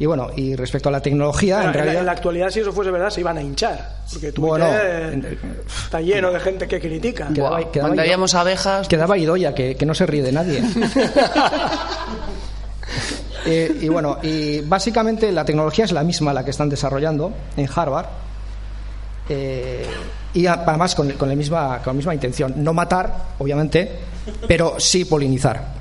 Y 0.00 0.06
bueno, 0.06 0.28
y 0.36 0.54
respecto 0.54 0.88
a 0.90 0.92
la 0.92 1.00
tecnología, 1.02 1.56
Bueno, 1.56 1.70
en 1.70 1.74
en, 1.74 1.76
la, 1.76 1.82
realidad 1.82 2.00
en 2.02 2.06
la 2.06 2.12
actualidad, 2.12 2.50
si 2.50 2.60
eso 2.60 2.72
fuese 2.72 2.90
verdad, 2.92 3.10
se 3.10 3.20
iban 3.20 3.36
a 3.36 3.42
hinchar. 3.42 3.96
Porque 4.12 4.30
Twitter 4.32 4.40
Bueno, 4.40 4.66
en- 4.66 5.38
está 5.66 6.00
lleno 6.00 6.30
de 6.30 6.38
gente 6.38 6.68
que 6.68 6.78
critica. 6.80 7.28
Quedaba- 7.34 7.70
quedaba 7.72 7.88
Mandaríamos 7.88 8.34
abejas. 8.34 8.86
Quedaba 8.86 9.18
Idoya, 9.18 9.54
que, 9.54 9.74
que 9.76 9.84
no 9.86 9.94
se 9.94 10.06
ríe 10.06 10.22
de 10.22 10.32
nadie. 10.32 10.62
Eh, 13.46 13.78
y 13.82 13.88
bueno, 13.88 14.18
y 14.22 14.60
básicamente 14.60 15.32
la 15.32 15.42
tecnología 15.44 15.84
es 15.86 15.92
la 15.92 16.02
misma 16.02 16.34
la 16.34 16.44
que 16.44 16.50
están 16.50 16.68
desarrollando 16.68 17.32
en 17.56 17.66
Harvard. 17.74 18.06
Eh, 19.28 19.86
y 20.34 20.46
además 20.46 20.94
con, 20.94 21.10
con 21.12 21.28
la 21.30 21.34
misma, 21.34 21.78
con 21.82 21.92
la 21.92 21.96
misma 21.96 22.12
intención. 22.14 22.52
No 22.56 22.74
matar, 22.74 23.10
obviamente, 23.38 23.90
pero 24.46 24.74
sí 24.78 25.04
polinizar. 25.06 25.77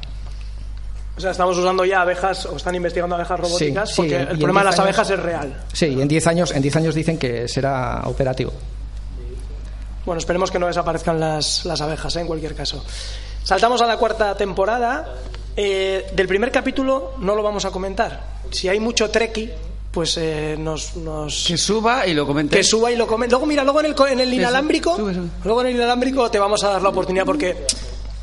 O 1.18 1.20
sea, 1.20 1.32
estamos 1.32 1.58
usando 1.58 1.84
ya 1.84 2.02
abejas, 2.02 2.46
o 2.46 2.58
están 2.58 2.76
investigando 2.76 3.16
abejas 3.16 3.40
robóticas, 3.40 3.90
Sí, 3.90 3.96
sí, 3.96 4.02
porque 4.02 4.16
el 4.18 4.28
problema 4.38 4.60
de 4.62 4.66
10 4.66 4.66
las 4.66 4.74
años- 4.76 4.80
abejas 4.80 5.10
es 5.10 5.20
real. 5.20 5.64
Sí, 5.74 5.86
y 5.88 6.02
en 6.02 6.08
10 6.08 6.28
años, 6.28 6.52
en 6.52 6.62
10 6.62 6.76
años 6.76 6.94
dicen 6.96 7.18
que 7.18 7.48
será 7.48 8.04
operativo. 8.06 8.54
Bueno, 10.06 10.20
esperemos 10.20 10.52
que 10.52 10.60
no 10.60 10.68
desaparezcan 10.68 11.20
las, 11.20 11.66
las 11.66 11.82
abejas, 11.82 12.16
¿eh? 12.16 12.22
en 12.22 12.28
cualquier 12.28 12.56
caso. 12.56 12.84
Saltamos 13.44 13.82
a 13.82 13.88
la 13.88 13.98
cuarta 13.98 14.36
temporada. 14.36 15.16
Eh, 15.56 16.06
del 16.14 16.28
primer 16.28 16.52
capítulo 16.52 17.14
no 17.20 17.36
lo 17.36 17.42
vamos 17.44 17.66
a 17.66 17.72
comentar. 17.72 18.24
Si 18.52 18.70
hay 18.70 18.80
mucho 18.80 19.10
treki, 19.10 19.50
pues 19.92 20.16
eh, 20.18 20.56
nos, 20.58 20.96
nos- 20.98 21.46
Que 21.48 21.58
suba 21.58 22.06
y 22.08 22.14
lo 22.14 22.26
comente. 22.28 22.56
que 22.56 22.64
suba 22.64 22.92
y 22.92 22.96
lo 22.96 23.08
comente. 23.08 23.32
Luego, 23.32 23.48
mira, 23.48 23.64
luego 23.64 23.80
en 23.82 23.88
el, 23.88 23.96
en 24.12 24.20
el 24.20 24.34
inalámbrico, 24.36 24.96
sube, 24.96 25.14
sube. 25.16 25.28
luego 25.44 25.62
en 25.62 25.68
el 25.68 25.76
inalámbrico 25.76 26.30
te 26.30 26.38
vamos 26.40 26.64
a 26.64 26.70
dar 26.70 26.82
la 26.82 26.90
oportunidad 26.90 27.26
porque 27.26 27.66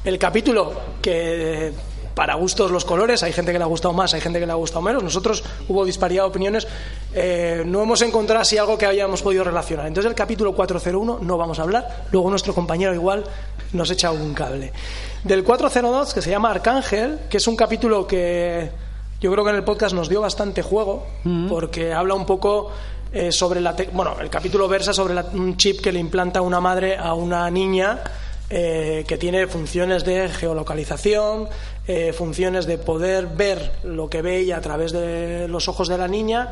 el 0.05 0.19
capítulo 0.19 0.73
que 1.03 1.73
para 2.15 2.35
gustos 2.37 2.71
los 2.71 2.85
colores, 2.85 3.23
hay 3.23 3.33
gente 3.33 3.51
que 3.53 3.59
le 3.59 3.65
ha 3.65 3.69
gustado 3.69 3.93
más, 3.93 4.15
hay 4.15 4.21
gente 4.21 4.39
que 4.41 4.47
le 4.47 4.53
ha 4.53 4.57
gustado 4.57 4.83
menos. 4.83 5.03
Nosotros 5.03 5.43
hubo 5.69 5.85
disparidad 5.85 6.23
de 6.25 6.29
opiniones, 6.29 6.67
eh, 7.13 7.63
no 7.67 7.83
hemos 7.83 8.01
encontrado 8.03 8.41
así 8.43 8.57
algo 8.57 8.79
que 8.79 8.87
hayamos 8.87 9.21
podido 9.23 9.43
relacionar. 9.45 9.87
Entonces 9.87 10.09
el 10.09 10.15
capítulo 10.15 10.55
401 10.55 11.19
no 11.23 11.37
vamos 11.37 11.59
a 11.59 11.63
hablar, 11.63 12.05
luego 12.13 12.31
nuestro 12.31 12.55
compañero 12.55 12.95
igual 12.95 13.25
nos 13.73 13.91
echa 13.91 14.11
un 14.13 14.33
cable. 14.35 14.73
Del 15.25 15.43
402 15.43 16.15
que 16.15 16.23
se 16.23 16.31
llama 16.31 16.51
Arcángel, 16.51 17.21
que 17.29 17.39
es 17.39 17.47
un 17.47 17.57
capítulo 17.57 18.07
que 18.07 18.71
yo 19.21 19.33
creo 19.33 19.43
que 19.43 19.51
en 19.51 19.57
el 19.57 19.65
podcast 19.65 19.95
nos 19.95 20.09
dio 20.09 20.21
bastante 20.21 20.63
juego, 20.63 21.07
porque 21.49 21.93
habla 21.93 22.15
un 22.15 22.27
poco 22.27 22.71
eh, 23.13 23.33
sobre 23.33 23.61
la... 23.61 23.75
Bueno, 23.93 24.17
el 24.21 24.29
capítulo 24.29 24.69
versa 24.69 24.93
sobre 24.93 25.15
la- 25.15 25.25
un 25.33 25.57
chip 25.57 25.81
que 25.81 25.91
le 25.93 25.99
implanta 25.99 26.41
una 26.43 26.61
madre 26.61 26.97
a 26.99 27.15
una 27.15 27.51
niña 27.51 28.01
eh, 28.51 29.05
que 29.09 29.17
tiene 29.17 29.47
funciones 29.47 30.05
de 30.05 30.29
geolocalización, 30.29 31.49
eh, 31.87 32.13
funciones 32.13 32.67
de 32.67 32.79
poder 32.79 33.27
ver 33.27 33.73
lo 33.85 34.09
que 34.11 34.23
ve 34.23 34.39
ella 34.39 34.59
a 34.59 34.61
través 34.61 34.93
de 34.93 35.49
los 35.49 35.69
ojos 35.69 35.89
de 35.89 35.97
la 35.97 36.09
niña 36.09 36.51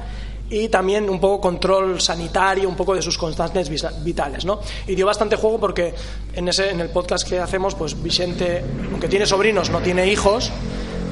y 0.49 0.69
también 0.69 1.09
un 1.09 1.21
poco 1.21 1.41
control 1.41 2.01
sanitario, 2.01 2.69
un 2.69 2.77
poco 2.77 2.95
de 2.95 3.03
sus 3.03 3.17
constantes 3.17 3.71
vitales, 4.05 4.45
¿no? 4.45 4.61
Y 4.87 4.95
dio 4.95 5.07
bastante 5.07 5.37
juego 5.37 5.59
porque 5.59 5.95
en 6.35 6.49
ese 6.49 6.71
en 6.71 6.81
el 6.81 6.91
podcast 6.91 7.27
que 7.27 7.39
hacemos, 7.39 7.75
pues 7.75 8.01
Vicente, 8.03 8.63
aunque 8.91 9.09
tiene 9.09 9.25
sobrinos, 9.25 9.71
no 9.71 9.81
tiene 9.81 10.07
hijos. 10.11 10.51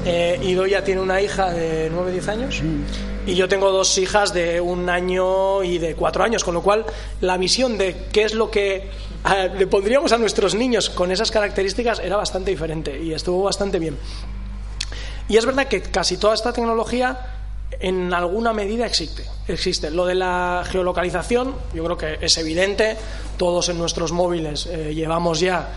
Eh, 0.05 0.39
Idoia 0.43 0.83
tiene 0.83 1.01
una 1.01 1.21
hija 1.21 1.51
de 1.51 1.91
9-10 1.91 2.27
años 2.27 2.61
y 3.25 3.35
yo 3.35 3.47
tengo 3.47 3.71
dos 3.71 3.97
hijas 3.99 4.33
de 4.33 4.59
un 4.59 4.89
año 4.89 5.63
y 5.63 5.77
de 5.77 5.95
cuatro 5.95 6.23
años, 6.23 6.43
con 6.43 6.55
lo 6.55 6.63
cual 6.63 6.85
la 7.19 7.37
visión 7.37 7.77
de 7.77 7.95
qué 8.11 8.23
es 8.23 8.33
lo 8.33 8.49
que 8.49 8.89
le 9.57 9.67
pondríamos 9.67 10.11
a 10.11 10.17
nuestros 10.17 10.55
niños 10.55 10.89
con 10.89 11.11
esas 11.11 11.31
características 11.31 11.99
era 11.99 12.17
bastante 12.17 12.51
diferente 12.51 13.01
y 13.01 13.13
estuvo 13.13 13.43
bastante 13.43 13.79
bien. 13.79 13.97
Y 15.27 15.37
es 15.37 15.45
verdad 15.45 15.67
que 15.67 15.81
casi 15.81 16.17
toda 16.17 16.33
esta 16.33 16.51
tecnología 16.51 17.17
en 17.79 18.13
alguna 18.13 18.53
medida 18.53 18.85
existe. 18.85 19.25
existe. 19.47 19.89
Lo 19.91 20.05
de 20.05 20.15
la 20.15 20.63
geolocalización, 20.65 21.55
yo 21.73 21.83
creo 21.83 21.97
que 21.97 22.17
es 22.21 22.37
evidente. 22.37 22.97
Todos 23.37 23.69
en 23.69 23.77
nuestros 23.77 24.11
móviles 24.11 24.65
eh, 24.67 24.93
llevamos 24.93 25.39
ya 25.39 25.69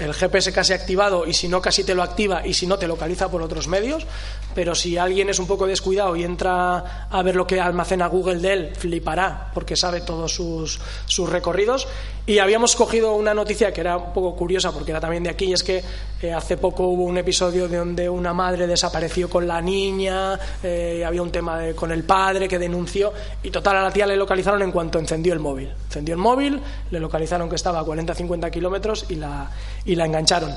el 0.00 0.12
GPS 0.14 0.52
casi 0.52 0.72
activado 0.72 1.26
y 1.26 1.34
si 1.34 1.48
no 1.48 1.60
casi 1.62 1.84
te 1.84 1.94
lo 1.94 2.02
activa 2.02 2.46
y 2.46 2.54
si 2.54 2.66
no 2.66 2.78
te 2.78 2.86
localiza 2.88 3.30
por 3.30 3.42
otros 3.42 3.68
medios. 3.68 4.06
Pero 4.54 4.74
si 4.74 4.96
alguien 4.98 5.28
es 5.28 5.38
un 5.38 5.46
poco 5.46 5.66
descuidado 5.66 6.14
y 6.16 6.24
entra 6.24 7.08
a 7.10 7.22
ver 7.22 7.36
lo 7.36 7.46
que 7.46 7.60
almacena 7.60 8.06
Google 8.06 8.38
de 8.38 8.52
él, 8.52 8.72
flipará 8.76 9.50
porque 9.54 9.76
sabe 9.76 10.00
todos 10.00 10.32
sus, 10.34 10.80
sus 11.06 11.28
recorridos. 11.28 11.86
Y 12.26 12.38
habíamos 12.38 12.74
cogido 12.74 13.14
una 13.14 13.34
noticia 13.34 13.72
que 13.72 13.80
era 13.82 13.96
un 13.98 14.12
poco 14.14 14.34
curiosa 14.34 14.72
porque 14.72 14.92
era 14.92 15.00
también 15.00 15.22
de 15.24 15.30
aquí 15.30 15.46
y 15.46 15.52
es 15.52 15.62
que 15.62 15.82
eh, 16.22 16.32
hace 16.32 16.56
poco 16.56 16.84
hubo 16.86 17.04
un 17.04 17.18
episodio 17.18 17.68
de 17.68 17.76
donde 17.76 18.08
una 18.08 18.32
madre 18.32 18.66
desapareció 18.66 19.28
con 19.28 19.46
la 19.46 19.60
niña, 19.60 20.38
eh, 20.62 21.04
había 21.06 21.20
un 21.20 21.30
tema 21.30 21.58
de- 21.58 21.74
con 21.74 21.92
el 21.92 22.04
padre 22.04 22.48
que 22.48 22.58
denunció 22.58 23.12
y 23.42 23.50
total 23.50 23.76
a 23.76 23.82
la 23.82 23.90
tía 23.92 24.06
le 24.06 24.16
localizaron 24.16 24.62
en 24.62 24.72
cuanto 24.72 24.98
encendió 24.98 25.34
el 25.34 25.40
móvil. 25.40 25.70
Encendió 25.86 26.14
el 26.14 26.20
móvil, 26.20 26.60
le 26.90 26.98
localizaron 27.00 27.48
que 27.50 27.56
estaba 27.56 27.80
a 27.80 27.84
40-50 27.84 28.50
kilómetros 28.50 29.04
y 29.10 29.16
la, 29.16 29.50
y 29.84 29.94
la 29.94 30.06
engancharon. 30.06 30.54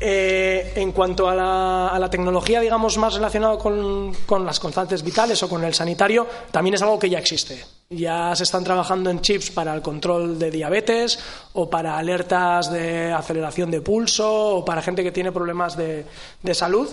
Eh, 0.00 0.72
en 0.74 0.92
cuanto 0.92 1.28
a 1.28 1.34
la, 1.34 1.88
a 1.88 1.98
la 1.98 2.10
tecnología, 2.10 2.60
digamos, 2.60 2.98
más 2.98 3.14
relacionada 3.14 3.56
con, 3.56 4.12
con 4.26 4.44
las 4.44 4.58
constantes 4.58 5.02
vitales 5.02 5.42
o 5.42 5.48
con 5.48 5.64
el 5.64 5.72
sanitario, 5.72 6.26
también 6.50 6.74
es 6.74 6.82
algo 6.82 6.98
que 6.98 7.08
ya 7.08 7.18
existe. 7.18 7.64
Ya 7.88 8.34
se 8.34 8.42
están 8.42 8.64
trabajando 8.64 9.08
en 9.08 9.20
chips 9.20 9.50
para 9.50 9.72
el 9.72 9.82
control 9.82 10.38
de 10.38 10.50
diabetes 10.50 11.18
o 11.52 11.70
para 11.70 11.96
alertas 11.96 12.72
de 12.72 13.12
aceleración 13.12 13.70
de 13.70 13.80
pulso 13.80 14.56
o 14.56 14.64
para 14.64 14.82
gente 14.82 15.04
que 15.04 15.12
tiene 15.12 15.30
problemas 15.32 15.76
de, 15.76 16.04
de 16.42 16.54
salud, 16.54 16.88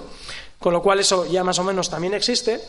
con 0.60 0.72
lo 0.72 0.82
cual 0.82 1.00
eso 1.00 1.26
ya 1.26 1.44
más 1.44 1.58
o 1.60 1.64
menos 1.64 1.90
también 1.90 2.14
existe. 2.14 2.62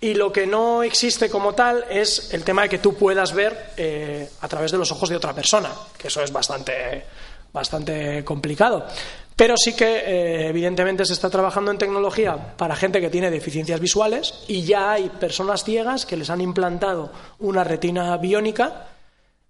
Y 0.00 0.14
lo 0.14 0.30
que 0.30 0.46
no 0.46 0.82
existe 0.82 1.30
como 1.30 1.54
tal 1.54 1.84
es 1.88 2.32
el 2.34 2.44
tema 2.44 2.62
de 2.62 2.68
que 2.68 2.78
tú 2.78 2.94
puedas 2.94 3.32
ver 3.32 3.72
eh, 3.76 4.28
a 4.40 4.48
través 4.48 4.70
de 4.70 4.78
los 4.78 4.92
ojos 4.92 5.08
de 5.08 5.16
otra 5.16 5.32
persona, 5.32 5.70
que 5.96 6.08
eso 6.08 6.22
es 6.22 6.30
bastante, 6.30 7.04
bastante 7.56 8.22
complicado. 8.22 8.86
Pero 9.34 9.54
sí 9.56 9.74
que, 9.74 9.96
eh, 9.98 10.48
evidentemente, 10.48 11.04
se 11.04 11.12
está 11.12 11.28
trabajando 11.28 11.70
en 11.70 11.78
tecnología 11.78 12.56
para 12.56 12.76
gente 12.76 13.00
que 13.00 13.10
tiene 13.10 13.30
deficiencias 13.30 13.80
visuales 13.80 14.44
y 14.46 14.62
ya 14.62 14.92
hay 14.92 15.08
personas 15.08 15.64
ciegas 15.64 16.06
que 16.06 16.16
les 16.16 16.30
han 16.30 16.40
implantado 16.40 17.10
una 17.40 17.64
retina 17.64 18.16
biónica 18.16 18.86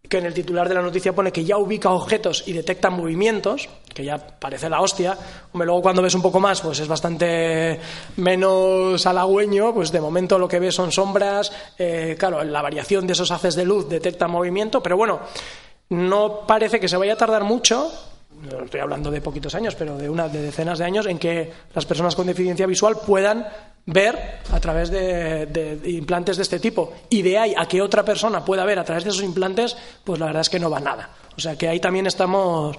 que 0.09 0.19
en 0.19 0.27
el 0.27 0.35
titular 0.35 0.69
de 0.69 0.75
la 0.75 0.83
noticia 0.83 1.13
pone 1.13 1.33
que 1.33 1.45
ya 1.45 1.57
ubica 1.57 1.91
objetos 1.91 2.45
y 2.47 2.53
detecta 2.53 2.91
movimientos, 2.91 3.69
que 3.93 4.05
ya 4.05 4.19
parece 4.19 4.69
la 4.69 4.81
hostia. 4.81 5.19
Hombre, 5.53 5.67
luego 5.67 5.83
cuando 5.83 6.03
ves 6.03 6.15
un 6.15 6.23
poco 6.23 6.39
más, 6.39 6.61
pues 6.61 6.79
es 6.79 6.89
bastante 6.89 7.81
menos 8.17 9.05
halagüeño, 9.05 9.75
pues 9.75 9.91
de 9.91 10.01
momento 10.01 10.39
lo 10.39 10.49
que 10.49 10.61
ves 10.61 10.75
son 10.75 10.93
sombras, 10.93 11.53
eh, 11.79 12.15
claro, 12.19 12.43
la 12.45 12.63
variación 12.63 13.07
de 13.07 13.15
esos 13.15 13.31
haces 13.31 13.55
de 13.55 13.65
luz 13.65 13.89
detecta 13.89 14.29
movimiento, 14.29 14.83
pero 14.83 14.97
bueno, 14.97 15.21
no 15.91 16.47
parece 16.47 16.81
que 16.81 16.89
se 16.89 16.97
vaya 16.97 17.15
a 17.15 17.17
tardar 17.17 17.45
mucho 17.45 17.91
no 18.43 18.65
estoy 18.65 18.81
hablando 18.81 19.11
de 19.11 19.21
poquitos 19.21 19.55
años, 19.55 19.75
pero 19.75 19.97
de 19.97 20.11
una 20.11 20.29
de 20.29 20.43
decenas 20.43 20.79
de 20.79 20.85
años 20.85 21.07
en 21.07 21.19
que 21.19 21.51
las 21.75 21.87
personas 21.87 22.15
con 22.15 22.27
deficiencia 22.27 22.67
visual 22.67 22.99
puedan 23.05 23.47
ver 23.87 24.41
a 24.53 24.61
través 24.61 24.91
de, 24.91 25.81
implantes 25.87 26.37
de 26.37 26.43
este 26.43 26.59
tipo. 26.59 26.93
Y 27.09 27.23
de 27.23 27.39
ahí 27.39 27.55
a 27.57 27.67
que 27.67 27.81
otra 27.81 28.05
persona 28.05 28.45
pueda 28.45 28.65
ver 28.65 28.79
a 28.79 28.85
través 28.85 29.05
de 29.05 29.11
esos 29.11 29.23
implantes, 29.23 29.77
pues 30.05 30.21
la 30.21 30.27
verdad 30.27 30.43
es 30.43 30.51
que 30.51 30.59
no 30.59 30.71
va 30.71 30.81
nada. 30.81 31.09
O 31.37 31.41
sea 31.41 31.57
que 31.57 31.69
ahí 31.69 31.81
también 31.81 32.07
estamos 32.07 32.77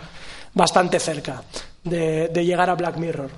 bastante 0.54 1.00
cerca 1.00 1.44
de, 1.84 2.30
llegar 2.46 2.70
a 2.70 2.76
Black 2.76 2.98
Mirror. 2.98 3.30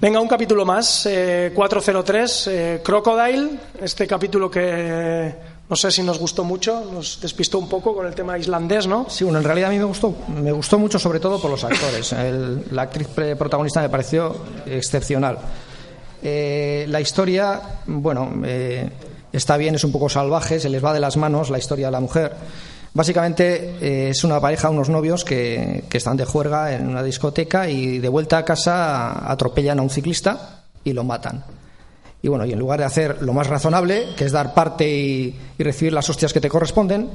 Venga, 0.00 0.20
un 0.20 0.26
capítulo 0.26 0.64
más, 0.64 1.06
eh, 1.06 1.52
403, 1.54 2.46
eh, 2.48 2.80
Crocodile, 2.82 3.50
este 3.80 4.04
capítulo 4.04 4.50
que 4.50 5.32
no 5.72 5.76
sé 5.76 5.90
si 5.90 6.02
nos 6.02 6.18
gustó 6.18 6.44
mucho, 6.44 6.84
nos 6.92 7.18
despistó 7.18 7.58
un 7.58 7.66
poco 7.66 7.94
con 7.94 8.06
el 8.06 8.14
tema 8.14 8.36
islandés, 8.36 8.86
¿no? 8.86 9.06
Sí, 9.08 9.24
bueno, 9.24 9.38
en 9.38 9.44
realidad 9.46 9.70
a 9.70 9.72
mí 9.72 9.78
me 9.78 9.86
gustó, 9.86 10.14
me 10.28 10.52
gustó 10.52 10.78
mucho 10.78 10.98
sobre 10.98 11.18
todo 11.18 11.40
por 11.40 11.50
los 11.50 11.64
actores. 11.64 12.14
La 12.72 12.82
actriz 12.82 13.08
protagonista 13.08 13.80
me 13.80 13.88
pareció 13.88 14.36
excepcional. 14.66 15.38
Eh, 16.22 16.84
la 16.90 17.00
historia, 17.00 17.78
bueno, 17.86 18.34
eh, 18.44 18.86
está 19.32 19.56
bien, 19.56 19.74
es 19.74 19.84
un 19.84 19.92
poco 19.92 20.10
salvaje, 20.10 20.60
se 20.60 20.68
les 20.68 20.84
va 20.84 20.92
de 20.92 21.00
las 21.00 21.16
manos 21.16 21.48
la 21.48 21.56
historia 21.56 21.86
de 21.86 21.92
la 21.92 22.00
mujer. 22.00 22.34
Básicamente 22.92 23.76
eh, 23.80 24.10
es 24.10 24.24
una 24.24 24.42
pareja, 24.42 24.68
unos 24.68 24.90
novios 24.90 25.24
que 25.24 25.84
están 25.90 26.18
de 26.18 26.26
juerga 26.26 26.74
en 26.74 26.86
una 26.86 27.02
discoteca 27.02 27.66
y 27.70 27.98
de 27.98 28.10
vuelta 28.10 28.36
a 28.36 28.44
casa 28.44 29.26
atropellan 29.26 29.78
a 29.78 29.82
un 29.82 29.88
ciclista 29.88 30.64
y 30.84 30.92
lo 30.92 31.02
matan. 31.02 31.42
Y 32.22 32.28
bueno, 32.28 32.46
y 32.46 32.52
en 32.52 32.58
lugar 32.58 32.78
de 32.78 32.86
hacer 32.86 33.20
lo 33.20 33.32
más 33.32 33.48
razonable, 33.48 34.06
que 34.16 34.24
es 34.24 34.32
dar 34.32 34.54
parte 34.54 34.88
y, 34.88 35.36
recibir 35.58 35.92
las 35.92 36.08
hostias 36.08 36.32
que 36.32 36.40
te 36.40 36.48
corresponden, 36.48 37.10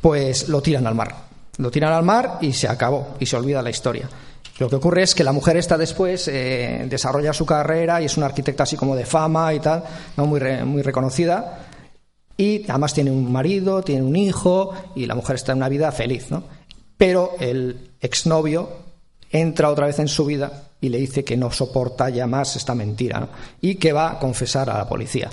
pues 0.00 0.48
lo 0.48 0.62
tiran 0.62 0.86
al 0.86 0.94
mar. 0.94 1.14
Lo 1.58 1.70
tiran 1.70 1.92
al 1.92 2.04
mar 2.04 2.38
y 2.40 2.52
se 2.52 2.68
acabó, 2.68 3.16
y 3.18 3.26
se 3.26 3.36
olvida 3.36 3.62
la 3.62 3.70
historia. 3.70 4.08
Lo 4.58 4.68
que 4.68 4.76
ocurre 4.76 5.02
es 5.02 5.14
que 5.14 5.24
la 5.24 5.32
mujer 5.32 5.56
esta 5.56 5.76
después 5.76 6.28
eh, 6.28 6.86
desarrolla 6.88 7.32
su 7.32 7.44
carrera 7.44 8.00
y 8.00 8.04
es 8.04 8.16
una 8.16 8.26
arquitecta 8.26 8.62
así 8.62 8.76
como 8.76 8.94
de 8.94 9.04
fama 9.04 9.52
y 9.52 9.58
tal, 9.58 9.82
muy, 10.16 10.40
muy 10.64 10.82
reconocida. 10.82 11.66
Y 12.36 12.64
además 12.68 12.94
tiene 12.94 13.10
un 13.10 13.30
marido, 13.32 13.82
tiene 13.82 14.02
un 14.02 14.14
hijo 14.14 14.72
y 14.94 15.06
la 15.06 15.16
mujer 15.16 15.36
está 15.36 15.52
en 15.52 15.58
una 15.58 15.68
vida 15.68 15.90
feliz, 15.90 16.30
¿no? 16.30 16.44
Pero 16.96 17.32
el 17.40 17.90
exnovio 18.00 18.68
entra 19.30 19.70
otra 19.70 19.86
vez 19.86 19.98
en 19.98 20.06
su 20.06 20.24
vida 20.24 20.68
y 20.84 20.90
le 20.90 20.98
dice 20.98 21.24
que 21.24 21.34
no 21.34 21.50
soporta 21.50 22.10
ya 22.10 22.26
más 22.26 22.56
esta 22.56 22.74
mentira 22.74 23.26
y 23.62 23.76
que 23.76 23.94
va 23.94 24.10
a 24.10 24.18
confesar 24.18 24.68
a 24.68 24.76
la 24.76 24.86
policía. 24.86 25.30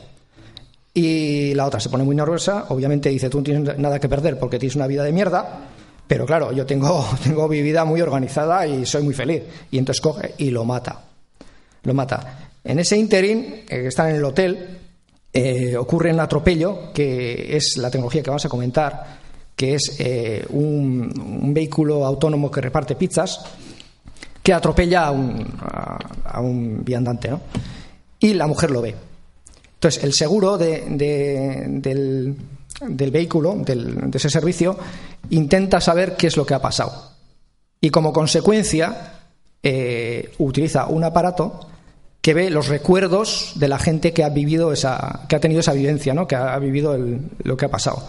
Y 0.93 1.53
la 1.55 1.65
otra 1.65 1.81
se 1.81 1.89
pone 1.89 2.05
muy 2.05 2.15
nerviosa, 2.15 2.67
obviamente 2.69 3.09
dice, 3.09 3.29
tú 3.29 3.39
no 3.39 3.43
tienes 3.43 3.77
nada 3.77 3.99
que 3.99 4.07
perder 4.07 4.39
porque 4.39 4.57
tienes 4.57 4.77
una 4.77 4.87
vida 4.87 5.03
de 5.03 5.11
mierda, 5.11 5.67
pero 6.07 6.25
claro, 6.25 6.53
yo 6.53 6.65
tengo, 6.65 7.05
tengo 7.23 7.49
mi 7.49 7.61
vida 7.61 7.83
muy 7.83 7.99
organizada 7.99 8.65
y 8.65 8.85
soy 8.85 9.03
muy 9.03 9.13
feliz. 9.13 9.43
Y 9.71 9.77
entonces 9.77 9.99
coge 9.99 10.35
y 10.37 10.51
lo 10.51 10.63
mata. 10.63 11.01
Lo 11.83 11.93
mata. 11.93 12.51
En 12.63 12.79
ese 12.79 12.95
interín, 12.95 13.65
eh, 13.67 13.87
están 13.87 14.11
en 14.11 14.15
el 14.15 14.23
hotel, 14.23 14.79
eh, 15.33 15.75
ocurre 15.75 16.13
un 16.13 16.21
atropello, 16.21 16.93
que 16.93 17.57
es 17.57 17.75
la 17.75 17.91
tecnología 17.91 18.23
que 18.23 18.29
vamos 18.29 18.45
a 18.45 18.49
comentar, 18.49 19.19
que 19.53 19.73
es 19.73 19.97
eh, 19.99 20.45
un 20.51 21.53
vehículo 21.53 22.05
autónomo 22.05 22.49
que 22.49 22.61
reparte 22.61 22.95
pizzas, 22.95 23.41
que 24.43 24.53
atropella 24.53 25.05
a 25.07 25.11
un, 25.11 25.45
a, 26.25 26.41
un 26.41 26.83
viandante, 26.83 27.29
¿no? 27.29 27.41
Y 28.19 28.33
la 28.33 28.47
mujer 28.47 28.71
lo 28.71 28.81
ve. 28.81 28.95
Entonces, 29.75 30.03
el 30.03 30.13
seguro 30.13 30.57
de- 30.57 30.83
de- 30.89 31.65
del, 31.67 32.35
del 32.87 33.11
vehículo, 33.11 33.55
del- 33.55 34.09
de 34.11 34.17
ese 34.17 34.29
servicio, 34.29 34.77
intenta 35.29 35.79
saber 35.81 36.15
qué 36.15 36.27
es 36.27 36.37
lo 36.37 36.45
que 36.45 36.53
ha 36.53 36.61
pasado. 36.61 37.11
Y 37.79 37.89
como 37.89 38.13
consecuencia, 38.13 39.13
eh, 39.63 40.31
utiliza 40.39 40.85
un 40.87 41.03
aparato 41.03 41.67
que 42.21 42.33
ve 42.35 42.49
los 42.51 42.67
recuerdos 42.67 43.53
de 43.55 43.67
la 43.67 43.79
gente 43.79 44.13
que 44.13 44.23
ha 44.23 44.29
vivido 44.29 44.71
esa, 44.71 45.21
que 45.27 45.35
ha 45.35 45.39
tenido 45.39 45.61
esa 45.61 45.73
vivencia, 45.73 46.13
¿no? 46.13 46.27
que 46.27 46.35
ha 46.35 46.57
vivido 46.59 46.93
el- 46.93 47.21
lo 47.43 47.57
que 47.57 47.65
ha 47.65 47.71
pasado. 47.71 48.05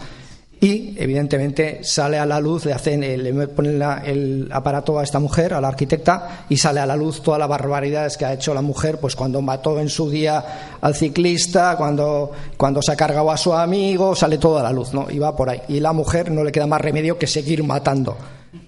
Y, 0.63 0.95
evidentemente, 0.97 1.83
sale 1.83 2.17
a 2.17 2.25
la 2.25 2.39
luz, 2.39 2.63
le, 2.63 2.71
hacen, 2.71 3.03
eh, 3.03 3.17
le 3.17 3.33
ponen 3.49 3.81
el 4.05 4.47
aparato 4.49 4.97
a 4.97 5.03
esta 5.03 5.19
mujer, 5.19 5.53
a 5.53 5.59
la 5.59 5.67
arquitecta, 5.67 6.45
y 6.47 6.55
sale 6.55 6.79
a 6.79 6.85
la 6.85 6.95
luz 6.95 7.21
todas 7.21 7.37
las 7.37 7.49
barbaridades 7.49 8.15
que 8.15 8.23
ha 8.23 8.31
hecho 8.31 8.53
la 8.53 8.61
mujer, 8.61 8.97
pues 8.97 9.13
cuando 9.13 9.41
mató 9.41 9.77
en 9.81 9.89
su 9.89 10.09
día 10.09 10.77
al 10.79 10.95
ciclista, 10.95 11.75
cuando, 11.75 12.31
cuando 12.55 12.81
se 12.81 12.93
ha 12.93 12.95
cargado 12.95 13.29
a 13.29 13.35
su 13.35 13.53
amigo, 13.53 14.15
sale 14.15 14.37
todo 14.37 14.57
a 14.57 14.63
la 14.63 14.71
luz, 14.71 14.93
¿no? 14.93 15.07
Y 15.11 15.19
va 15.19 15.35
por 15.35 15.49
ahí. 15.49 15.61
Y 15.67 15.81
la 15.81 15.91
mujer 15.91 16.31
no 16.31 16.45
le 16.45 16.53
queda 16.53 16.65
más 16.65 16.79
remedio 16.79 17.17
que 17.17 17.27
seguir 17.27 17.61
matando. 17.65 18.15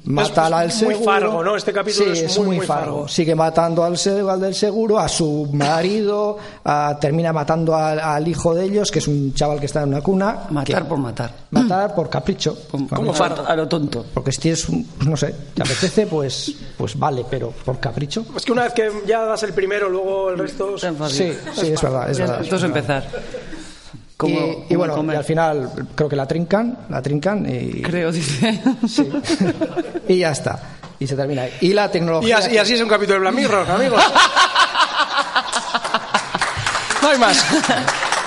Mata 0.05 0.47
es 0.47 0.53
al 0.53 0.65
muy 0.67 0.71
seguro. 0.93 1.03
Fargo, 1.11 1.43
¿no? 1.43 1.55
Este 1.55 1.73
capítulo 1.73 2.13
Sí, 2.15 2.21
es 2.25 2.37
muy, 2.37 2.57
muy 2.57 2.65
fargo. 2.65 2.83
Fargo. 2.85 3.07
Sigue 3.07 3.33
matando 3.35 3.83
al, 3.83 3.95
al 4.29 4.39
del 4.41 4.53
seguro, 4.53 4.99
a 4.99 5.07
su 5.07 5.49
marido, 5.51 6.37
a- 6.63 6.97
termina 7.01 7.33
matando 7.33 7.75
al, 7.75 7.99
al 7.99 8.27
hijo 8.27 8.53
de 8.53 8.65
ellos, 8.65 8.91
que 8.91 8.99
es 8.99 9.07
un 9.07 9.33
chaval 9.33 9.59
que 9.59 9.65
está 9.65 9.81
en 9.81 9.89
una 9.89 10.01
cuna. 10.01 10.41
Matar 10.51 10.83
que- 10.83 10.89
por 10.89 10.97
matar. 10.99 11.31
Matar 11.51 11.95
por 11.95 12.09
capricho. 12.09 12.57
Como 12.71 12.87
Vamos. 13.13 13.19
a 13.21 13.55
lo 13.55 13.67
tonto. 13.67 14.05
Porque 14.13 14.31
si 14.31 14.41
tienes, 14.41 14.69
un- 14.69 14.83
pues 14.85 15.09
no 15.09 15.17
sé, 15.17 15.33
te 15.53 15.61
apetece, 15.63 16.05
pues, 16.07 16.53
pues 16.77 16.97
vale, 16.99 17.25
pero 17.29 17.51
por 17.65 17.79
capricho. 17.79 18.25
Es 18.35 18.45
que 18.45 18.51
una 18.51 18.63
vez 18.63 18.73
que 18.73 18.91
ya 19.07 19.23
das 19.25 19.41
el 19.43 19.53
primero, 19.53 19.89
luego 19.89 20.29
el 20.29 20.37
resto... 20.37 20.77
Sí, 20.77 21.33
sí, 21.55 21.67
es 21.67 21.81
verdad, 21.81 22.09
es 22.11 22.19
verdad. 22.19 22.41
Esto 22.41 22.55
es 22.57 22.63
empezar. 22.63 23.07
Como, 24.17 24.65
y, 24.69 24.75
bueno, 24.75 24.95
comer. 24.95 25.15
y 25.15 25.17
al 25.17 25.23
final 25.25 25.71
creo 25.93 26.07
que 26.07 26.15
la 26.15 26.25
trincan, 26.25 26.85
la 26.89 27.01
trincan 27.01 27.45
y, 27.47 27.81
Creo, 27.81 28.11
dice. 28.13 28.61
sí. 28.87 29.09
y 30.07 30.19
ya 30.19 30.31
está. 30.31 30.57
Y 30.99 31.05
se 31.07 31.15
termina 31.17 31.41
ahí. 31.43 31.51
Y 31.59 31.73
la 31.73 31.87
Y 31.87 31.89
tecnología. 31.89 32.37
así, 32.37 32.51
y 32.53 32.57
así 32.57 32.73
es 32.75 32.81
un 32.81 32.87
capítulo 32.87 33.15
de 33.15 33.19
Black 33.19 33.33
Mirror, 33.35 33.69
amigos. 33.71 34.01
No 37.01 37.09
hay 37.09 37.17
más. 37.19 37.45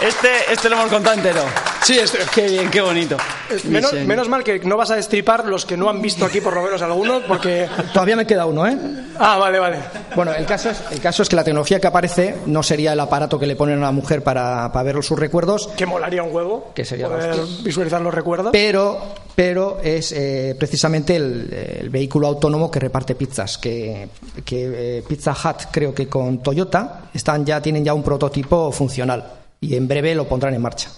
Este, 0.01 0.53
este 0.53 0.69
lo 0.69 0.77
hemos 0.77 0.91
contado 0.91 1.17
entero. 1.17 1.43
Sí, 1.85 1.99
este- 1.99 2.19
Qué 2.35 2.49
bien, 2.49 2.71
qué 2.71 2.81
bonito. 2.81 3.17
menos, 3.65 4.29
mal 4.29 4.45
que 4.45 4.59
no 4.61 4.77
vas 4.77 4.91
a 4.91 4.97
destripar 4.97 5.47
los 5.47 5.65
que 5.65 5.77
no 5.77 5.89
han 5.89 6.03
visto 6.03 6.25
aquí, 6.25 6.41
por 6.41 6.55
lo 6.55 6.63
menos 6.63 6.83
algunos, 6.83 7.23
porque... 7.25 7.67
Todavía 7.93 8.17
me 8.17 8.27
queda 8.27 8.47
uno, 8.47 8.67
¿eh? 8.67 8.77
Ah, 9.19 9.39
vale, 9.39 9.59
vale. 9.59 9.79
Bueno, 10.15 10.33
el 10.35 10.45
caso, 10.47 10.71
es, 10.71 10.83
el 10.91 11.01
caso 11.01 11.23
es 11.23 11.29
que 11.29 11.37
la 11.37 11.45
tecnología 11.45 11.81
que 11.81 11.87
aparece 11.87 12.37
no 12.47 12.63
sería 12.63 12.93
el 12.93 13.01
aparato 13.01 13.39
que 13.39 13.47
le 13.47 13.57
ponen 13.57 13.79
a 13.79 13.87
la 13.87 13.93
mujer 13.93 14.23
para, 14.23 14.71
para 14.73 14.83
ver 14.83 15.03
sus 15.03 15.19
recuerdos, 15.19 15.69
Que 15.77 15.87
molaría 15.87 16.23
un 16.23 16.35
huevo. 16.35 16.73
Que 16.75 16.85
sería 16.85 17.09
poder 17.09 17.37
visualizar 17.63 18.01
los 18.01 18.13
recuerdos. 18.15 18.51
pero, 18.53 18.99
pero 19.35 19.79
es 19.83 20.13
eh, 20.13 20.57
precisamente 20.59 21.17
el, 21.17 21.53
el 21.81 21.91
vehículo 21.91 22.27
autónomo 22.29 22.71
que 22.71 22.81
reparte 22.81 23.15
pizzas, 23.15 23.57
que, 23.59 24.09
que 24.45 24.99
eh, 24.99 25.03
Pizza 25.09 25.33
Hut 25.33 25.67
creo 25.71 25.95
que 25.95 26.09
con 26.09 26.43
Toyota 26.43 27.03
están 27.15 27.45
ya, 27.47 27.61
tienen 27.63 27.85
ya 27.85 27.95
un 27.95 28.03
prototipo 28.03 28.71
funcional 28.73 29.25
y 29.61 29.75
en 29.75 29.89
breve 29.89 30.15
lo 30.15 30.29
pondrán 30.29 30.55
en 30.55 30.63
marcha. 30.63 30.91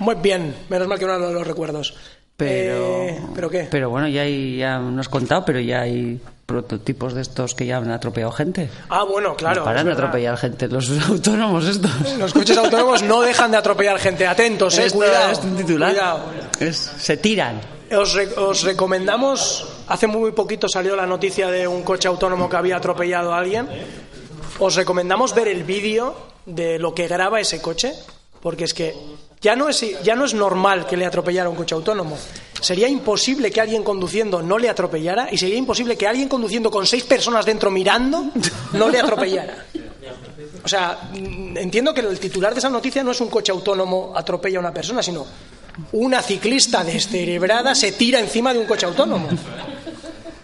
Muy 0.00 0.16
bien, 0.16 0.54
menos 0.68 0.88
mal 0.88 0.98
que 0.98 1.06
no 1.06 1.16
los 1.18 1.46
recuerdos. 1.46 1.94
Pero, 2.36 3.02
Eh, 3.02 3.20
¿Pero 3.34 3.50
qué? 3.50 3.68
Pero 3.70 3.90
bueno, 3.90 4.08
ya, 4.08 4.22
hay, 4.22 4.56
ya 4.56 4.78
nos 4.78 5.06
has 5.06 5.08
contado, 5.10 5.44
pero 5.44 5.60
ya 5.60 5.82
hay 5.82 6.18
prototipos 6.46 7.12
de 7.14 7.20
estos 7.22 7.54
que 7.54 7.66
ya 7.66 7.76
han 7.76 7.90
atropellado 7.90 8.32
gente. 8.32 8.68
ah, 8.88 9.04
bueno, 9.04 9.36
claro. 9.36 9.60
no 9.60 9.64
paran 9.66 9.86
de 9.86 9.92
atropellar 9.92 10.36
gente, 10.38 10.66
los 10.68 10.90
autónomos 11.08 11.66
estos. 11.66 11.90
Los 12.18 12.32
coches 12.32 12.56
autónomos 12.56 13.02
no 13.02 13.20
dejan 13.20 13.50
de 13.50 13.58
atropellar 13.58 13.98
gente. 13.98 14.26
Atentos, 14.26 14.76
eh, 14.78 14.86
Esto 14.86 14.98
cuidado. 14.98 15.32
es 15.32 15.38
un 15.44 15.56
titular. 15.56 15.90
cuidado. 15.92 16.20
Es- 16.58 16.76
se 16.98 17.16
tiran. 17.18 17.60
Os, 17.96 18.14
re- 18.14 18.32
os 18.36 18.62
recomendamos 18.62 19.66
hace 19.88 20.06
muy 20.06 20.32
poquito 20.32 20.68
salió 20.68 20.96
la 20.96 21.06
noticia 21.06 21.48
de 21.50 21.66
un 21.68 21.82
coche 21.82 22.08
autónomo 22.08 22.48
que 22.48 22.56
había 22.56 22.76
atropellado 22.76 23.34
a 23.34 23.38
alguien. 23.38 23.68
Os 24.60 24.76
recomendamos 24.76 25.34
ver 25.34 25.48
el 25.48 25.62
vídeo 25.64 26.16
de 26.46 26.78
lo 26.78 26.94
que 26.94 27.06
graba 27.06 27.38
ese 27.40 27.60
coche, 27.60 27.92
porque 28.40 28.64
es 28.64 28.72
que 28.74 28.94
ya 29.40 29.56
no 29.56 29.68
es, 29.68 30.02
ya 30.02 30.14
no 30.14 30.24
es 30.24 30.34
normal 30.34 30.86
que 30.86 30.96
le 30.96 31.06
atropellara 31.06 31.48
un 31.48 31.56
coche 31.56 31.74
autónomo. 31.74 32.16
Sería 32.60 32.88
imposible 32.88 33.50
que 33.50 33.60
alguien 33.60 33.82
conduciendo 33.82 34.42
no 34.42 34.58
le 34.58 34.68
atropellara 34.68 35.28
y 35.32 35.38
sería 35.38 35.56
imposible 35.56 35.96
que 35.96 36.06
alguien 36.06 36.28
conduciendo 36.28 36.70
con 36.70 36.86
seis 36.86 37.04
personas 37.04 37.46
dentro 37.46 37.70
mirando 37.70 38.30
no 38.72 38.88
le 38.88 39.00
atropellara. 39.00 39.66
O 40.62 40.68
sea, 40.68 41.10
mm, 41.12 41.56
entiendo 41.56 41.94
que 41.94 42.00
el 42.00 42.20
titular 42.20 42.52
de 42.52 42.58
esa 42.58 42.68
noticia 42.68 43.02
no 43.02 43.12
es 43.12 43.20
un 43.20 43.28
coche 43.28 43.50
autónomo 43.50 44.12
atropella 44.14 44.58
a 44.58 44.60
una 44.60 44.74
persona, 44.74 45.02
sino 45.02 45.26
una 45.92 46.20
ciclista 46.20 46.84
descerebrada 46.84 47.74
se 47.74 47.92
tira 47.92 48.20
encima 48.20 48.52
de 48.52 48.58
un 48.58 48.66
coche 48.66 48.84
autónomo. 48.84 49.28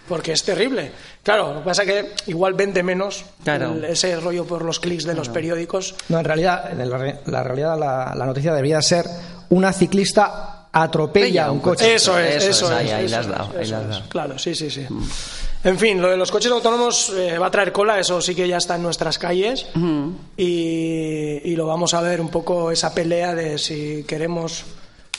Porque 0.07 0.31
es 0.31 0.43
terrible. 0.43 0.91
Claro, 1.23 1.53
lo 1.53 1.59
que 1.59 1.65
pasa 1.65 1.83
es 1.83 1.87
que 1.89 2.11
igual 2.31 2.53
vende 2.53 2.81
menos 2.83 3.25
Claro. 3.43 3.73
el- 3.73 3.85
ese 3.85 4.15
rollo 4.19 4.45
por 4.45 4.63
los 4.63 4.79
clics 4.79 5.03
de 5.05 5.13
los 5.15 5.29
periódicos. 5.29 5.95
No, 6.09 6.19
en 6.19 6.25
realidad, 6.25 6.71
en 6.71 6.89
la, 6.89 7.19
la 7.25 7.43
realidad 7.43 7.77
la, 7.77 8.13
la 8.15 8.25
noticia 8.25 8.53
debería 8.53 8.81
ser 8.81 9.05
una 9.49 9.73
ciclista 9.73 10.67
atropella 10.71 11.51
un 11.51 11.59
coche. 11.59 11.95
Eso 11.95 12.17
es, 12.19 12.35
Eso 12.43 12.49
eso, 12.49 12.65
es, 12.67 12.71
ahí- 12.71 12.89
ahí 12.91 13.05
eso 13.05 13.19
es, 13.21 13.27
dado, 13.27 13.49
ahí. 13.57 14.03
Claro, 14.09 14.37
sí, 14.39 14.53
sí, 14.55 14.69
sí. 14.69 14.85
En 15.63 15.77
fin, 15.79 15.99
lo 16.01 16.09
de 16.09 16.17
los 16.17 16.29
coches 16.31 16.51
autónomos 16.51 17.09
eh, 17.17 17.37
va 17.39 17.47
a 17.47 17.51
traer 17.51 17.71
cola, 17.71 17.99
eso 17.99 18.21
sí 18.21 18.35
que 18.35 18.47
ya 18.47 18.57
está 18.57 18.75
en 18.75 18.83
nuestras 18.83 19.17
calles. 19.17 19.65
y, 20.37 21.41
y 21.43 21.55
lo 21.55 21.65
vamos 21.65 21.93
a 21.93 22.01
ver 22.01 22.21
un 22.21 22.29
poco 22.29 22.71
esa 22.71 22.93
pelea 22.93 23.33
de 23.35 23.57
si 23.57 24.03
queremos 24.07 24.63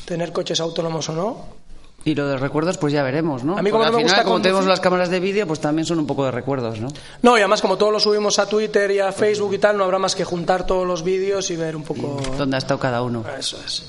tener 0.05 0.33
coches 0.33 0.61
autónomos 0.61 1.09
o 1.09 1.13
no. 1.13 1.58
Y 2.09 2.15
lo 2.15 2.27
de 2.27 2.37
recuerdos, 2.39 2.79
pues 2.79 2.93
ya 2.93 3.03
veremos, 3.03 3.45
¿no? 3.45 3.59
A 3.59 3.63
mí 3.63 3.71
como 3.71 3.85
no 3.85 3.93
me 3.93 4.03
gusta 4.03 4.25
como 4.25 4.41
tenemos 4.41 4.65
conducir- 4.65 4.69
las 4.69 4.81
cámaras 4.81 5.11
de 5.11 5.21
vídeo, 5.21 5.47
pues 5.47 5.61
también 5.61 5.85
son 5.85 5.99
un 5.99 6.07
poco 6.07 6.25
de 6.25 6.31
recuerdos, 6.31 6.81
¿no? 6.81 6.89
No, 7.23 7.37
y 7.37 7.41
además 7.41 7.61
como 7.61 7.77
todos 7.77 7.93
lo 7.93 8.01
subimos 8.01 8.39
a 8.39 8.47
Twitter 8.47 8.91
y 8.91 8.99
a 9.01 9.13
Facebook 9.13 9.53
y 9.55 9.59
tal, 9.59 9.77
no 9.77 9.85
habrá 9.85 9.99
más 9.99 10.15
que 10.15 10.25
juntar 10.25 10.67
todos 10.67 10.87
los 10.87 11.03
vídeos 11.05 11.51
y 11.51 11.57
ver 11.57 11.77
un 11.77 11.83
poco... 11.83 12.19
¿Dónde 12.39 12.57
ha 12.57 12.59
estado 12.59 12.81
cada 12.81 13.03
uno? 13.03 13.25
Eso 13.39 13.59
es. 13.65 13.85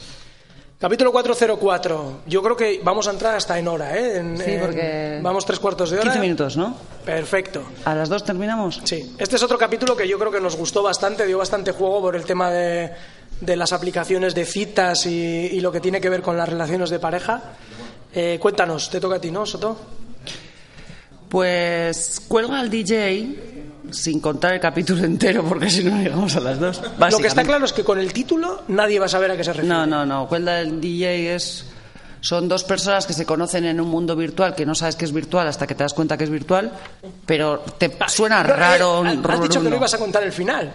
Capítulo 0.79 1.11
404. 1.11 2.19
Yo 2.27 2.41
creo 2.41 2.55
que 2.55 2.79
vamos 2.83 3.07
a 3.07 3.11
entrar 3.11 3.35
hasta 3.35 3.59
en 3.59 3.67
hora, 3.67 3.97
¿eh? 3.97 4.17
En- 4.17 4.37
Sí, 4.37 4.51
en- 4.51 4.61
porque- 4.61 5.19
Vamos 5.21 5.45
tres 5.45 5.59
cuartos 5.59 5.89
de 5.89 5.97
hora. 5.97 6.03
15 6.03 6.19
minutos, 6.19 6.55
¿no? 6.57 6.75
Perfecto. 7.05 7.63
¿A 7.85 7.95
las 7.95 8.07
dos 8.09 8.23
terminamos? 8.23 8.81
Sí, 8.85 9.15
este 9.17 9.35
es 9.35 9.43
otro 9.43 9.57
capítulo 9.57 9.95
que 9.95 10.07
yo 10.07 10.17
creo 10.19 10.31
que 10.31 10.39
nos 10.39 10.55
gustó 10.55 10.81
bastante, 10.83 11.25
dio 11.25 11.37
bastante 11.37 11.71
juego 11.71 12.01
por 12.01 12.15
el 12.15 12.23
tema 12.23 12.49
de, 12.49 12.91
de 13.41 13.55
las 13.57 13.73
aplicaciones 13.73 14.33
de 14.35 14.45
citas 14.45 15.05
y, 15.05 15.47
y 15.51 15.59
lo 15.59 15.71
que 15.71 15.81
tiene 15.81 15.99
que 15.99 16.09
ver 16.09 16.21
con 16.21 16.37
las 16.37 16.47
relaciones 16.47 16.89
de 16.89 16.99
pareja. 16.99 17.41
Eh, 18.13 18.37
cuéntanos, 18.41 18.89
te 18.89 18.99
toca 18.99 19.15
a 19.17 19.21
ti, 19.21 19.29
¿no, 19.31 19.45
Soto? 19.45 19.77
Pues 21.29 22.21
cuelga 22.27 22.59
al 22.59 22.69
DJ 22.69 23.67
sin 23.91 24.19
contar 24.19 24.53
el 24.53 24.59
capítulo 24.59 25.03
entero, 25.03 25.43
porque 25.43 25.69
si 25.69 25.83
no 25.83 25.95
llegamos 26.01 26.35
a 26.35 26.39
las 26.39 26.59
dos. 26.59 26.81
Lo 27.11 27.17
que 27.19 27.27
está 27.27 27.43
claro 27.43 27.65
es 27.65 27.73
que 27.73 27.83
con 27.83 27.99
el 27.99 28.11
título 28.13 28.63
nadie 28.67 28.99
va 28.99 29.05
a 29.05 29.09
saber 29.09 29.31
a 29.31 29.37
qué 29.37 29.43
se 29.43 29.53
refiere. 29.53 29.67
No, 29.75 29.85
no, 29.85 30.05
no. 30.05 30.27
Cuelga 30.27 30.59
el 30.59 30.79
DJ 30.81 31.35
es. 31.35 31.65
Son 32.21 32.49
dos 32.49 32.65
personas 32.65 33.05
que 33.05 33.13
se 33.13 33.25
conocen 33.25 33.63
en 33.65 33.79
un 33.79 33.87
mundo 33.87 34.13
virtual 34.15 34.53
que 34.53 34.65
no 34.65 34.75
sabes 34.75 34.95
que 34.97 35.05
es 35.05 35.13
virtual 35.13 35.47
hasta 35.47 35.65
que 35.65 35.73
te 35.73 35.83
das 35.83 35.93
cuenta 35.93 36.17
que 36.17 36.25
es 36.25 36.29
virtual, 36.29 36.69
pero 37.25 37.59
te 37.77 37.95
suena 38.07 38.43
No, 38.43 38.49
eh, 38.49 38.53
raro. 38.53 39.03
Has 39.29 39.41
dicho 39.41 39.61
que 39.61 39.69
no 39.69 39.75
ibas 39.77 39.93
a 39.93 39.97
contar 39.99 40.23
el 40.23 40.33
final. 40.33 40.73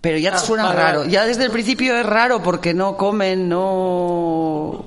Pero 0.00 0.18
ya 0.18 0.30
te 0.32 0.36
Ah, 0.36 0.40
suena 0.40 0.64
vale, 0.64 0.76
raro. 0.76 1.04
Ya 1.06 1.24
desde 1.24 1.44
el 1.44 1.50
principio 1.50 1.96
es 1.96 2.04
raro 2.04 2.42
porque 2.42 2.74
no 2.74 2.96
comen, 2.96 3.48
no. 3.48 4.84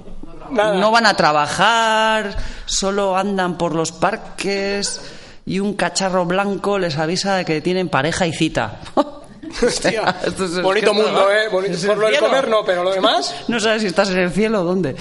Nada. 0.51 0.75
No 0.75 0.91
van 0.91 1.05
a 1.05 1.15
trabajar, 1.15 2.35
solo 2.65 3.15
andan 3.15 3.57
por 3.57 3.73
los 3.75 3.91
parques 3.91 5.01
y 5.45 5.59
un 5.59 5.73
cacharro 5.75 6.25
blanco 6.25 6.77
les 6.79 6.97
avisa 6.97 7.35
de 7.35 7.45
que 7.45 7.61
tienen 7.61 7.89
pareja 7.89 8.27
y 8.27 8.33
cita. 8.33 8.79
Hostia, 9.63 10.15
Esto 10.25 10.45
es- 10.45 10.61
bonito 10.61 10.93
mundo, 10.93 11.29
¿eh? 11.31 11.49
Bonito. 11.51 11.77
Por 11.87 11.97
lo 11.97 12.07
del 12.07 12.19
comer 12.19 12.47
no, 12.47 12.63
pero 12.65 12.83
lo 12.83 12.91
demás... 12.91 13.33
No 13.47 13.59
sabes 13.59 13.81
si 13.81 13.87
estás 13.87 14.09
en 14.09 14.19
el 14.19 14.31
cielo 14.31 14.61
o 14.61 14.63
dónde. 14.63 14.95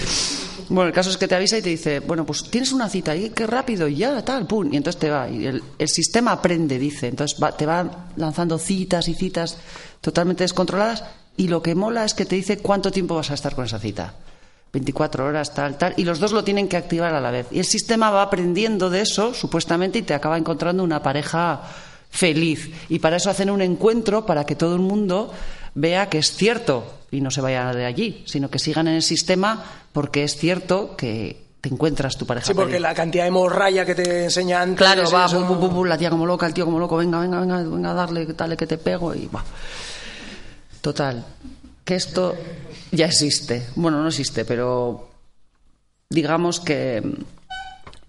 Bueno, 0.69 0.89
el 0.89 0.95
caso 0.95 1.11
es 1.11 1.17
que 1.17 1.27
te 1.29 1.35
avisa 1.35 1.59
y 1.59 1.63
te 1.63 1.69
dice, 1.69 2.01
bueno, 2.01 2.25
pues 2.25 2.45
tienes 2.51 2.73
una 2.73 2.89
cita 2.89 3.15
y 3.17 3.31
qué 3.31 3.47
rápido, 3.47 3.89
y 3.89 3.97
ya, 3.97 4.25
tal, 4.25 4.47
pum, 4.47 4.73
y 4.73 4.77
entonces 4.77 5.01
te 5.01 5.11
va. 5.11 5.29
Y 5.29 5.47
el, 5.47 5.63
el 5.79 5.89
sistema 5.89 6.33
aprende, 6.33 6.79
dice, 6.79 7.09
entonces 7.09 7.41
va- 7.43 7.53
te 7.57 7.67
va 7.67 8.07
lanzando 8.17 8.57
citas 8.59 9.09
y 9.09 9.15
citas 9.15 9.59
totalmente 10.01 10.45
descontroladas 10.45 11.05
y 11.37 11.49
lo 11.49 11.63
que 11.63 11.75
mola 11.75 12.05
es 12.05 12.15
que 12.15 12.25
te 12.25 12.37
dice 12.37 12.59
cuánto 12.59 12.91
tiempo 12.91 13.15
vas 13.17 13.31
a 13.31 13.35
estar 13.35 13.55
con 13.55 13.65
esa 13.65 13.79
cita. 13.79 14.15
24 14.73 15.25
horas, 15.27 15.53
tal, 15.55 15.77
tal, 15.79 15.95
y 15.97 16.05
los 16.05 16.21
dos 16.21 16.33
lo 16.33 16.45
tienen 16.45 16.69
que 16.69 16.77
activar 16.77 17.13
a 17.15 17.21
la 17.21 17.31
vez. 17.31 17.47
Y 17.51 17.59
el 17.59 17.65
sistema 17.65 18.11
va 18.11 18.23
aprendiendo 18.23 18.89
de 18.91 19.01
eso, 19.01 19.35
supuestamente, 19.35 19.99
y 19.99 20.03
te 20.03 20.15
acaba 20.15 20.39
encontrando 20.39 20.85
una 20.85 21.03
pareja 21.03 21.61
feliz. 22.11 22.71
Y 22.89 22.99
para 23.01 23.17
eso 23.17 23.31
hacen 23.31 23.51
un 23.51 23.63
encuentro 23.63 24.25
para 24.27 24.45
que 24.45 24.55
todo 24.57 24.75
el 24.75 24.81
mundo 24.81 25.33
vea 25.75 26.09
que 26.09 26.19
es 26.19 26.33
cierto 26.33 26.99
y 27.11 27.21
no 27.21 27.31
se 27.31 27.41
vaya 27.41 27.73
de 27.73 27.85
allí, 27.85 28.23
sino 28.27 28.49
que 28.51 28.59
sigan 28.59 28.87
en 28.89 28.95
el 28.95 29.03
sistema 29.03 29.65
porque 29.93 30.23
es 30.25 30.37
cierto 30.37 30.97
que 30.97 31.43
te 31.61 31.69
encuentras 31.69 32.17
tu 32.17 32.25
pareja 32.27 32.47
Sí, 32.47 32.55
porque 32.55 32.73
feliz. 32.73 32.83
la 32.83 32.95
cantidad 32.95 33.25
de 33.25 33.31
morralla 33.31 33.85
que 33.85 33.95
te 33.95 34.25
enseña 34.25 34.63
antes... 34.63 34.79
Claro, 34.79 35.11
va, 35.11 35.27
eso- 35.27 35.85
la 35.85 35.99
tía 35.99 36.11
como 36.11 36.27
loca, 36.27 36.47
el 36.47 36.55
tío 36.55 36.65
como 36.65 36.79
loco, 36.79 36.97
venga, 36.97 37.21
venga, 37.21 37.41
venga, 37.41 37.59
venga, 37.63 37.93
darle, 37.93 38.25
dale 38.27 38.57
que 38.57 38.67
te 38.67 38.79
pego 38.79 39.15
y 39.15 39.27
va. 39.27 39.45
Total, 40.81 41.25
que 41.85 41.95
esto 41.95 42.37
ya 42.91 43.07
existe. 43.07 43.67
Bueno, 43.77 44.03
no 44.03 44.09
existe, 44.09 44.45
pero 44.45 45.09
digamos 46.09 46.61
que, 46.61 47.03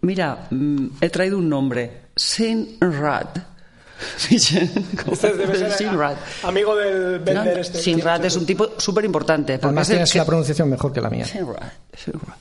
mira, 0.01 0.47
mm, 0.49 0.87
he 1.01 1.09
traído 1.09 1.37
un 1.37 1.49
nombre, 1.49 2.01
Sinrad. 2.15 3.27
Usted 4.31 5.37
debe 5.37 5.55
ser 5.55 5.71
Sinrad. 5.73 6.17
amigo 6.43 6.75
del 6.75 7.19
vender 7.19 7.59
este. 7.59 7.79
Sinrad 7.79 8.25
es 8.25 8.35
un 8.35 8.45
tipo 8.45 8.79
súper 8.79 9.05
importante. 9.05 9.59
Además 9.61 9.87
tienes 9.87 10.13
la 10.15 10.25
pronunciación 10.25 10.69
mejor 10.69 10.91
que 10.91 11.01
la 11.01 11.09
mía. 11.09 11.25
Sinrad, 11.25 11.71
Sinrad. 11.95 12.35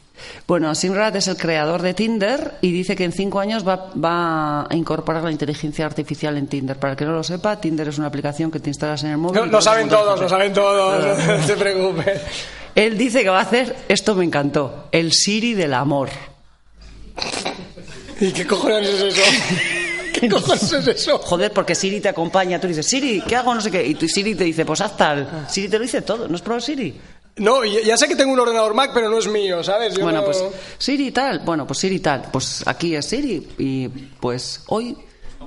Bueno, 0.46 0.74
Sinrad 0.74 1.14
es 1.16 1.28
el 1.28 1.36
creador 1.36 1.82
de 1.82 1.94
Tinder 1.94 2.54
y 2.60 2.72
dice 2.72 2.96
que 2.96 3.04
en 3.04 3.12
cinco 3.12 3.40
años 3.40 3.66
va, 3.66 3.90
va 3.92 4.62
a 4.62 4.76
incorporar 4.76 5.22
la 5.22 5.30
inteligencia 5.30 5.86
artificial 5.86 6.36
en 6.36 6.46
Tinder. 6.46 6.76
Para 6.76 6.92
el 6.92 6.96
que 6.96 7.04
no 7.04 7.12
lo 7.12 7.22
sepa, 7.22 7.60
Tinder 7.60 7.88
es 7.88 7.98
una 7.98 8.08
aplicación 8.08 8.50
que 8.50 8.60
te 8.60 8.70
instalas 8.70 9.02
en 9.04 9.10
el 9.10 9.18
móvil. 9.18 9.40
No, 9.40 9.46
lo 9.46 9.60
saben 9.60 9.88
todos, 9.88 10.20
lo 10.20 10.28
saben 10.28 10.52
todos, 10.52 11.18
no 11.26 11.42
se 11.46 11.56
preocupe. 11.56 12.20
Él 12.74 12.96
dice 12.96 13.22
que 13.22 13.28
va 13.30 13.38
a 13.38 13.42
hacer, 13.42 13.76
esto 13.88 14.14
me 14.14 14.24
encantó, 14.24 14.88
el 14.92 15.12
Siri 15.12 15.54
del 15.54 15.74
amor. 15.74 16.08
¿Y 18.20 18.32
qué 18.32 18.46
cojones 18.46 18.88
es 18.88 19.02
eso? 19.02 19.22
¿Qué 20.20 20.28
cojones 20.28 20.72
es 20.72 20.86
eso? 20.86 21.18
Joder, 21.18 21.52
porque 21.52 21.74
Siri 21.74 22.00
te 22.00 22.08
acompaña, 22.08 22.60
tú 22.60 22.68
dices, 22.68 22.86
Siri, 22.86 23.22
¿qué 23.26 23.36
hago? 23.36 23.54
No 23.54 23.60
sé 23.60 23.70
qué. 23.70 23.86
Y 23.86 23.94
tu 23.94 24.06
Siri 24.06 24.34
te 24.34 24.44
dice, 24.44 24.64
pues 24.64 24.80
haz 24.80 24.96
tal. 24.96 25.46
Siri 25.48 25.68
te 25.68 25.78
lo 25.78 25.82
dice 25.82 26.02
todo, 26.02 26.28
¿no 26.28 26.34
has 26.34 26.42
probado 26.42 26.60
Siri? 26.60 26.94
No, 27.40 27.64
y- 27.64 27.82
ya 27.84 27.96
sé 27.96 28.06
que 28.06 28.16
tengo 28.16 28.32
un 28.32 28.40
ordenador 28.40 28.74
Mac, 28.74 28.90
pero 28.94 29.08
no 29.08 29.18
es 29.18 29.26
mío, 29.26 29.64
¿sabes? 29.64 29.94
Yo 29.94 30.02
Bueno, 30.04 30.20
no- 30.20 30.24
pues 30.26 30.42
Siri 30.78 31.10
tal, 31.10 31.40
bueno, 31.40 31.66
pues 31.66 31.78
Siri 31.78 31.98
tal, 32.00 32.28
pues 32.30 32.62
aquí 32.66 32.94
es 32.94 33.06
Siri 33.06 33.48
y 33.58 33.88
pues 33.88 34.62
hoy 34.68 34.96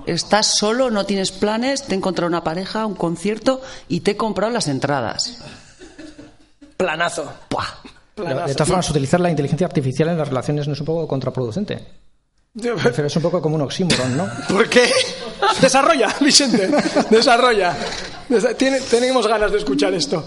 estás 0.08 0.58
solo, 0.58 0.90
no 0.90 1.06
tienes 1.06 1.32
planes, 1.32 1.84
te 1.84 1.94
he 1.94 1.98
encontrado 1.98 2.28
una 2.28 2.44
pareja, 2.44 2.86
un 2.86 2.96
concierto 2.96 3.62
y 3.88 4.00
te 4.02 4.12
he 4.12 4.18
comprado 4.18 4.52
las 4.52 4.68
entradas. 4.68 5.38
Planazo. 6.78 7.32
Pero, 7.48 7.64
planazo. 8.28 8.48
de 8.48 8.54
todas 8.56 8.68
formas, 8.68 8.90
utilizar 8.90 9.20
la 9.20 9.30
inteligencia 9.30 9.68
artificial 9.68 10.10
en 10.10 10.18
las 10.18 10.28
relaciones 10.28 10.68
no 10.68 10.74
es 10.74 10.80
un 10.80 10.86
poco 10.86 11.08
contraproducente. 11.08 11.80
Pero 12.62 13.08
es 13.08 13.16
un 13.16 13.22
poco 13.24 13.42
como 13.42 13.56
un 13.56 13.62
oxímoron, 13.62 14.18
¿no? 14.18 14.30
¿Por 14.50 14.70
qué? 14.70 14.92
Desarrolla, 15.62 16.14
Vicente, 16.22 16.70
desarrolla. 17.10 17.76
Tenemos 18.90 19.28
ganas 19.28 19.52
de 19.52 19.58
escuchar 19.60 19.94
esto. 19.94 20.24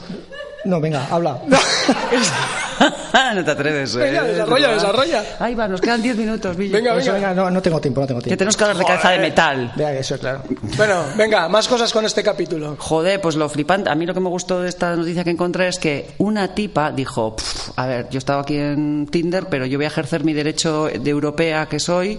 No, 0.67 0.81
venga, 0.81 1.07
habla. 1.11 1.39
no 3.35 3.45
te 3.45 3.51
atreves. 3.51 3.95
¿eh? 3.97 3.99
Venga, 3.99 4.23
desarrolla, 4.25 4.69
desarrolla. 4.73 5.25
Ahí 5.39 5.55
va, 5.55 5.69
nos 5.69 5.81
quedan 5.81 6.03
10 6.03 6.17
minutos. 6.17 6.57
Venga, 6.57 6.95
venga. 6.95 7.12
venga, 7.12 7.35
no, 7.35 7.51
no 7.51 7.62
tengo 7.62 7.81
tiempo, 7.81 8.01
no 8.01 8.07
tengo 8.07 8.21
Que 8.21 8.25
tiempo. 8.25 8.39
tenemos 8.39 8.57
que 8.57 8.64
hablar 8.64 8.79
de 8.79 8.85
cabeza 8.85 9.11
de 9.11 9.19
metal. 9.19 9.73
Vea 9.77 9.93
que 9.93 9.99
eso, 10.01 10.19
claro. 10.19 10.43
Bueno, 10.77 11.05
venga, 11.17 11.49
más 11.49 11.69
cosas 11.69 11.93
con 11.93 12.05
este 12.05 12.23
capítulo. 12.23 12.77
Joder, 12.79 13.21
pues 13.21 13.37
lo 13.37 13.49
flipante. 13.49 13.91
A 13.91 13.95
mí 13.95 14.07
lo 14.07 14.14
que 14.14 14.21
me 14.21 14.29
gustó 14.29 14.61
de 14.61 14.69
esta 14.69 14.95
noticia 14.97 15.25
que 15.25 15.31
encontré 15.31 15.69
es 15.69 15.79
que 15.79 16.11
una 16.19 16.49
tipa 16.55 16.91
dijo: 16.93 17.37
"Pf, 17.37 17.73
A 17.77 17.87
ver, 17.87 18.09
yo 18.11 18.19
estaba 18.19 18.43
aquí 18.43 18.57
en 18.57 19.07
Tinder, 19.11 19.47
pero 19.49 19.67
yo 19.67 19.79
voy 19.79 19.85
a 19.85 19.89
ejercer 19.89 20.25
mi 20.25 20.33
derecho 20.33 20.87
de 20.87 21.11
europea 21.11 21.67
que 21.67 21.79
soy 21.81 22.19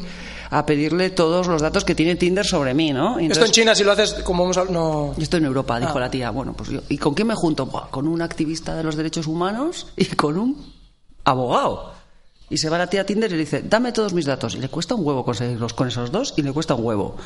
a 0.50 0.66
pedirle 0.66 1.10
todos 1.10 1.48
los 1.48 1.62
datos 1.62 1.84
que 1.84 1.94
tiene 1.96 2.16
Tinder 2.16 2.46
sobre 2.46 2.74
mí, 2.74 2.92
¿no? 2.94 3.20
Esto 3.20 3.46
en 3.46 3.52
China, 3.52 3.76
si 3.76 3.84
lo 3.84 3.92
haces, 3.92 4.14
como 4.24 4.44
vamos 4.44 4.58
a... 4.58 4.64
No... 4.66 5.14
Yo 5.18 5.24
estoy 5.24 5.40
en 5.40 5.46
Europa, 5.46 5.80
dijo 5.80 5.98
Ah. 5.98 6.02
la 6.02 6.10
tía. 6.12 6.30
Bueno, 6.32 6.54
pues 6.54 6.70
yo. 6.70 6.82
¿Y 6.90 6.98
con 6.98 7.14
quién 7.14 7.28
me 7.28 7.36
junto? 7.36 7.66
Buah, 7.66 7.90
con 7.90 8.08
un 8.08 8.22
activista 8.22 8.76
de 8.76 8.84
los 8.84 8.96
derechos 8.96 9.28
humanos 9.28 9.88
y 9.98 10.06
con 10.06 10.38
un 10.38 10.74
abogado. 11.26 11.94
Y 12.50 12.58
se 12.58 12.70
va 12.70 12.78
la 12.78 12.88
tía 12.88 13.02
a 13.02 13.04
Tinder 13.06 13.30
y 13.30 13.34
le 13.34 13.40
dice, 13.42 13.62
dame 13.64 13.92
todos 13.92 14.14
mis 14.14 14.26
datos. 14.26 14.56
Y 14.56 14.60
le 14.60 14.70
cuesta 14.70 14.96
un 14.96 15.06
huevo 15.06 15.26
conseguirlos 15.26 15.74
con 15.74 15.90
esos 15.90 16.12
dos 16.12 16.34
y 16.38 16.42
le 16.44 16.54
cuesta 16.54 16.76
un 16.76 16.86
huevo. 16.86 17.18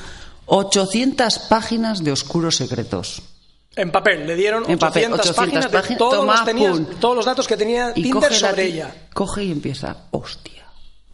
800 0.47 1.39
páginas 1.47 2.03
de 2.03 2.11
oscuros 2.11 2.55
secretos. 2.55 3.21
En 3.75 3.91
papel, 3.91 4.27
le 4.27 4.35
dieron 4.35 4.63
En 4.67 4.75
800, 4.75 4.79
papel, 4.81 5.13
800 5.13 5.35
páginas 5.71 5.71
de 5.71 5.95
todos, 5.95 6.13
toma, 6.15 6.33
los 6.35 6.45
tenías- 6.45 6.99
todos 6.99 7.15
los 7.15 7.25
datos 7.25 7.47
que 7.47 7.55
tenía 7.55 7.93
Y 7.95 8.03
Tinder 8.03 8.33
sobre 8.33 8.65
ella. 8.65 8.93
Coge 9.13 9.45
y 9.45 9.51
empieza, 9.51 9.95
hostia. 10.11 10.60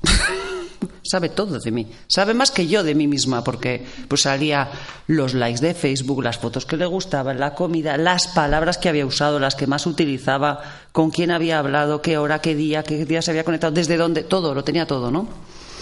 sabe 1.04 1.30
todo 1.30 1.60
de 1.60 1.72
mí. 1.72 1.88
Sabe 2.08 2.34
más 2.34 2.52
que 2.52 2.68
yo 2.68 2.84
de 2.84 2.96
mí 2.96 3.08
misma, 3.08 3.44
porque 3.44 3.86
pues 4.08 4.22
salía 4.22 4.70
los 5.08 5.34
likes 5.34 5.62
de 5.62 5.74
Facebook, 5.74 6.24
las 6.24 6.38
fotos 6.38 6.66
que 6.66 6.78
le 6.78 6.86
gustaban, 6.86 7.40
la 7.40 7.54
comida, 7.54 7.98
las 7.98 8.28
palabras 8.28 8.78
que 8.78 8.90
había 8.90 9.06
usado, 9.06 9.40
las 9.40 9.56
que 9.56 9.68
más 9.68 9.86
utilizaba, 9.86 10.62
con 10.92 11.12
quién 11.12 11.32
había 11.32 11.60
hablado, 11.60 12.02
qué 12.02 12.18
hora, 12.18 12.40
qué 12.40 12.56
día, 12.56 12.84
qué 12.84 13.06
día 13.06 13.22
se 13.22 13.32
había 13.32 13.44
conectado, 13.44 13.74
desde 13.74 13.98
dónde, 13.98 14.24
todo, 14.24 14.54
lo 14.54 14.64
tenía 14.64 14.86
todo, 14.86 15.12
¿no? 15.12 15.28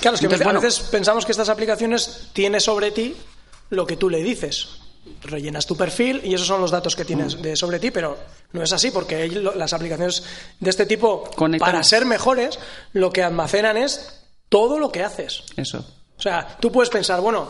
Claro, 0.02 0.16
es 0.16 0.22
que 0.22 0.26
Entonces, 0.28 0.46
a 0.46 0.50
bueno, 0.50 0.62
veces 0.62 0.80
pensamos 0.90 1.26
que 1.26 1.32
estas 1.32 1.50
aplicaciones 1.50 2.30
tienen 2.34 2.62
sobre 2.62 2.92
ti 2.92 3.16
lo 3.70 3.86
que 3.86 3.98
tú 3.98 4.10
le 4.10 4.24
dices. 4.24 4.85
Rellenas 5.26 5.66
tu 5.66 5.76
perfil 5.76 6.22
y 6.24 6.34
esos 6.34 6.48
son 6.48 6.62
los 6.62 6.72
datos 6.72 6.96
que 6.96 7.04
Mm. 7.04 7.08
tienes 7.08 7.42
de 7.42 7.56
sobre 7.56 7.80
ti, 7.80 7.92
pero 7.92 8.18
no 8.54 8.64
es 8.64 8.72
así 8.72 8.92
porque 8.92 9.28
las 9.30 9.74
aplicaciones 9.74 10.24
de 10.60 10.70
este 10.70 10.86
tipo, 10.86 11.30
para 11.60 11.84
ser 11.84 12.06
mejores, 12.06 12.58
lo 12.94 13.12
que 13.12 13.24
almacenan 13.24 13.78
es 13.78 14.22
todo 14.50 14.80
lo 14.80 14.92
que 14.92 15.04
haces. 15.04 15.44
Eso. 15.58 15.80
O 16.18 16.22
sea, 16.22 16.58
tú 16.60 16.72
puedes 16.72 16.90
pensar, 16.90 17.20
bueno, 17.20 17.48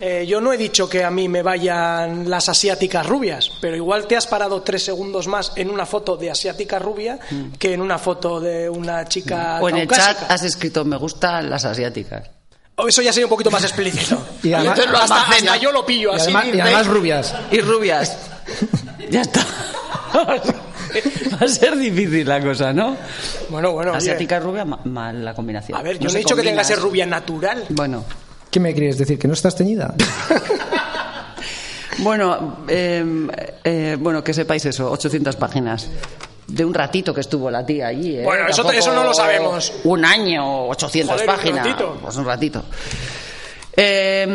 eh, 0.00 0.24
yo 0.28 0.40
no 0.40 0.52
he 0.52 0.56
dicho 0.56 0.88
que 0.88 1.02
a 1.02 1.10
mí 1.10 1.28
me 1.28 1.42
vayan 1.42 2.30
las 2.30 2.48
asiáticas 2.48 3.04
rubias, 3.04 3.50
pero 3.60 3.74
igual 3.76 4.06
te 4.06 4.16
has 4.16 4.26
parado 4.28 4.62
tres 4.62 4.84
segundos 4.84 5.26
más 5.26 5.52
en 5.56 5.68
una 5.70 5.84
foto 5.86 6.16
de 6.16 6.30
asiática 6.30 6.78
rubia 6.78 7.18
que 7.58 7.74
en 7.74 7.80
una 7.82 7.98
foto 7.98 8.38
de 8.40 8.70
una 8.70 9.04
chica 9.08 9.58
Mm. 9.60 9.62
O 9.64 9.68
en 9.68 9.76
el 9.78 9.88
chat 9.88 10.30
has 10.30 10.44
escrito, 10.44 10.84
me 10.84 10.96
gustan 10.96 11.50
las 11.50 11.64
asiáticas. 11.64 12.30
O 12.78 12.88
Eso 12.88 13.02
ya 13.02 13.12
sería 13.12 13.26
un 13.26 13.30
poquito 13.30 13.50
más 13.50 13.62
explícito. 13.64 14.24
Y 14.42 14.52
además- 14.52 14.78
Entonces, 14.78 15.00
hasta, 15.10 15.22
hasta 15.22 15.56
yo 15.56 15.72
lo 15.72 15.84
pillo 15.84 16.12
Y 16.12 16.16
así. 16.16 16.24
además, 16.24 16.46
y 16.46 16.50
de- 16.52 16.62
además 16.62 16.86
rubias. 16.86 17.34
Y 17.50 17.60
rubias. 17.60 18.16
ya 19.10 19.20
está. 19.22 19.44
Va 20.14 21.44
a 21.44 21.48
ser 21.48 21.76
difícil 21.76 22.26
la 22.26 22.40
cosa, 22.40 22.72
¿no? 22.72 22.96
Bueno, 23.50 23.72
bueno. 23.72 23.92
Asiática 23.94 24.36
y 24.36 24.40
rubia, 24.40 24.64
ma- 24.64 24.80
mal 24.84 25.24
la 25.24 25.34
combinación. 25.34 25.78
A 25.78 25.82
ver, 25.82 25.98
yo 25.98 26.08
no, 26.08 26.14
he 26.14 26.18
dicho 26.18 26.34
que 26.34 26.42
tenga 26.42 26.62
que 26.62 26.64
ser 26.68 26.78
rubia 26.78 27.04
natural. 27.04 27.64
Bueno. 27.70 28.04
¿Qué 28.50 28.58
me 28.60 28.72
quieres 28.72 28.96
decir? 28.96 29.18
¿Que 29.18 29.28
no 29.28 29.34
estás 29.34 29.54
teñida? 29.56 29.94
Bueno, 32.00 32.58
eh, 32.68 33.04
eh, 33.64 33.96
bueno, 33.98 34.22
que 34.22 34.32
sepáis 34.32 34.64
eso, 34.66 34.88
800 34.92 35.34
páginas. 35.34 35.88
De 36.48 36.64
un 36.64 36.72
ratito 36.74 37.14
que 37.14 37.20
estuvo 37.20 37.50
la 37.50 37.64
tía 37.64 37.86
allí. 37.88 38.16
¿eh? 38.16 38.24
Bueno, 38.24 38.48
eso- 38.48 38.68
eso 38.72 38.92
no 38.94 39.04
lo 39.04 39.14
sabemos. 39.14 39.72
Un 39.84 40.04
año, 40.04 40.66
800 40.68 41.12
Joder, 41.20 41.28
un 41.28 41.34
páginas. 41.36 41.66
ratito. 41.66 41.98
Pues 42.02 42.16
un 42.16 42.24
ratito. 42.24 42.64
Eh, 43.80 44.26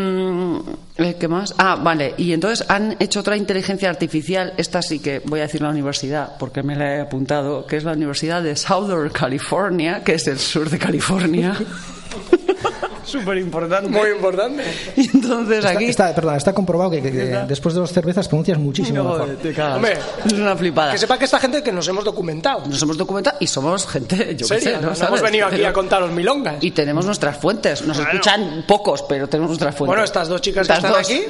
eh, 0.98 1.16
¿Qué 1.20 1.28
más? 1.28 1.54
Ah, 1.58 1.76
vale. 1.76 2.14
Y 2.18 2.32
entonces 2.32 2.66
han 2.70 2.96
hecho 3.00 3.20
otra 3.20 3.36
inteligencia 3.36 3.90
artificial. 3.90 4.54
Esta 4.58 4.82
sí 4.82 5.00
que 5.00 5.20
voy 5.26 5.40
a 5.42 5.44
decir 5.44 5.62
la 5.62 5.70
universidad, 5.70 6.38
porque 6.38 6.64
me 6.64 6.76
la 6.78 6.96
he 6.96 7.02
apuntado, 7.02 7.66
que 7.66 7.76
es 7.78 7.84
la 7.84 7.92
Universidad 7.94 8.42
de 8.42 8.56
Southern 8.56 9.10
California, 9.10 10.02
que 10.04 10.14
es 10.14 10.28
el 10.28 10.40
sur 10.40 10.70
de 10.70 10.80
California. 10.80 11.58
Súper 13.20 13.38
importante. 13.38 13.90
Muy 13.90 14.10
importante. 14.10 14.64
Y 14.98 15.10
entonces 15.14 15.58
Está, 15.60 15.70
aquí. 15.72 15.86
está- 15.86 16.16
perdón, 16.16 16.36
está 16.36 16.54
comprobado 16.54 16.92
que, 16.92 17.02
que- 17.02 17.12
que 17.12 17.26
después 17.48 17.76
de 17.76 17.82
dos 17.82 17.92
cervezas 17.94 18.28
pronuncias 18.28 18.58
muchísimo 18.58 19.04
Joder, 19.04 19.28
mejor. 19.28 19.36
te 19.42 19.54
cagas. 19.54 19.76
Hombre, 19.78 19.98
es 20.26 20.34
una 20.34 20.56
flipada. 20.56 20.92
Que 20.94 20.98
sepa 20.98 21.18
que 21.18 21.26
esta 21.26 21.40
gente 21.40 21.62
que 21.64 21.72
nos 21.72 21.88
hemos 21.88 22.04
documentado. 22.04 22.66
Nos 22.66 22.82
hemos 22.82 22.98
documentado 22.98 23.38
y 23.40 23.48
somos 23.48 23.86
gente, 23.88 24.36
yo 24.36 24.46
sé, 24.48 24.78
¿no? 24.82 24.92
No 24.94 25.08
hemos 25.08 25.22
venido 25.22 25.48
aquí 25.48 25.64
a 25.64 25.72
contaros 25.74 26.12
milongas. 26.12 26.56
Y 26.62 26.72
tenemos 26.72 27.06
nuestras 27.06 27.38
fuentes. 27.38 27.82
Nos 27.84 27.98
escuchan 28.00 28.66
pocos, 28.68 29.04
pero 29.04 29.28
tenemos 29.30 29.50
nuestras 29.50 29.76
fuentes. 29.76 29.88
Bueno, 29.90 30.04
estas 30.04 30.28
dos 30.28 30.42
chicas 30.42 30.68
que 30.68 30.74
están 30.74 30.92
dos. 30.92 31.00
aquí. 31.02 31.24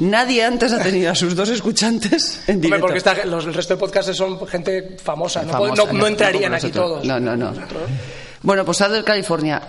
Nadie 0.00 0.44
antes 0.44 0.72
ha 0.72 0.78
tenido 0.82 1.10
a 1.10 1.14
sus 1.14 1.36
dos 1.36 1.48
escuchantes 1.50 2.40
en 2.46 2.54
Hombre, 2.56 2.68
directo. 2.68 2.80
porque 2.86 2.98
esta- 2.98 3.24
los, 3.26 3.44
el 3.44 3.52
resto 3.52 3.74
de 3.74 3.80
podcasters 3.80 4.16
son 4.16 4.46
gente 4.46 4.96
famosa. 5.02 5.42
No, 5.42 5.52
Famosa, 5.52 5.84
no- 5.84 5.92
no 5.92 6.06
entrarían 6.06 6.44
como 6.52 6.56
aquí 6.56 6.70
todos. 6.70 7.04
No, 7.04 7.20
no, 7.20 7.36
no. 7.36 7.52
Bueno, 8.42 8.64
pues 8.64 8.78
Southern 8.78 9.04
California. 9.04 9.60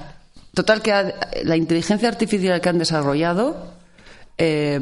Total 0.54 0.82
que 0.82 1.14
la 1.43 1.56
inteligencia 1.56 2.10
artificial 2.10 2.60
que 2.60 2.70
han 2.70 2.78
desarrollado 2.80 3.74
eh, 4.38 4.80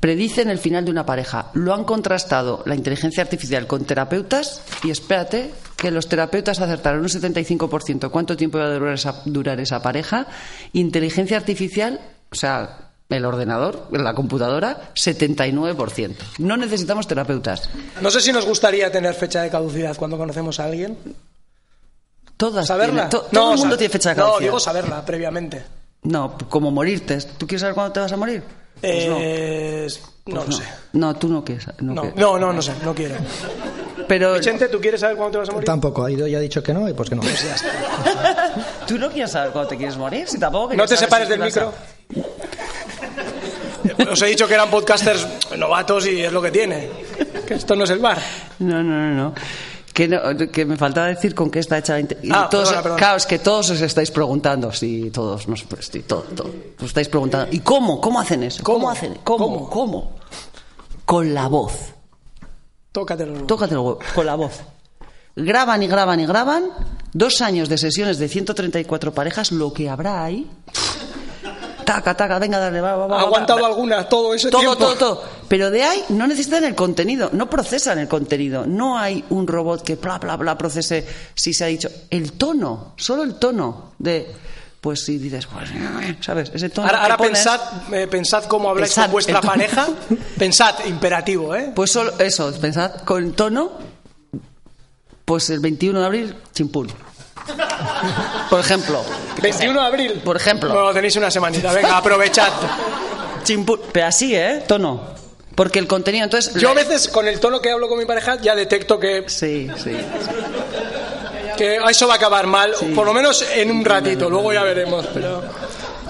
predicen 0.00 0.50
el 0.50 0.58
final 0.58 0.84
de 0.84 0.90
una 0.90 1.04
pareja. 1.04 1.50
Lo 1.54 1.74
han 1.74 1.84
contrastado 1.84 2.62
la 2.64 2.74
inteligencia 2.74 3.22
artificial 3.22 3.66
con 3.66 3.84
terapeutas 3.84 4.62
y 4.84 4.90
espérate 4.90 5.50
que 5.76 5.90
los 5.90 6.08
terapeutas 6.08 6.60
acertaron 6.60 7.00
un 7.00 7.08
75% 7.08 8.10
cuánto 8.10 8.36
tiempo 8.36 8.58
iba 8.58 8.66
a 8.66 8.72
durar 8.72 8.94
esa, 8.94 9.22
durar 9.24 9.60
esa 9.60 9.82
pareja. 9.82 10.26
Inteligencia 10.72 11.36
artificial, 11.36 12.00
o 12.30 12.34
sea, 12.34 12.92
el 13.08 13.24
ordenador, 13.24 13.88
la 13.92 14.14
computadora, 14.14 14.92
79%. 14.94 16.14
No 16.38 16.56
necesitamos 16.56 17.06
terapeutas. 17.06 17.68
No 18.00 18.10
sé 18.10 18.20
si 18.20 18.32
nos 18.32 18.46
gustaría 18.46 18.90
tener 18.90 19.14
fecha 19.14 19.42
de 19.42 19.50
caducidad 19.50 19.96
cuando 19.96 20.18
conocemos 20.18 20.60
a 20.60 20.64
alguien. 20.64 20.96
Todas 22.36 22.66
¿Saberla? 22.66 23.08
tienen- 23.08 23.10
to- 23.10 23.26
todo 23.32 23.52
el 23.52 23.58
mundo 23.58 23.74
sab- 23.74 23.78
tiene 23.78 23.92
fecha 23.92 24.10
de 24.10 24.16
No, 24.16 24.22
caducidad. 24.24 24.40
digo 24.48 24.60
saberla 24.60 25.04
previamente. 25.04 25.64
No, 26.02 26.36
como 26.48 26.70
morirte. 26.70 27.18
¿Tú 27.38 27.46
quieres 27.46 27.62
saber 27.62 27.74
cuándo 27.74 27.92
te 27.92 28.00
vas 28.00 28.12
a 28.12 28.16
morir? 28.16 28.42
Pues 28.80 29.08
no. 29.08 29.16
Eh, 29.18 29.86
no 30.26 30.34
Pues 30.44 30.46
lo 30.48 30.52
sé. 30.52 30.64
No, 30.92 31.14
tú 31.16 31.28
no 31.28 31.42
quieres. 31.44 31.66
No, 31.80 31.94
No, 31.94 32.02
quieres. 32.02 32.20
no, 32.20 32.38
no, 32.38 32.52
no 32.52 32.60
sé, 32.62 32.72
no 32.84 32.94
quiero. 32.94 33.14
Pero 34.06 34.34
Vicente, 34.34 34.68
¿tú 34.68 34.80
quieres 34.80 35.00
saber 35.00 35.16
cuándo 35.16 35.32
te 35.32 35.38
vas 35.38 35.48
a 35.48 35.52
morir? 35.52 35.66
Tampoco, 35.66 36.04
ha 36.04 36.10
ido 36.10 36.26
ya 36.28 36.38
ha 36.38 36.40
dicho 36.40 36.62
que 36.62 36.72
no 36.74 36.88
y 36.88 36.92
pues 36.92 37.08
que 37.08 37.16
no. 37.16 37.22
tú 38.86 38.98
no 38.98 39.10
quieres 39.10 39.30
saber 39.32 39.50
cuándo 39.52 39.68
te 39.70 39.76
quieres 39.78 39.96
morir. 39.96 40.28
Si 40.28 40.38
tampoco 40.38 40.74
No 40.74 40.86
te 40.86 40.96
separes 40.96 41.26
si 41.26 41.30
del 41.32 41.40
vas 41.40 41.56
a- 41.56 41.60
micro. 41.60 41.74
Os 44.12 44.22
he 44.22 44.26
dicho 44.26 44.46
que 44.46 44.54
eran 44.54 44.68
podcasters 44.70 45.26
novatos 45.56 46.06
y 46.06 46.20
es 46.22 46.32
lo 46.32 46.42
que 46.42 46.50
tiene. 46.50 46.88
Que 47.46 47.54
esto 47.54 47.74
no 47.74 47.84
es 47.84 47.90
el 47.90 47.98
bar. 47.98 48.18
No, 48.58 48.82
no, 48.82 48.92
no, 48.98 49.14
no. 49.14 49.34
Que, 49.96 50.06
no, 50.08 50.20
que 50.52 50.66
me 50.66 50.76
faltaba 50.76 51.06
decir 51.06 51.34
con 51.34 51.50
qué 51.50 51.60
está 51.60 51.78
hecha 51.78 51.98
y 51.98 52.06
Ah, 52.30 52.48
todos, 52.50 52.68
perdona, 52.68 52.82
perdona. 52.82 52.98
Claro, 52.98 53.16
es 53.16 53.24
que 53.24 53.38
todos 53.38 53.70
os 53.70 53.80
estáis 53.80 54.10
preguntando, 54.10 54.70
sí, 54.70 55.10
todos, 55.10 55.48
no 55.48 55.56
sé, 55.56 55.64
pues, 55.66 55.88
sí, 55.90 56.00
todo, 56.02 56.20
todo. 56.20 56.50
Os 56.78 56.84
estáis 56.88 57.08
preguntando, 57.08 57.48
¿y 57.50 57.60
cómo? 57.60 57.98
¿Cómo 57.98 58.20
hacen 58.20 58.42
eso? 58.42 58.62
¿Cómo, 58.62 58.80
¿Cómo? 58.80 58.90
hacen? 58.90 59.14
¿Cómo? 59.24 59.46
¿Cómo? 59.46 59.70
¿Cómo? 59.70 60.12
Con 61.06 61.32
la 61.32 61.48
voz. 61.48 61.94
Tócate 62.92 63.22
el 63.22 63.30
huevo, 63.30 63.98
con 64.14 64.26
la 64.26 64.34
voz. 64.34 64.60
Graban 65.34 65.82
y 65.82 65.86
graban 65.86 66.20
y 66.20 66.26
graban. 66.26 66.64
Dos 67.14 67.40
años 67.40 67.70
de 67.70 67.78
sesiones 67.78 68.18
de 68.18 68.28
134 68.28 69.14
parejas, 69.14 69.50
lo 69.50 69.72
que 69.72 69.88
habrá 69.88 70.22
ahí. 70.24 70.46
Taca, 71.86 72.14
taca, 72.14 72.38
venga, 72.38 72.58
dale, 72.58 72.80
va, 72.80 72.96
va, 72.96 73.06
va. 73.06 73.14
¿Ha 73.14 73.18
va, 73.22 73.26
aguantado 73.28 73.60
va. 73.62 73.68
alguna 73.68 74.08
todo 74.08 74.34
ese 74.34 74.50
Todo, 74.50 74.60
tiempo? 74.60 74.76
todo, 74.76 74.94
todo. 74.96 75.22
Pero 75.48 75.70
de 75.70 75.84
ahí 75.84 76.04
no 76.10 76.26
necesitan 76.26 76.64
el 76.64 76.74
contenido, 76.74 77.30
no 77.32 77.48
procesan 77.48 77.98
el 78.00 78.08
contenido. 78.08 78.66
No 78.66 78.98
hay 78.98 79.24
un 79.30 79.46
robot 79.46 79.82
que 79.82 79.94
bla, 79.94 80.18
bla, 80.18 80.36
bla 80.36 80.58
procese 80.58 81.06
si 81.34 81.54
se 81.54 81.64
ha 81.64 81.68
dicho. 81.68 81.88
El 82.10 82.32
tono, 82.32 82.92
solo 82.96 83.22
el 83.22 83.36
tono 83.36 83.92
de. 83.98 84.26
Pues 84.80 85.04
si 85.04 85.18
dices, 85.18 85.46
pues, 85.46 85.70
¿sabes? 86.20 86.50
Ese 86.54 86.68
tono. 86.68 86.86
Ahora, 86.86 87.02
ahora 87.02 87.16
pones, 87.16 87.32
pensad, 87.38 87.60
eh, 87.92 88.06
pensad 88.06 88.44
cómo 88.44 88.68
habláis 88.70 88.88
Pensad, 88.90 89.02
con 89.04 89.12
vuestra 89.12 89.40
pareja. 89.40 89.86
Pensad, 90.38 90.74
imperativo, 90.86 91.54
¿eh? 91.56 91.72
Pues 91.74 91.90
solo 91.90 92.12
eso, 92.18 92.52
pensad 92.60 92.96
con 93.04 93.24
el 93.24 93.32
tono. 93.32 93.72
Pues 95.24 95.50
el 95.50 95.60
21 95.60 95.98
de 96.00 96.06
abril, 96.06 96.36
chimpún. 96.52 96.88
Por 98.50 98.60
ejemplo. 98.60 99.02
21 99.42 99.80
de 99.80 99.86
abril. 99.86 100.20
Por 100.24 100.36
ejemplo. 100.36 100.72
Bueno, 100.72 100.92
tenéis 100.92 101.16
una 101.16 101.30
semanita. 101.30 101.72
Venga, 101.72 101.96
aprovechad. 101.98 102.52
Pero 103.92 104.06
así, 104.06 104.34
¿eh? 104.34 104.64
Tono. 104.66 105.00
Porque 105.54 105.78
el 105.78 105.86
contenido, 105.86 106.24
entonces. 106.24 106.54
Yo 106.54 106.70
a 106.70 106.74
veces, 106.74 107.08
con 107.08 107.26
el 107.26 107.40
tono 107.40 107.60
que 107.60 107.70
hablo 107.70 107.88
con 107.88 107.98
mi 107.98 108.04
pareja, 108.04 108.36
ya 108.40 108.54
detecto 108.54 108.98
que, 109.00 109.24
Sí, 109.28 109.68
sí. 109.82 109.92
que 111.56 111.76
eso 111.88 112.06
va 112.06 112.14
a 112.14 112.16
acabar 112.16 112.46
mal. 112.46 112.74
Por 112.94 113.06
lo 113.06 113.14
menos 113.14 113.44
en 113.54 113.70
un 113.70 113.84
ratito. 113.84 114.28
Luego 114.28 114.52
ya 114.52 114.62
veremos. 114.62 115.06
Pero... 115.14 115.42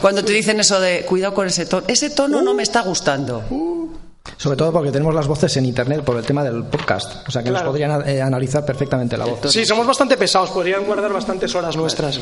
Cuando 0.01 0.25
te 0.25 0.33
dicen 0.33 0.61
eso 0.61 0.81
de 0.81 1.05
cuidado 1.07 1.33
con 1.35 1.47
ese 1.47 1.65
tono, 1.67 1.85
ese 1.89 2.11
tono 2.11 2.43
no 2.43 2.55
me 2.55 2.63
está 2.63 2.83
gustando. 2.83 3.45
Sobre 4.39 4.57
todo 4.57 4.71
porque 4.73 4.93
tenemos 4.93 5.15
las 5.15 5.27
voces 5.27 5.57
en 5.57 5.65
internet 5.65 6.03
por 6.03 6.17
el 6.17 6.25
tema 6.25 6.45
del 6.45 6.65
podcast. 6.65 7.27
O 7.27 7.31
sea 7.31 7.43
que 7.43 7.51
nos 7.51 7.59
Claro. 7.61 7.71
podrían 7.71 8.09
eh, 8.09 8.21
analizar 8.21 8.65
perfectamente 8.67 9.17
la 9.17 9.25
voz. 9.25 9.41
Sí, 9.51 9.65
somos 9.65 9.87
bastante 9.87 10.17
pesados. 10.17 10.51
Podrían 10.51 10.85
guardar 10.85 11.13
bastantes 11.13 11.55
horas 11.55 11.75
nuestras 11.77 12.19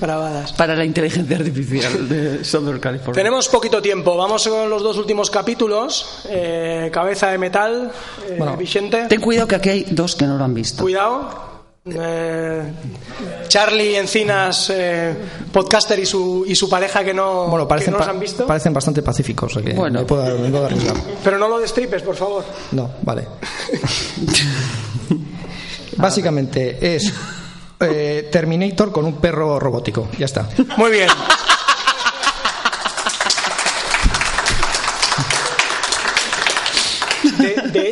grabadas. 0.00 0.52
Para 0.52 0.76
la 0.76 0.84
inteligencia 0.84 1.36
artificial 1.36 2.08
de 2.08 2.44
Southern 2.44 2.78
California. 2.78 3.14
Tenemos 3.14 3.48
poquito 3.48 3.82
tiempo. 3.82 4.16
Vamos 4.16 4.46
con 4.46 4.70
los 4.70 4.82
dos 4.82 4.96
últimos 4.96 5.28
capítulos. 5.30 6.20
Eh, 6.28 6.88
cabeza 6.92 7.28
de 7.30 7.38
metal. 7.38 7.90
eh, 8.28 8.36
Bueno, 8.38 8.56
Vicente. 8.56 9.06
Ten 9.08 9.20
cuidado 9.20 9.48
que 9.48 9.56
aquí 9.56 9.68
hay 9.68 9.86
dos 9.90 10.14
que 10.14 10.24
no 10.26 10.38
lo 10.38 10.44
han 10.44 10.54
visto. 10.54 10.82
Cuidado. 10.82 11.55
Eh, 11.88 12.62
Charlie 13.46 13.96
Encinas, 13.96 14.70
eh, 14.74 15.14
podcaster 15.52 15.98
y 16.00 16.04
su, 16.06 16.44
y 16.46 16.54
su 16.56 16.68
pareja 16.68 17.04
que 17.04 17.14
no, 17.14 17.46
Bueno, 17.46 17.64
que 17.64 17.68
parecen, 17.68 17.92
no 17.92 17.98
los 17.98 18.06
pa- 18.06 18.12
han 18.12 18.18
visto. 18.20 18.46
parecen 18.46 18.72
bastante 18.72 19.02
pacíficos. 19.02 19.54
Bueno. 19.74 20.00
me, 20.00 20.04
puedo, 20.04 20.38
me 20.38 20.50
puedo. 20.50 20.68
Pero 21.22 21.38
no 21.38 21.48
lo 21.48 21.58
destripes, 21.60 22.02
por 22.02 22.16
favor. 22.16 22.44
No, 22.72 22.90
vale. 23.02 23.26
Básicamente 25.96 26.94
es 26.96 27.12
eh, 27.80 28.28
Terminator 28.32 28.90
con 28.92 29.04
un 29.04 29.14
perro 29.16 29.58
robótico. 29.60 30.08
Ya 30.18 30.26
está. 30.26 30.48
Muy 30.76 30.90
bien. 30.90 31.08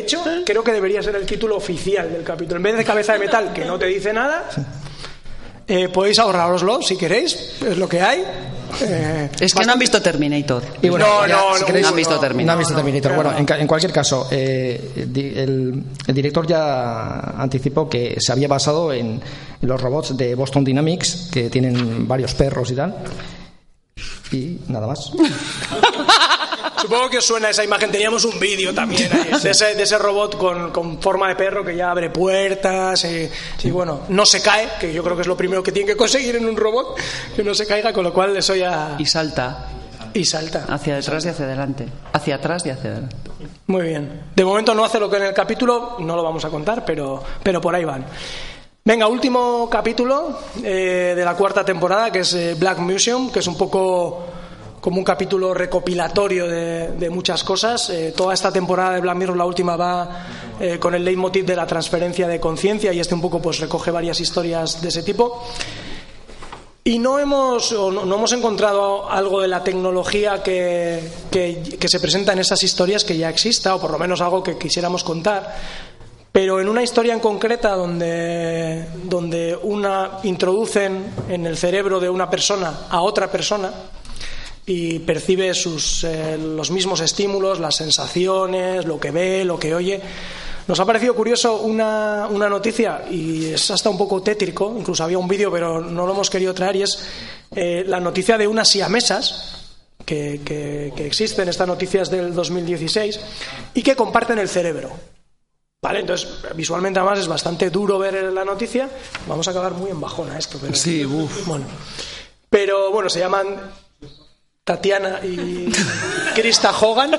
Hecho, 0.05 0.23
creo 0.45 0.63
que 0.63 0.71
debería 0.71 1.03
ser 1.03 1.15
el 1.15 1.25
título 1.25 1.57
oficial 1.57 2.11
del 2.11 2.23
capítulo. 2.23 2.57
En 2.57 2.63
vez 2.63 2.77
de 2.77 2.85
cabeza 2.85 3.13
de 3.13 3.19
metal, 3.19 3.51
que 3.53 3.65
no 3.65 3.77
te 3.77 3.85
dice 3.87 4.13
nada, 4.13 4.45
Eh, 5.67 5.89
podéis 5.89 6.19
ahorraroslo 6.19 6.79
si 6.83 6.95
queréis, 6.95 7.55
es 7.59 7.77
lo 7.79 7.89
que 7.89 7.99
hay. 7.99 8.23
Eh, 8.81 9.29
Es 9.39 9.51
que 9.53 9.65
no 9.65 9.73
han 9.73 9.79
visto 9.79 9.99
Terminator. 9.99 10.61
Y 10.79 10.89
bueno, 10.89 11.07
No, 11.07 11.27
ya, 11.27 11.35
no, 11.35 11.55
si 11.55 11.61
no, 11.61 11.67
queréis- 11.67 11.81
no 11.81 11.87
han 11.89 11.95
visto 11.95 12.19
Terminator. 12.19 12.45
No 12.45 12.51
han 12.51 12.59
visto 12.59 12.75
Terminator. 12.75 13.15
Bueno, 13.15 13.31
en, 13.35 13.61
en 13.61 13.67
cualquier 13.67 13.91
caso, 13.91 14.27
eh, 14.29 14.91
el, 14.95 15.83
el 16.05 16.13
director 16.15 16.45
ya 16.45 17.19
anticipó 17.35 17.89
que 17.89 18.15
se 18.19 18.31
había 18.31 18.47
basado 18.47 18.93
en, 18.93 19.19
en 19.61 19.67
los 19.67 19.81
robots 19.81 20.15
de 20.15 20.35
Boston 20.35 20.63
Dynamics, 20.63 21.29
que 21.31 21.49
tienen 21.49 22.07
varios 22.07 22.35
perros 22.35 22.69
y 22.69 22.75
tal. 22.75 22.95
Y 24.31 24.59
nada 24.67 24.85
más. 24.85 25.11
Supongo 26.85 27.09
que 27.09 27.17
os 27.17 27.25
suena 27.25 27.49
esa 27.49 27.63
imagen. 27.63 27.89
Teníamos 27.89 28.25
un 28.25 28.39
vídeo 28.39 28.71
también 28.71 29.11
ahí, 29.11 29.31
de, 29.41 29.49
ese, 29.49 29.73
de 29.73 29.81
ese 29.81 29.97
robot 29.97 30.37
con, 30.37 30.69
con 30.71 31.01
forma 31.01 31.27
de 31.29 31.35
perro 31.35 31.65
que 31.65 31.75
ya 31.75 31.89
abre 31.89 32.11
puertas 32.11 33.03
y, 33.05 33.27
y, 33.63 33.71
bueno, 33.71 34.01
no 34.09 34.23
se 34.23 34.39
cae, 34.39 34.69
que 34.79 34.93
yo 34.93 35.03
creo 35.03 35.15
que 35.15 35.23
es 35.23 35.27
lo 35.27 35.35
primero 35.35 35.63
que 35.63 35.71
tiene 35.71 35.87
que 35.87 35.97
conseguir 35.97 36.35
en 36.35 36.45
un 36.45 36.55
robot, 36.55 36.95
que 37.35 37.43
no 37.43 37.55
se 37.55 37.65
caiga, 37.65 37.91
con 37.91 38.03
lo 38.03 38.13
cual 38.13 38.37
eso 38.37 38.53
ya... 38.53 38.97
Y 38.99 39.05
salta 39.07 39.65
Y 40.13 40.25
salta. 40.25 40.65
hacia 40.69 40.97
detrás 40.97 41.25
y 41.25 41.29
hacia 41.29 41.45
adelante. 41.45 41.87
Hacia 42.13 42.35
atrás 42.35 42.63
y 42.67 42.69
hacia 42.69 42.91
adelante. 42.91 43.15
Muy 43.65 43.87
bien. 43.87 44.21
De 44.35 44.45
momento 44.45 44.75
no 44.75 44.85
hace 44.85 44.99
lo 44.99 45.09
que 45.09 45.17
en 45.17 45.23
el 45.23 45.33
capítulo, 45.33 45.97
no 46.01 46.15
lo 46.15 46.21
vamos 46.21 46.45
a 46.45 46.49
contar, 46.49 46.85
pero, 46.85 47.23
pero 47.41 47.59
por 47.59 47.73
ahí 47.73 47.83
van. 47.83 48.05
Venga, 48.83 49.07
último 49.07 49.67
capítulo 49.71 50.37
eh, 50.63 51.13
de 51.15 51.25
la 51.25 51.33
cuarta 51.33 51.65
temporada, 51.65 52.11
que 52.11 52.19
es 52.19 52.31
eh, 52.35 52.53
Black 52.53 52.77
Museum, 52.77 53.31
que 53.31 53.39
es 53.39 53.47
un 53.47 53.57
poco 53.57 54.27
como 54.85 54.99
un 54.99 55.03
capítulo 55.03 55.51
recopilatorio 55.51 56.45
de, 56.47 57.09
muchas 57.09 57.43
cosas. 57.43 57.89
Eh, 57.89 58.13
toda 58.15 58.35
esta 58.35 58.51
temporada 58.51 58.93
de 58.93 59.01
Black 59.01 59.15
Mirror, 59.17 59.35
la 59.35 59.45
última, 59.45 59.75
va 59.75 60.27
eh, 60.59 60.77
con 60.77 60.93
el 60.93 61.03
leitmotiv 61.03 61.43
de 61.43 61.55
la 61.55 61.65
transferencia 61.65 62.27
de 62.27 62.39
conciencia 62.39 62.93
y 62.93 62.99
este 62.99 63.15
un 63.15 63.21
poco 63.21 63.41
pues 63.41 63.57
recoge 63.59 63.89
varias 63.89 64.19
historias 64.19 64.83
de 64.83 64.89
ese 64.89 65.01
tipo. 65.01 65.43
Y 66.83 66.99
no 66.99 67.17
hemos, 67.17 67.71
o 67.71 67.91
no, 67.91 68.05
no 68.05 68.13
hemos 68.17 68.31
encontrado 68.33 69.09
algo 69.09 69.41
de 69.41 69.47
la 69.47 69.63
tecnología 69.63 70.43
que, 70.43 71.01
que- 71.31 71.77
que 71.79 71.89
se 71.89 71.99
presenta 71.99 72.33
en 72.33 72.37
esas 72.37 72.61
historias 72.61 73.03
que 73.03 73.17
ya 73.17 73.27
exista, 73.29 73.73
o 73.73 73.81
por 73.81 73.89
lo 73.89 73.97
menos 73.97 74.21
algo 74.21 74.43
que 74.43 74.55
quisiéramos 74.55 75.03
contar. 75.03 75.51
Pero 76.31 76.61
en 76.61 76.69
una 76.69 76.83
historia 76.83 77.11
en 77.15 77.19
concreta 77.21 77.71
donde, 77.75 78.85
donde 79.05 79.57
una 79.63 80.19
introducen 80.21 81.05
en 81.27 81.47
el 81.47 81.57
cerebro 81.57 81.99
de 81.99 82.07
una 82.11 82.29
persona 82.29 82.81
a 82.87 83.01
otra 83.01 83.31
persona 83.31 83.71
y 84.65 84.99
percibe 84.99 85.53
sus, 85.53 86.03
eh, 86.03 86.37
los 86.37 86.71
mismos 86.71 86.99
estímulos, 87.01 87.59
las 87.59 87.75
sensaciones, 87.75 88.85
lo 88.85 88.99
que 88.99 89.11
ve, 89.11 89.45
lo 89.45 89.59
que 89.59 89.75
oye. 89.75 90.01
Nos 90.67 90.79
ha 90.79 90.85
parecido 90.85 91.15
curioso 91.15 91.61
una, 91.61 92.27
una 92.27 92.49
noticia, 92.49 93.05
y 93.11 93.53
es 93.53 93.69
hasta 93.69 93.89
un 93.89 93.97
poco 93.97 94.23
tétrico, 94.23 94.73
incluso 94.75 95.03
había 95.03 95.19
un 95.19 95.27
vídeo, 95.27 95.51
pero 95.51 95.79
no 95.79 96.07
lo 96.07 96.13
hemos 96.13 96.31
querido 96.31 96.55
traer, 96.55 96.77
y 96.77 96.81
es 96.81 96.99
eh, 97.55 97.83
la 97.85 97.99
noticia 97.99 98.37
de 98.37 98.47
unas 98.47 98.67
siamesas 98.67 99.61
que, 100.03 100.41
que, 100.43 100.91
que 100.95 101.05
existen, 101.05 101.47
esta 101.49 101.67
noticia 101.67 102.01
es 102.01 102.09
del 102.09 102.33
2016, 102.33 103.19
y 103.75 103.83
que 103.83 103.95
comparten 103.95 104.39
el 104.39 104.49
cerebro. 104.49 104.91
¿Vale? 105.83 105.99
Entonces, 105.99 106.27
visualmente 106.55 106.99
además 106.99 107.19
es 107.19 107.27
bastante 107.27 107.69
duro 107.69 107.99
ver 107.99 108.15
la 108.33 108.43
noticia. 108.43 108.89
Vamos 109.27 109.47
a 109.47 109.51
acabar 109.51 109.73
muy 109.73 109.91
en 109.91 110.01
bajona 110.01 110.35
esto, 110.35 110.57
pero... 110.59 110.73
Sí, 110.73 111.05
uff. 111.05 111.45
Bueno. 111.45 111.65
Pero 112.49 112.91
bueno, 112.91 113.07
se 113.07 113.19
llaman 113.19 113.45
Tatiana 114.75 115.19
y 115.23 115.71
Krista 116.33 116.71
Hogan. 116.71 117.11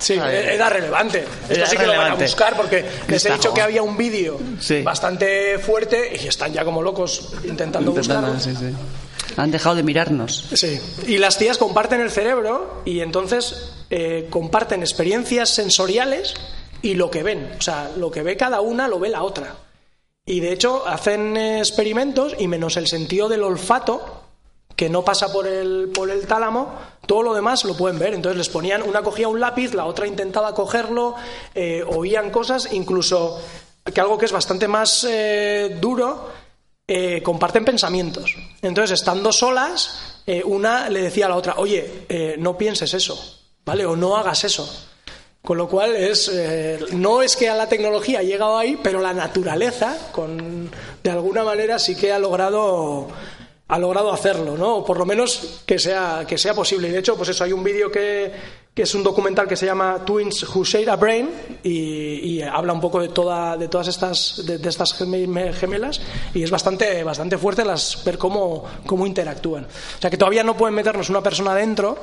Sí, 0.00 0.14
era 0.14 0.68
relevante. 0.68 1.20
Esto 1.42 1.54
Era 1.54 1.66
sí 1.68 1.76
que 1.76 1.82
lo 1.86 1.90
van 1.92 1.98
a 1.98 2.02
relevante. 2.02 2.24
buscar 2.24 2.56
porque 2.56 2.84
les 3.06 3.24
he 3.24 3.32
dicho 3.32 3.54
que 3.54 3.60
había 3.62 3.84
un 3.84 3.96
vídeo 3.96 4.38
Sí. 4.60 4.82
bastante 4.82 5.56
fuerte 5.60 6.18
y 6.20 6.26
están 6.26 6.52
ya 6.52 6.64
como 6.64 6.82
locos 6.82 7.28
intentando, 7.44 7.92
Intentando, 7.92 8.32
buscarlo. 8.32 8.40
sí, 8.40 8.56
sí. 8.56 8.74
Han 9.36 9.52
dejado 9.52 9.76
de 9.76 9.84
mirarnos. 9.84 10.48
Sí, 10.52 10.80
y 11.06 11.18
las 11.18 11.38
tías 11.38 11.58
comparten 11.58 12.00
el 12.00 12.10
cerebro 12.10 12.82
y 12.84 12.98
entonces 12.98 13.70
eh, 13.90 14.26
comparten 14.30 14.80
experiencias 14.82 15.48
sensoriales 15.50 16.34
y 16.82 16.94
lo 16.94 17.08
que 17.08 17.22
ven. 17.22 17.52
O 17.56 17.62
sea, 17.62 17.88
lo 17.96 18.10
que 18.10 18.24
ve 18.24 18.36
cada 18.36 18.60
una 18.60 18.88
lo 18.88 18.98
ve 18.98 19.10
la 19.10 19.22
otra. 19.22 19.54
Y 20.26 20.40
de 20.40 20.52
hecho 20.52 20.88
hacen 20.88 21.36
eh, 21.36 21.58
experimentos 21.60 22.34
y 22.36 22.48
menos 22.48 22.76
el 22.76 22.88
sentido 22.88 23.28
del 23.28 23.44
olfato, 23.44 24.17
que 24.78 24.88
no 24.88 25.04
pasa 25.04 25.32
por 25.32 25.48
el, 25.48 25.90
por 25.92 26.08
el 26.08 26.24
tálamo, 26.28 26.72
todo 27.04 27.24
lo 27.24 27.34
demás 27.34 27.64
lo 27.64 27.76
pueden 27.76 27.98
ver. 27.98 28.14
Entonces 28.14 28.38
les 28.38 28.48
ponían, 28.48 28.82
una 28.82 29.02
cogía 29.02 29.26
un 29.26 29.40
lápiz, 29.40 29.74
la 29.74 29.86
otra 29.86 30.06
intentaba 30.06 30.54
cogerlo, 30.54 31.16
eh, 31.52 31.82
oían 31.84 32.30
cosas, 32.30 32.68
incluso 32.70 33.42
que 33.92 34.00
algo 34.00 34.16
que 34.16 34.26
es 34.26 34.30
bastante 34.30 34.68
más 34.68 35.02
eh, 35.02 35.76
duro, 35.80 36.28
eh, 36.86 37.20
comparten 37.24 37.64
pensamientos. 37.64 38.36
Entonces, 38.62 39.00
estando 39.00 39.32
solas, 39.32 40.22
una 40.44 40.88
le 40.88 41.02
decía 41.02 41.26
a 41.26 41.30
la 41.30 41.36
otra, 41.36 41.54
oye, 41.56 42.36
no 42.38 42.56
pienses 42.56 42.94
eso, 42.94 43.40
¿vale? 43.64 43.84
O 43.84 43.96
no 43.96 44.16
hagas 44.16 44.44
eso. 44.44 44.86
Con 45.42 45.58
lo 45.58 45.68
cual, 45.68 45.96
es, 45.96 46.30
no 46.92 47.22
es 47.22 47.34
que 47.34 47.48
a 47.48 47.56
la 47.56 47.68
tecnología 47.68 48.20
ha 48.20 48.22
llegado 48.22 48.56
ahí, 48.56 48.78
pero 48.80 49.00
la 49.00 49.12
naturaleza, 49.12 49.96
con, 50.12 50.70
de 51.02 51.10
alguna 51.10 51.42
manera, 51.42 51.80
sí 51.80 51.96
que 51.96 52.12
ha 52.12 52.18
logrado 52.20 53.08
ha 53.68 53.78
logrado 53.78 54.12
hacerlo, 54.12 54.56
¿no? 54.56 54.76
O 54.76 54.84
por 54.84 54.98
lo 54.98 55.04
menos 55.04 55.60
que 55.66 55.78
sea, 55.78 56.24
que 56.26 56.38
sea 56.38 56.54
posible. 56.54 56.88
Y 56.88 56.92
de 56.92 56.98
hecho, 57.00 57.16
pues 57.16 57.28
eso, 57.28 57.44
hay 57.44 57.52
un 57.52 57.62
vídeo 57.62 57.90
que, 57.92 58.32
que 58.74 58.82
es 58.82 58.94
un 58.94 59.02
documental 59.02 59.46
que 59.46 59.56
se 59.56 59.66
llama 59.66 60.02
Twins 60.06 60.42
Who 60.54 60.64
Share 60.64 60.88
a 60.88 60.96
Brain 60.96 61.28
y, 61.62 62.40
habla 62.42 62.72
un 62.72 62.80
poco 62.80 63.00
de, 63.00 63.08
toda, 63.08 63.56
de 63.58 63.68
todas 63.68 63.88
estas, 63.88 64.42
de, 64.46 64.66
estas 64.68 64.98
geme- 64.98 65.52
gemelas 65.52 66.00
y 66.32 66.42
es 66.42 66.50
bastante, 66.50 67.04
bastante 67.04 67.36
fuerte 67.36 67.64
las, 67.64 68.02
ver 68.04 68.16
cómo, 68.16 68.64
cómo 68.86 69.06
interactúan. 69.06 69.64
O 69.64 70.00
sea 70.00 70.08
que 70.08 70.16
todavía 70.16 70.42
no 70.44 70.56
pueden 70.56 70.74
meternos 70.74 71.10
una 71.10 71.22
persona 71.22 71.54
dentro, 71.54 71.98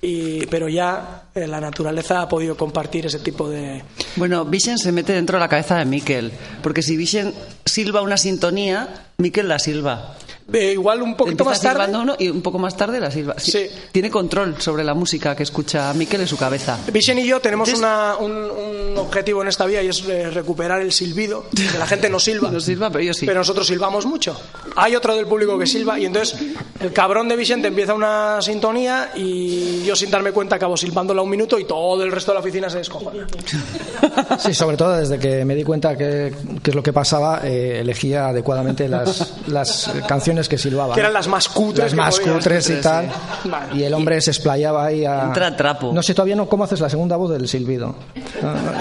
pero 0.00 0.68
ya 0.68 1.24
eh, 1.34 1.46
la 1.46 1.60
naturaleza 1.60 2.22
ha 2.22 2.28
podido 2.28 2.56
compartir 2.56 3.04
ese 3.06 3.18
tipo 3.18 3.48
de... 3.48 3.82
Bueno, 4.16 4.44
Vision 4.44 4.78
se 4.78 4.92
mete 4.92 5.12
dentro 5.12 5.36
de 5.36 5.40
la 5.40 5.48
cabeza 5.48 5.76
de 5.76 5.84
Miquel. 5.84 6.32
Porque 6.62 6.82
si 6.82 6.96
Vision 6.96 7.34
silba 7.64 8.00
una 8.00 8.16
sintonía, 8.16 9.06
Miquel 9.18 9.48
la 9.48 9.58
silba. 9.58 10.16
Eh, 10.52 10.72
igual 10.72 11.02
un 11.02 11.14
poquito 11.14 11.44
más 11.44 11.60
tarde... 11.60 11.74
silbando 11.84 12.00
uno 12.00 12.16
y 12.18 12.28
un 12.28 12.40
poco 12.40 12.58
más 12.58 12.76
tarde 12.76 12.98
la 13.00 13.10
silba. 13.10 13.34
Sí, 13.38 13.50
Sí. 13.52 13.66
Tiene 13.92 14.10
control 14.10 14.54
sobre 14.60 14.82
la 14.84 14.94
música 14.94 15.36
que 15.36 15.42
escucha 15.42 15.92
Miquel 15.94 16.22
en 16.22 16.26
su 16.26 16.36
cabeza. 16.38 16.78
Vision 16.92 17.18
y 17.18 17.26
yo 17.26 17.40
tenemos 17.40 17.68
Entonces- 17.68 17.86
una- 17.86 18.16
un, 18.16 18.32
un 18.32 18.98
objetivo 18.98 19.42
en 19.42 19.48
esta 19.48 19.66
vida 19.66 19.82
y 19.82 19.88
es 19.88 20.02
eh, 20.08 20.30
recuperar 20.30 20.80
el 20.80 20.92
silbido. 20.92 21.44
Que 21.54 21.78
la 21.78 21.86
gente 21.86 22.08
no 22.08 22.18
silba. 22.18 22.50
No 22.58 22.60
silba, 22.60 22.88
pero 22.90 23.04
yo 23.04 23.12
sí. 23.14 23.26
Pero 23.26 23.40
nosotros 23.40 23.66
silbamos 23.66 24.06
mucho. 24.06 24.40
Hay 24.76 24.94
otro 24.96 25.14
del 25.14 25.26
público 25.26 25.58
que 25.58 25.66
silba 25.66 25.98
y 25.98 26.06
entonces 26.06 26.38
el 26.80 26.92
cabrón 26.92 27.28
de 27.28 27.36
Vicente 27.36 27.68
empieza 27.68 27.92
una 27.94 28.40
sintonía 28.40 29.10
y 29.16 29.82
yo 29.84 29.94
sin 29.96 30.10
darme 30.10 30.32
cuenta 30.32 30.56
acabo 30.56 30.76
silbándola 30.76 31.20
un 31.20 31.28
minuto 31.30 31.58
y 31.58 31.64
todo 31.66 32.02
el 32.04 32.10
resto 32.12 32.30
de 32.32 32.34
la 32.36 32.40
oficina 32.40 32.70
se 32.70 32.78
descojona. 32.78 33.26
Sí, 34.38 34.54
sobre 34.54 34.76
todo 34.76 34.96
desde 34.96 35.18
que 35.18 35.44
me 35.44 35.54
di 35.54 35.64
cuenta 35.64 35.96
que, 35.96 36.32
que 36.62 36.70
es 36.70 36.74
lo 36.74 36.82
que 36.82 36.92
pasaba, 36.92 37.40
eh, 37.44 37.80
elegía 37.80 38.28
adecuadamente 38.28 38.88
las, 38.88 39.34
las 39.48 39.90
canciones 40.06 40.37
que 40.46 40.58
silbaba. 40.58 40.94
Que 40.94 41.00
¿no? 41.00 41.06
eran 41.06 41.14
las 41.14 41.26
más 41.26 41.48
cutres 41.48 41.86
Las 41.86 41.94
más 41.94 42.18
podías. 42.20 42.34
cutres 42.36 42.68
y 42.68 42.74
tal. 42.82 43.06
sí. 43.42 43.48
Vale. 43.48 43.76
Y 43.76 43.82
el 43.84 43.94
hombre 43.94 44.20
se 44.20 44.30
explayaba 44.30 44.84
ahí 44.84 45.06
a... 45.06 45.22
Entra 45.22 45.56
trapo. 45.56 45.90
No 45.94 46.02
sé 46.02 46.12
todavía 46.12 46.36
no 46.36 46.46
cómo 46.50 46.64
haces 46.64 46.80
la 46.80 46.90
segunda 46.90 47.16
voz 47.16 47.30
del 47.30 47.48
silbido. 47.48 47.94
No, 48.42 48.52
no. 48.52 48.72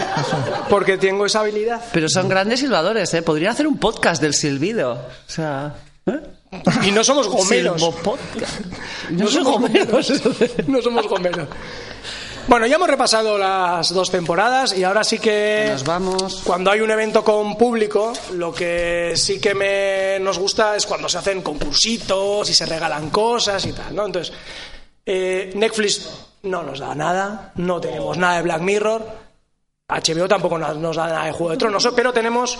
Porque 0.69 0.97
tengo 0.97 1.25
esa 1.25 1.39
habilidad. 1.39 1.81
Pero 1.93 2.09
son 2.09 2.27
grandes 2.27 2.59
silbadores, 2.59 3.13
¿eh? 3.13 3.21
Podría 3.21 3.51
hacer 3.51 3.65
un 3.67 3.77
podcast 3.77 4.21
del 4.21 4.33
silbido. 4.33 4.91
O 4.93 4.99
sea... 5.31 5.73
¿eh? 6.05 6.19
Y 6.85 6.91
no 6.91 7.03
somos 7.03 7.27
gomeros. 7.27 7.81
No 7.81 7.93
No 9.11 9.27
somos 9.27 9.51
gomeros. 9.53 10.13
No 10.67 10.81
somos 10.81 11.07
gomeros. 11.07 11.47
Bueno, 12.47 12.65
ya 12.65 12.75
hemos 12.75 12.87
repasado 12.87 13.37
las 13.37 13.93
dos 13.93 14.09
temporadas 14.09 14.75
y 14.77 14.85
ahora 14.85 15.03
sí 15.03 15.19
que... 15.19 15.67
Nos 15.69 15.83
vamos. 15.83 16.41
Cuando 16.45 16.71
hay 16.71 16.79
un 16.79 16.89
evento 16.89 17.21
con 17.21 17.57
público, 17.57 18.13
lo 18.35 18.53
que 18.53 19.11
sí 19.17 19.41
que 19.41 19.53
me, 19.53 20.17
nos 20.21 20.39
gusta 20.39 20.77
es 20.77 20.85
cuando 20.85 21.09
se 21.09 21.17
hacen 21.17 21.41
concursitos 21.41 22.49
y 22.49 22.53
se 22.53 22.65
regalan 22.65 23.09
cosas 23.09 23.65
y 23.65 23.73
tal, 23.73 23.93
¿no? 23.93 24.05
Entonces, 24.05 24.33
eh, 25.05 25.51
Netflix 25.55 26.09
no 26.43 26.63
nos 26.63 26.79
da 26.79 26.95
nada, 26.95 27.51
no 27.55 27.81
tenemos 27.81 28.17
nada 28.17 28.37
de 28.37 28.43
Black 28.43 28.61
Mirror, 28.61 29.05
HBO 29.89 30.27
tampoco 30.29 30.57
nos, 30.57 30.77
nos 30.77 30.95
da 30.95 31.07
nada 31.07 31.25
de 31.25 31.33
Juego 31.33 31.51
de 31.51 31.57
Tronos, 31.57 31.89
pero 31.93 32.13
tenemos 32.13 32.57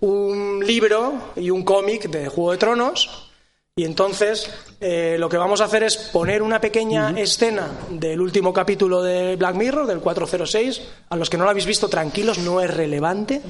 un 0.00 0.64
libro 0.66 1.32
y 1.36 1.50
un 1.50 1.62
cómic 1.62 2.08
de 2.08 2.28
Juego 2.28 2.50
de 2.50 2.58
Tronos. 2.58 3.27
Y 3.78 3.84
entonces 3.84 4.50
eh, 4.80 5.14
lo 5.20 5.28
que 5.28 5.36
vamos 5.36 5.60
a 5.60 5.66
hacer 5.66 5.84
es 5.84 5.96
poner 5.96 6.42
una 6.42 6.60
pequeña 6.60 7.10
escena 7.10 7.70
del 7.88 8.20
último 8.20 8.52
capítulo 8.52 9.04
de 9.04 9.36
Black 9.36 9.54
Mirror, 9.54 9.86
del 9.86 10.00
406. 10.00 10.82
A 11.10 11.14
los 11.14 11.30
que 11.30 11.36
no 11.36 11.44
lo 11.44 11.50
habéis 11.50 11.64
visto, 11.64 11.88
tranquilos, 11.88 12.38
no 12.38 12.60
es 12.60 12.74
relevante. 12.74 13.40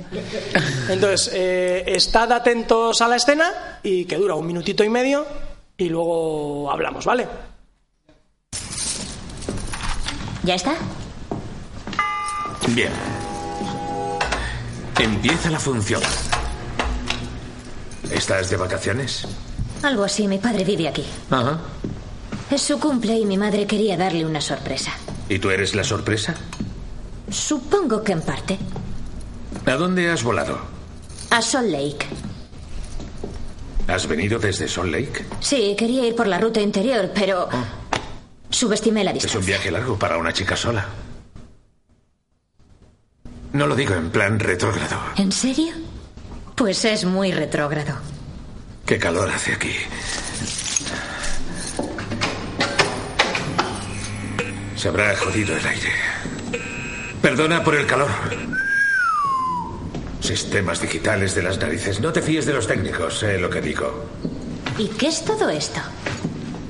Entonces, 0.90 1.30
eh, 1.32 1.82
estad 1.86 2.30
atentos 2.30 3.00
a 3.00 3.08
la 3.08 3.16
escena 3.16 3.80
y 3.82 4.04
que 4.04 4.18
dura 4.18 4.34
un 4.34 4.46
minutito 4.46 4.84
y 4.84 4.90
medio 4.90 5.24
y 5.78 5.88
luego 5.88 6.70
hablamos, 6.70 7.06
¿vale? 7.06 7.26
¿Ya 10.42 10.56
está? 10.56 10.74
Bien. 12.74 12.92
Empieza 15.00 15.48
la 15.48 15.58
función. 15.58 16.02
¿Estás 18.10 18.50
de 18.50 18.58
vacaciones? 18.58 19.26
Algo 19.82 20.04
así, 20.04 20.26
mi 20.28 20.38
padre 20.38 20.64
vive 20.64 20.88
aquí. 20.88 21.04
Ajá. 21.30 21.58
Es 22.50 22.62
su 22.62 22.78
cumple 22.80 23.18
y 23.18 23.26
mi 23.26 23.36
madre 23.36 23.66
quería 23.66 23.96
darle 23.96 24.24
una 24.24 24.40
sorpresa. 24.40 24.92
¿Y 25.28 25.38
tú 25.38 25.50
eres 25.50 25.74
la 25.74 25.84
sorpresa? 25.84 26.34
Supongo 27.30 28.02
que 28.02 28.12
en 28.12 28.22
parte. 28.22 28.58
¿A 29.66 29.72
dónde 29.74 30.10
has 30.10 30.22
volado? 30.22 30.58
A 31.30 31.42
Salt 31.42 31.68
Lake. 31.70 32.06
¿Has 33.86 34.06
venido 34.06 34.38
desde 34.38 34.66
Salt 34.68 34.90
Lake? 34.90 35.24
Sí, 35.40 35.74
quería 35.78 36.06
ir 36.06 36.14
por 36.16 36.26
la 36.26 36.38
ruta 36.38 36.60
interior, 36.60 37.10
pero 37.14 37.48
subestimé 38.50 39.04
la 39.04 39.10
Es 39.10 39.16
un 39.16 39.22
distancia. 39.22 39.46
viaje 39.56 39.70
largo 39.70 39.98
para 39.98 40.16
una 40.18 40.32
chica 40.32 40.56
sola. 40.56 40.86
No 43.52 43.66
lo 43.66 43.74
digo 43.76 43.94
en 43.94 44.10
plan 44.10 44.38
retrógrado. 44.38 44.98
¿En 45.16 45.32
serio? 45.32 45.72
Pues 46.54 46.84
es 46.84 47.04
muy 47.04 47.32
retrógrado. 47.32 47.94
Qué 48.88 48.98
calor 48.98 49.28
hace 49.28 49.52
aquí. 49.52 49.74
Se 54.76 54.88
habrá 54.88 55.14
jodido 55.14 55.54
el 55.54 55.66
aire. 55.66 55.92
Perdona 57.20 57.62
por 57.62 57.74
el 57.74 57.84
calor. 57.84 58.08
Sistemas 60.20 60.80
digitales 60.80 61.34
de 61.34 61.42
las 61.42 61.58
narices. 61.58 62.00
No 62.00 62.14
te 62.14 62.22
fíes 62.22 62.46
de 62.46 62.54
los 62.54 62.66
técnicos, 62.66 63.18
sé 63.18 63.36
lo 63.36 63.50
que 63.50 63.60
digo. 63.60 64.06
¿Y 64.78 64.88
qué 64.88 65.08
es 65.08 65.22
todo 65.22 65.50
esto? 65.50 65.80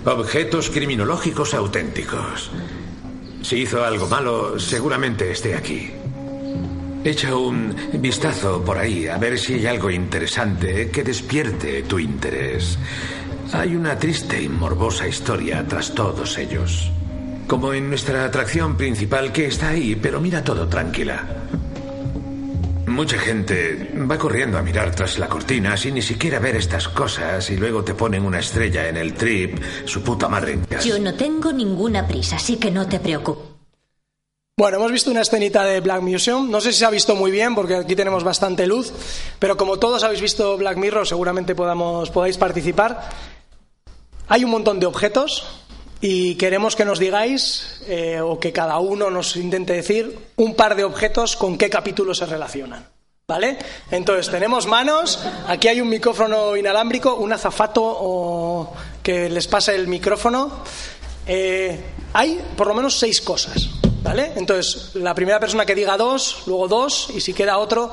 Objetos 0.04 0.70
criminológicos 0.70 1.54
auténticos. 1.54 2.50
Si 3.42 3.58
hizo 3.58 3.84
algo 3.84 4.08
malo, 4.08 4.58
seguramente 4.58 5.30
esté 5.30 5.54
aquí. 5.54 5.92
Echa 7.09 7.34
un 7.34 7.74
vistazo 7.94 8.62
por 8.62 8.76
ahí 8.76 9.06
a 9.06 9.16
ver 9.16 9.38
si 9.38 9.54
hay 9.54 9.66
algo 9.66 9.90
interesante 9.90 10.90
que 10.90 11.02
despierte 11.02 11.82
tu 11.84 11.98
interés. 11.98 12.78
Hay 13.54 13.74
una 13.74 13.98
triste 13.98 14.42
y 14.42 14.46
morbosa 14.50 15.09
historia 15.09 15.66
tras 15.66 15.94
todos 15.94 16.36
ellos. 16.36 16.92
Como 17.46 17.72
en 17.72 17.88
nuestra 17.88 18.26
atracción 18.26 18.76
principal 18.76 19.32
que 19.32 19.46
está 19.46 19.70
ahí, 19.70 19.96
pero 19.96 20.20
mira 20.20 20.44
todo 20.44 20.68
tranquila. 20.68 21.24
Mucha 22.86 23.18
gente 23.18 23.90
va 23.94 24.18
corriendo 24.18 24.59
a 24.59 24.62
mirar 24.62 24.94
tras 24.94 25.18
la 25.18 25.30
cortina 25.30 25.78
sin 25.78 25.94
ni 25.94 26.02
siquiera 26.02 26.38
ver 26.40 26.56
estas 26.56 26.88
cosas 26.88 27.48
y 27.48 27.56
luego 27.56 27.82
te 27.84 27.94
ponen 27.94 28.22
una 28.22 28.40
estrella 28.40 28.86
en 28.86 28.98
el 28.98 29.14
trip, 29.14 29.59
su 29.86 30.02
puta 30.02 30.28
madre 30.28 30.52
en 30.52 30.61
casa. 30.66 30.86
Yo 30.86 30.98
no 30.98 31.14
tengo 31.14 31.54
ninguna 31.54 32.06
prisa, 32.06 32.36
así 32.36 32.59
que 32.59 32.70
no 32.70 32.86
te 32.86 33.00
preocupes. 33.00 33.47
Bueno, 34.59 34.78
hemos 34.78 34.90
visto 34.90 35.12
una 35.12 35.20
escenita 35.20 35.62
de 35.62 35.78
Black 35.78 36.02
Museum. 36.02 36.50
No 36.50 36.61
sé 36.61 36.72
si 36.72 36.80
se 36.80 36.84
ha 36.84 36.90
visto 36.90 37.14
muy 37.14 37.30
bien 37.30 37.54
porque 37.54 37.76
aquí 37.76 37.94
tenemos 37.94 38.24
bastante 38.24 38.66
luz, 38.66 38.92
pero 39.38 39.56
como 39.56 39.76
todos 39.78 40.02
habéis 40.02 40.20
visto 40.20 40.56
Black 40.56 40.78
Mirror, 40.78 41.06
seguramente 41.06 41.54
podamos, 41.54 42.11
podáis 42.11 42.38
participar. 42.38 43.09
Hay 44.26 44.42
un 44.42 44.50
montón 44.50 44.80
de 44.80 44.86
objetos 44.86 45.46
y 46.00 46.34
queremos 46.34 46.74
que 46.74 46.84
nos 46.84 46.98
digáis, 46.98 47.82
eh, 47.86 48.20
o 48.20 48.40
que 48.40 48.52
cada 48.52 48.80
uno 48.80 49.11
nos 49.11 49.36
intente 49.36 49.74
decir, 49.74 50.18
un 50.34 50.56
par 50.56 50.74
de 50.74 50.82
objetos 50.82 51.36
con 51.36 51.56
qué 51.56 51.70
capítulo 51.70 52.12
se 52.12 52.26
relacionan. 52.26 52.84
¿Vale? 53.28 53.59
Entonces, 53.92 54.28
tenemos 54.28 54.66
manos, 54.66 55.20
aquí 55.46 55.68
hay 55.68 55.80
un 55.80 55.88
micrófono 55.88 56.56
inalámbrico, 56.56 57.14
un 57.14 57.32
azafato 57.32 57.80
o 57.84 58.72
que 59.04 59.30
les 59.30 59.46
pase 59.46 59.76
el 59.76 59.86
micrófono. 59.86 60.64
Eh, 61.28 61.78
hay 62.12 62.40
por 62.56 62.66
lo 62.66 62.74
menos 62.74 62.98
seis 62.98 63.20
cosas, 63.20 63.68
¿vale? 64.03 64.32
Entonces, 64.36 64.92
la 64.94 65.14
primera 65.14 65.40
persona 65.40 65.64
que 65.66 65.74
diga 65.74 65.96
dos, 65.96 66.42
luego 66.46 66.68
dos, 66.68 67.11
y 67.14 67.20
si 67.20 67.32
queda 67.34 67.59
otro, 67.59 67.92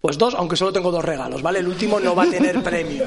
pues 0.00 0.18
dos, 0.18 0.34
aunque 0.34 0.56
solo 0.56 0.72
tengo 0.72 0.90
dos 0.90 1.04
regalos, 1.04 1.42
¿vale? 1.42 1.58
El 1.60 1.68
último 1.68 1.98
no 2.00 2.14
va 2.14 2.24
a 2.24 2.30
tener 2.30 2.62
premio, 2.62 3.04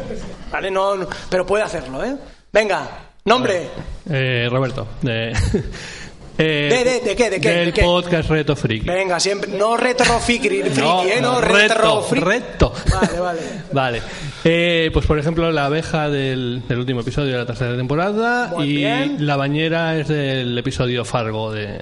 ¿vale? 0.52 0.70
No, 0.72 0.96
no- 0.96 1.08
pero 1.30 1.46
puede 1.46 1.64
hacerlo, 1.64 2.04
¿eh? 2.04 2.16
Venga, 2.52 2.88
nombre. 3.26 3.70
Eh, 4.10 4.48
Roberto. 4.50 4.88
De, 5.02 5.32
eh, 6.38 6.70
¿De- 6.84 6.84
de- 6.84 7.00
de 7.02 7.16
qué, 7.16 7.30
de 7.30 7.40
qué, 7.40 7.50
Del 7.50 7.66
de 7.68 7.74
qué? 7.74 7.82
podcast 7.84 8.30
Reto 8.30 8.56
Friki. 8.56 8.86
Venga, 8.88 9.20
siempre. 9.20 9.52
No 9.52 9.78
retro 9.78 10.20
friki, 10.20 10.48
friki, 10.50 10.80
¿eh? 10.82 11.20
No, 11.22 11.40
retro 11.42 12.02
friki. 12.02 12.26
reto. 12.26 12.74
Vale, 12.92 13.20
vale. 13.20 13.40
Vale. 13.72 14.02
Eh, 14.44 14.90
pues 14.94 15.06
por 15.06 15.20
ejemplo, 15.20 15.52
la 15.52 15.66
abeja 15.66 16.10
del, 16.10 16.64
del 16.68 16.80
último 16.80 17.02
episodio 17.02 17.34
de 17.34 17.38
la 17.40 17.46
tercera 17.46 17.76
temporada 17.76 18.48
Muy 18.56 18.68
y 18.70 18.76
bien. 18.78 19.18
la 19.28 19.36
bañera 19.36 19.98
es 19.98 20.08
del 20.08 20.58
episodio 20.58 21.04
Fargo 21.06 21.52
de. 21.52 21.78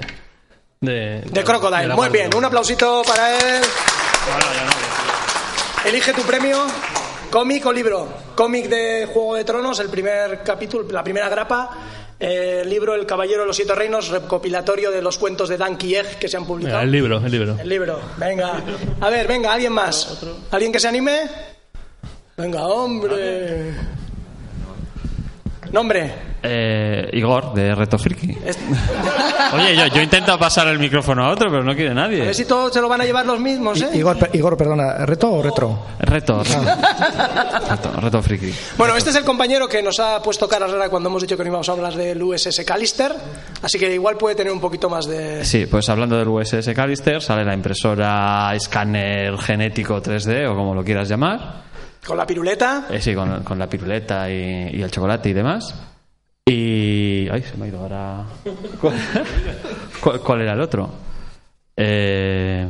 De, 0.79 1.21
De 1.21 1.43
Crocodile. 1.43 1.87
de 1.87 1.95
Muy 1.95 1.97
parte 1.97 2.17
bien, 2.17 2.35
un 2.35 2.45
aplausito 2.45 3.01
para 3.05 3.35
él. 3.35 3.63
Elige 5.85 6.13
tu 6.13 6.21
premio. 6.23 6.65
Cómic 7.31 7.65
o 7.65 7.73
libro. 7.73 8.07
Cómic 8.35 8.67
de 8.67 9.07
Juego 9.11 9.35
de 9.35 9.43
Tronos, 9.43 9.79
el 9.79 9.89
primer 9.89 10.43
capítulo, 10.43 10.87
la 10.91 11.03
primera 11.03 11.29
grapa. 11.29 11.69
Eh, 12.19 12.61
el 12.63 12.69
libro 12.69 12.95
El 12.95 13.05
Caballero 13.05 13.41
de 13.41 13.47
los 13.47 13.55
Siete 13.55 13.75
Reinos, 13.75 14.09
recopilatorio 14.09 14.91
de 14.91 15.01
los 15.01 15.17
cuentos 15.17 15.49
de 15.49 15.57
Dan 15.57 15.77
Kieg 15.77 16.17
que 16.17 16.27
se 16.27 16.37
han 16.37 16.45
publicado. 16.45 16.77
Venga, 16.77 16.83
el 16.85 16.91
libro, 16.91 17.17
el 17.25 17.31
libro. 17.31 17.57
El 17.59 17.69
libro, 17.69 17.99
venga. 18.17 18.61
A 19.01 19.09
ver, 19.09 19.27
venga, 19.27 19.53
¿alguien 19.53 19.73
más? 19.73 20.23
¿Alguien 20.51 20.71
que 20.71 20.79
se 20.79 20.87
anime? 20.87 21.29
Venga, 22.37 22.65
hombre. 22.65 23.73
Nombre. 25.71 26.13
Eh, 26.43 27.09
Igor, 27.13 27.53
de 27.53 27.73
Reto 27.75 27.97
Friki. 27.97 28.27
Oye, 29.53 29.75
yo, 29.75 29.87
yo 29.87 30.01
intento 30.01 30.37
pasar 30.37 30.67
el 30.67 30.79
micrófono 30.79 31.25
a 31.25 31.29
otro, 31.31 31.49
pero 31.49 31.63
no 31.63 31.73
quiere 31.75 31.91
A 31.91 31.95
nadie. 31.95 32.21
ver 32.21 32.35
si 32.35 32.45
todos 32.45 32.71
se 32.73 32.79
lo 32.81 32.87
van 32.89 33.01
a 33.01 33.05
llevar 33.05 33.25
los 33.25 33.39
mismos, 33.39 33.81
¿eh? 33.81 33.89
I- 33.93 33.97
Igor, 33.99 34.17
per- 34.17 34.29
Igor, 34.33 34.55
perdona, 34.57 35.05
¿reto 35.05 35.31
o 35.33 35.41
retro? 35.41 35.79
Reto, 35.99 36.43
reto, 36.43 37.91
reto 37.99 38.21
Friki. 38.21 38.53
Bueno, 38.77 38.95
este 38.95 39.09
es 39.09 39.15
el 39.15 39.23
compañero 39.23 39.67
que 39.67 39.81
nos 39.81 39.99
ha 39.99 40.21
puesto 40.21 40.47
cara 40.47 40.67
rara 40.67 40.89
cuando 40.89 41.09
hemos 41.09 41.21
dicho 41.21 41.35
que 41.37 41.43
no 41.43 41.49
íbamos 41.49 41.69
a 41.69 41.71
hablar 41.73 41.93
del 41.95 42.21
USS 42.21 42.63
Callister, 42.65 43.13
así 43.61 43.77
que 43.79 43.93
igual 43.93 44.17
puede 44.17 44.35
tener 44.35 44.51
un 44.53 44.59
poquito 44.59 44.89
más 44.89 45.05
de... 45.07 45.43
Sí, 45.45 45.65
pues 45.65 45.89
hablando 45.89 46.17
del 46.17 46.27
USS 46.27 46.69
Callister, 46.75 47.21
sale 47.21 47.43
la 47.43 47.53
impresora 47.53 48.53
escáner 48.55 49.37
genético 49.37 50.01
3D 50.01 50.49
o 50.51 50.55
como 50.55 50.73
lo 50.75 50.83
quieras 50.83 51.07
llamar. 51.09 51.66
Con 52.07 52.17
la 52.17 52.25
piruleta. 52.25 52.87
Eh, 52.89 53.01
sí, 53.01 53.13
con, 53.13 53.43
con 53.43 53.59
la 53.59 53.67
piruleta 53.67 54.29
y, 54.31 54.69
y 54.73 54.81
el 54.81 54.89
chocolate 54.89 55.29
y 55.29 55.33
demás. 55.33 55.75
Y. 56.45 57.27
Ay, 57.29 57.43
se 57.43 57.57
me 57.57 57.65
ha 57.65 57.67
ido 57.67 57.79
ahora. 57.81 58.23
¿Cuál, 58.79 58.93
cuál- 60.01 60.19
cuál 60.21 60.41
era 60.41 60.53
el 60.53 60.61
otro? 60.61 60.89
Eh... 61.75 62.67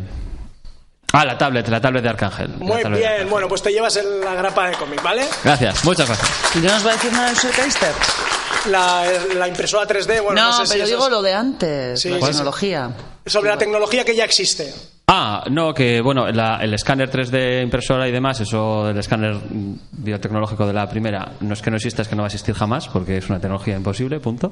Ah, 1.14 1.24
la 1.24 1.38
tablet, 1.38 1.68
la 1.70 1.80
tablet 1.80 2.04
de 2.04 2.10
Arcángel. 2.10 2.50
Muy 2.58 2.78
bien, 2.78 2.88
Arcángel. 2.94 3.28
bueno, 3.28 3.48
pues 3.48 3.62
te 3.62 3.72
llevas 3.72 3.96
el- 3.96 4.20
la 4.22 4.34
grapa 4.36 4.70
de 4.70 4.76
cómic, 4.76 5.02
¿vale? 5.02 5.26
Gracias, 5.44 5.86
muchas 5.86 6.08
gracias. 6.08 6.56
¿Y 6.56 6.60
no 6.60 6.70
nos 6.74 6.86
va 6.86 6.90
a 6.90 6.94
decir 6.94 7.12
nada 7.14 7.28
del 7.28 7.38
Soulcaster? 7.38 7.92
La, 8.70 9.06
la 9.38 9.48
impresora 9.48 9.88
3D, 9.88 10.22
bueno, 10.22 10.42
no, 10.42 10.48
no, 10.50 10.58
sé 10.58 10.66
si 10.66 10.72
pero 10.74 10.84
eso 10.86 10.94
digo 10.96 11.06
es- 11.06 11.12
lo 11.12 11.22
de 11.22 11.34
antes, 11.34 12.02
Sí, 12.02 12.10
la 12.10 12.16
sí, 12.18 12.22
sí. 12.24 12.28
tecnología. 12.32 12.92
sobre 13.26 13.50
la 13.50 13.58
tecnología 13.58 14.04
que 14.04 14.16
ya 14.16 14.26
existe. 14.26 14.74
Ah, 15.10 15.46
no, 15.50 15.74
que 15.74 16.02
bueno, 16.02 16.28
la- 16.34 16.58
el 16.62 16.74
escáner 16.74 17.10
3D 17.10 17.62
impresora 17.64 18.10
y 18.10 18.12
demás, 18.12 18.42
eso 18.42 18.88
del 18.88 18.98
escáner 18.98 19.36
mm, 19.36 19.74
biotecnológico 20.04 20.68
de 20.68 20.74
la 20.74 20.90
primera, 20.90 21.32
no 21.40 21.54
es 21.54 21.62
que 21.62 21.70
no 21.72 21.78
exista, 21.78 22.02
es 22.02 22.10
que 22.10 22.16
no 22.18 22.24
va 22.24 22.26
a 22.26 22.28
existir 22.28 22.54
jamás, 22.54 22.90
porque 22.90 23.16
es 23.16 23.30
una 23.30 23.40
tecnología 23.40 23.78
imposible, 23.78 24.20
punto. 24.20 24.52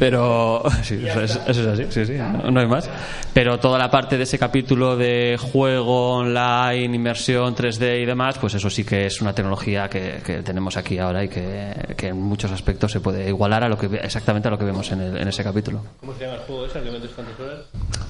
Pero, 0.00 0.64
sí, 0.82 1.00
eso 1.06 1.20
es, 1.20 1.40
eso 1.46 1.60
es 1.60 1.66
así, 1.68 1.84
sí, 1.90 2.06
sí, 2.06 2.14
no, 2.14 2.50
no 2.50 2.58
hay 2.60 2.66
más. 2.66 2.90
Pero 3.32 3.60
toda 3.60 3.78
la 3.78 3.88
parte 3.88 4.16
de 4.16 4.24
ese 4.24 4.36
capítulo 4.36 4.96
de 4.96 5.38
juego 5.40 6.16
online, 6.16 6.92
inmersión 6.96 7.54
3D 7.54 8.02
y 8.02 8.04
demás, 8.04 8.36
pues 8.38 8.54
eso 8.54 8.68
sí 8.70 8.82
que 8.82 9.06
es 9.06 9.20
una 9.22 9.32
tecnología 9.32 9.88
que, 9.88 10.20
que 10.26 10.42
tenemos 10.42 10.76
aquí 10.76 10.98
ahora 10.98 11.22
y 11.22 11.28
que, 11.28 11.72
que 11.96 12.08
en 12.08 12.20
muchos 12.20 12.50
aspectos 12.50 12.90
se 12.90 12.98
puede 12.98 13.28
igualar 13.28 13.62
a 13.62 13.68
lo 13.68 13.78
que 13.78 13.86
exactamente 14.02 14.48
a 14.48 14.50
lo 14.50 14.58
que 14.58 14.64
vemos 14.64 14.90
en, 14.90 15.02
el- 15.02 15.16
en 15.18 15.28
ese 15.28 15.44
capítulo. 15.44 15.82
¿Cómo 16.00 16.12
se 16.14 16.24
llama 16.24 16.34
el 16.38 16.40
juego 16.40 16.66
ese 16.66 16.78
al 16.78 16.84
que 16.84 16.90
metes 16.90 17.10
cuántas 17.12 17.38
horas? 17.38 17.58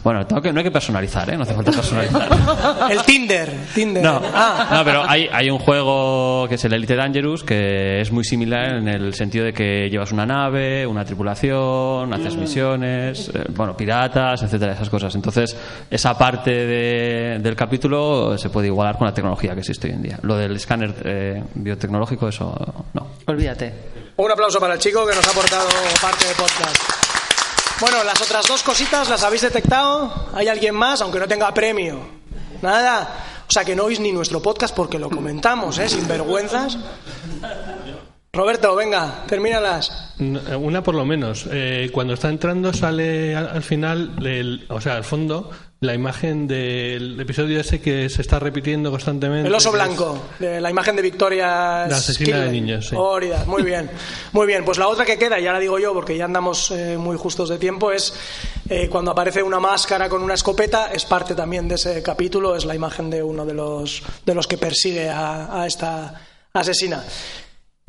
Bueno, 0.03 0.27
tengo 0.27 0.41
que, 0.41 0.51
no 0.53 0.59
hay 0.61 0.65
que 0.65 0.71
personalizar, 0.71 1.29
¿eh? 1.31 1.37
No 1.37 1.43
hace 1.45 1.55
falta 1.55 1.74
personalizar. 1.75 2.89
El 2.91 3.03
Tinder, 3.03 3.51
Tinder. 3.75 4.03
No, 4.03 4.21
Ah, 4.35 4.69
no, 4.79 4.85
pero 4.85 5.03
hay, 5.09 5.29
hay 5.33 5.51
un 5.51 5.59
juego 5.59 6.47
que 6.49 6.55
es 6.57 6.65
el 6.65 6.73
Elite 6.75 6.97
Dangerous 6.97 7.43
que 7.45 8.01
es 8.01 8.11
muy 8.13 8.25
similar 8.25 8.77
en 8.77 8.89
el 8.89 9.15
sentido 9.15 9.45
de 9.45 9.53
que 9.53 9.89
llevas 9.91 10.13
una 10.13 10.27
nave, 10.27 10.87
una 10.87 11.05
tripulación, 11.05 12.13
haces 12.13 12.37
misiones, 12.37 13.31
eh, 13.35 13.45
bueno, 13.51 13.77
piratas, 13.77 14.43
etcétera, 14.43 14.73
esas 14.75 14.89
cosas. 14.91 15.15
Entonces, 15.15 15.57
esa 15.91 16.17
parte 16.17 16.51
de- 16.51 17.39
del 17.41 17.57
capítulo 17.57 18.37
se 18.39 18.49
puede 18.51 18.69
igualar 18.69 18.97
con 18.99 19.07
la 19.07 19.15
tecnología 19.15 19.55
que 19.55 19.61
existe 19.61 19.89
hoy 19.89 19.95
en 19.95 20.03
día. 20.03 20.19
Lo 20.23 20.37
del 20.37 20.57
escáner 20.57 20.95
eh, 21.05 21.43
biotecnológico, 21.55 22.29
eso 22.29 22.55
no. 22.95 23.07
Olvídate. 23.27 23.73
un 24.17 24.31
aplauso 24.31 24.61
para 24.61 24.75
el 24.75 24.81
chico 24.81 25.07
que 25.07 25.15
nos 25.15 25.27
ha 25.27 25.31
aportado 25.31 25.69
parte 26.01 26.25
de 26.27 26.35
podcast. 26.35 27.04
Bueno, 27.81 28.05
las 28.05 28.21
otras 28.23 28.47
dos 28.47 28.63
cositas 28.63 29.09
las 29.09 29.23
habéis 29.25 29.43
detectado. 29.43 30.29
¿Hay 30.35 30.49
alguien 30.49 30.75
más, 30.75 31.01
aunque 31.01 31.19
no 31.19 31.27
tenga 31.29 31.53
premio? 31.53 32.01
Nada. 32.63 33.43
O 33.49 33.53
sea 33.53 33.65
que 33.65 33.75
no 33.77 33.85
oís 33.85 34.01
ni 34.01 34.13
nuestro 34.13 34.41
podcast 34.41 34.75
porque 34.75 34.99
lo 34.99 35.11
comentamos, 35.11 35.79
¿eh? 35.79 35.89
Sin 35.89 36.07
vergüenzas. 36.09 36.79
Roberto, 38.33 38.75
venga, 38.75 39.25
termínalas. 39.27 40.15
No, 40.19 40.41
Una 40.59 40.83
por 40.83 40.95
lo 40.95 41.05
menos. 41.05 41.47
Eh, 41.51 41.91
cuando 41.93 42.15
está 42.15 42.29
entrando 42.29 42.73
sale 42.73 43.37
al, 43.37 43.49
al 43.49 43.63
final, 43.63 44.65
o 44.69 44.81
sea, 44.81 44.97
al 44.97 45.05
fondo, 45.05 45.51
la 45.85 45.95
imagen 45.95 46.49
del 46.49 47.21
episodio 47.21 47.61
ese 47.61 47.81
que 47.81 48.09
se 48.09 48.23
está 48.23 48.39
repitiendo 48.39 48.91
constantemente. 48.91 49.49
El 49.49 49.55
oso 49.55 49.71
blanco, 49.71 50.21
de 50.39 50.61
la 50.61 50.71
imagen 50.71 50.97
de 50.97 51.03
Victoria 51.03 51.87
La 51.87 51.97
asesina 51.97 52.41
de 52.41 52.51
niños, 52.51 52.89
sí. 52.89 52.97
Muy 53.47 53.63
bien. 53.65 53.91
Muy 54.33 54.47
bien, 54.47 54.65
pues 54.65 54.79
la 54.79 54.89
otra 54.89 55.05
que 55.05 55.19
queda, 55.19 55.39
ya 55.39 55.53
la 55.53 55.59
digo 55.59 55.79
yo 55.79 55.93
porque 55.93 56.17
ya 56.17 56.25
andamos 56.25 56.71
eh, 56.71 56.97
muy 56.99 57.17
justos 57.17 57.49
de 57.49 57.59
tiempo, 57.59 57.93
es 57.93 58.15
eh, 58.69 58.89
cuando 58.89 59.11
aparece 59.11 59.43
una 59.43 59.61
máscara 59.61 60.09
con 60.09 60.23
una 60.23 60.35
escopeta, 60.35 60.91
es 60.93 61.05
parte 61.05 61.35
también 61.35 61.69
de 61.69 61.77
ese 61.77 62.03
capítulo, 62.03 62.57
es 62.57 62.65
la 62.65 62.75
imagen 62.75 63.11
de 63.11 63.23
uno 63.23 63.45
de 63.45 63.55
los, 63.55 64.03
de 64.25 64.35
los 64.35 64.47
que 64.47 64.59
persigue 64.59 65.09
a, 65.09 65.63
a 65.63 65.67
esta 65.67 66.21
asesina. 66.53 67.05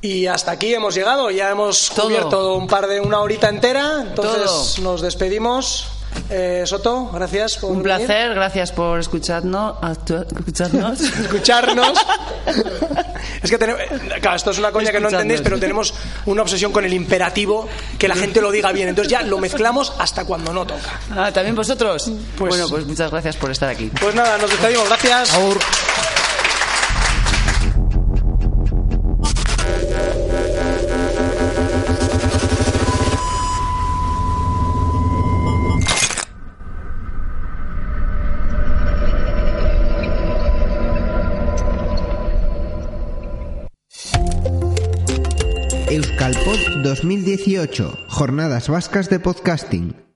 Y 0.05 0.27
hasta 0.27 0.51
aquí 0.51 0.71
hemos 0.71 0.93
llegado, 0.93 1.31
ya 1.31 1.49
hemos 1.49 1.89
Todo. 1.89 2.05
cubierto 2.05 2.53
un 2.55 2.67
par 2.67 2.85
de 2.85 2.99
una 2.99 3.21
horita 3.21 3.49
entera, 3.49 4.01
entonces 4.01 4.43
Todo. 4.75 4.91
nos 4.91 5.01
despedimos. 5.01 5.87
Eh, 6.29 6.61
Soto, 6.65 7.09
gracias 7.11 7.57
por 7.57 7.71
Un 7.71 7.81
venir. 7.83 8.05
placer, 8.05 8.33
gracias 8.35 8.71
por 8.71 8.99
escucharnos. 8.99 9.75
escucharnos. 10.37 11.01
escucharnos. 11.21 11.97
Es 13.41 13.49
que 13.49 13.57
tenemos, 13.57 13.81
claro, 14.21 14.37
esto 14.37 14.51
es 14.51 14.59
una 14.59 14.71
coña 14.71 14.91
que 14.91 14.99
no 14.99 15.09
entendéis, 15.09 15.41
pero 15.41 15.59
tenemos 15.59 15.93
una 16.27 16.43
obsesión 16.43 16.71
con 16.71 16.85
el 16.85 16.93
imperativo, 16.93 17.67
que 17.97 18.07
la 18.07 18.15
gente 18.15 18.41
lo 18.41 18.51
diga 18.51 18.71
bien. 18.71 18.87
Entonces 18.89 19.11
ya 19.11 19.23
lo 19.23 19.39
mezclamos 19.39 19.91
hasta 19.97 20.23
cuando 20.23 20.53
no 20.53 20.65
toca. 20.67 20.99
Ah, 21.15 21.31
¿también 21.33 21.55
vosotros? 21.55 22.11
Pues- 22.37 22.49
bueno, 22.49 22.69
pues 22.69 22.85
muchas 22.85 23.09
gracias 23.09 23.35
por 23.37 23.49
estar 23.49 23.69
aquí. 23.69 23.91
Pues 23.99 24.13
nada, 24.13 24.37
nos 24.37 24.49
despedimos. 24.51 24.87
Gracias. 24.87 25.33
Euskalpod 25.33 26.14
2018, 46.95 48.05
Jornadas 48.07 48.69
Vascas 48.69 49.09
de 49.09 49.19
Podcasting. 49.19 50.05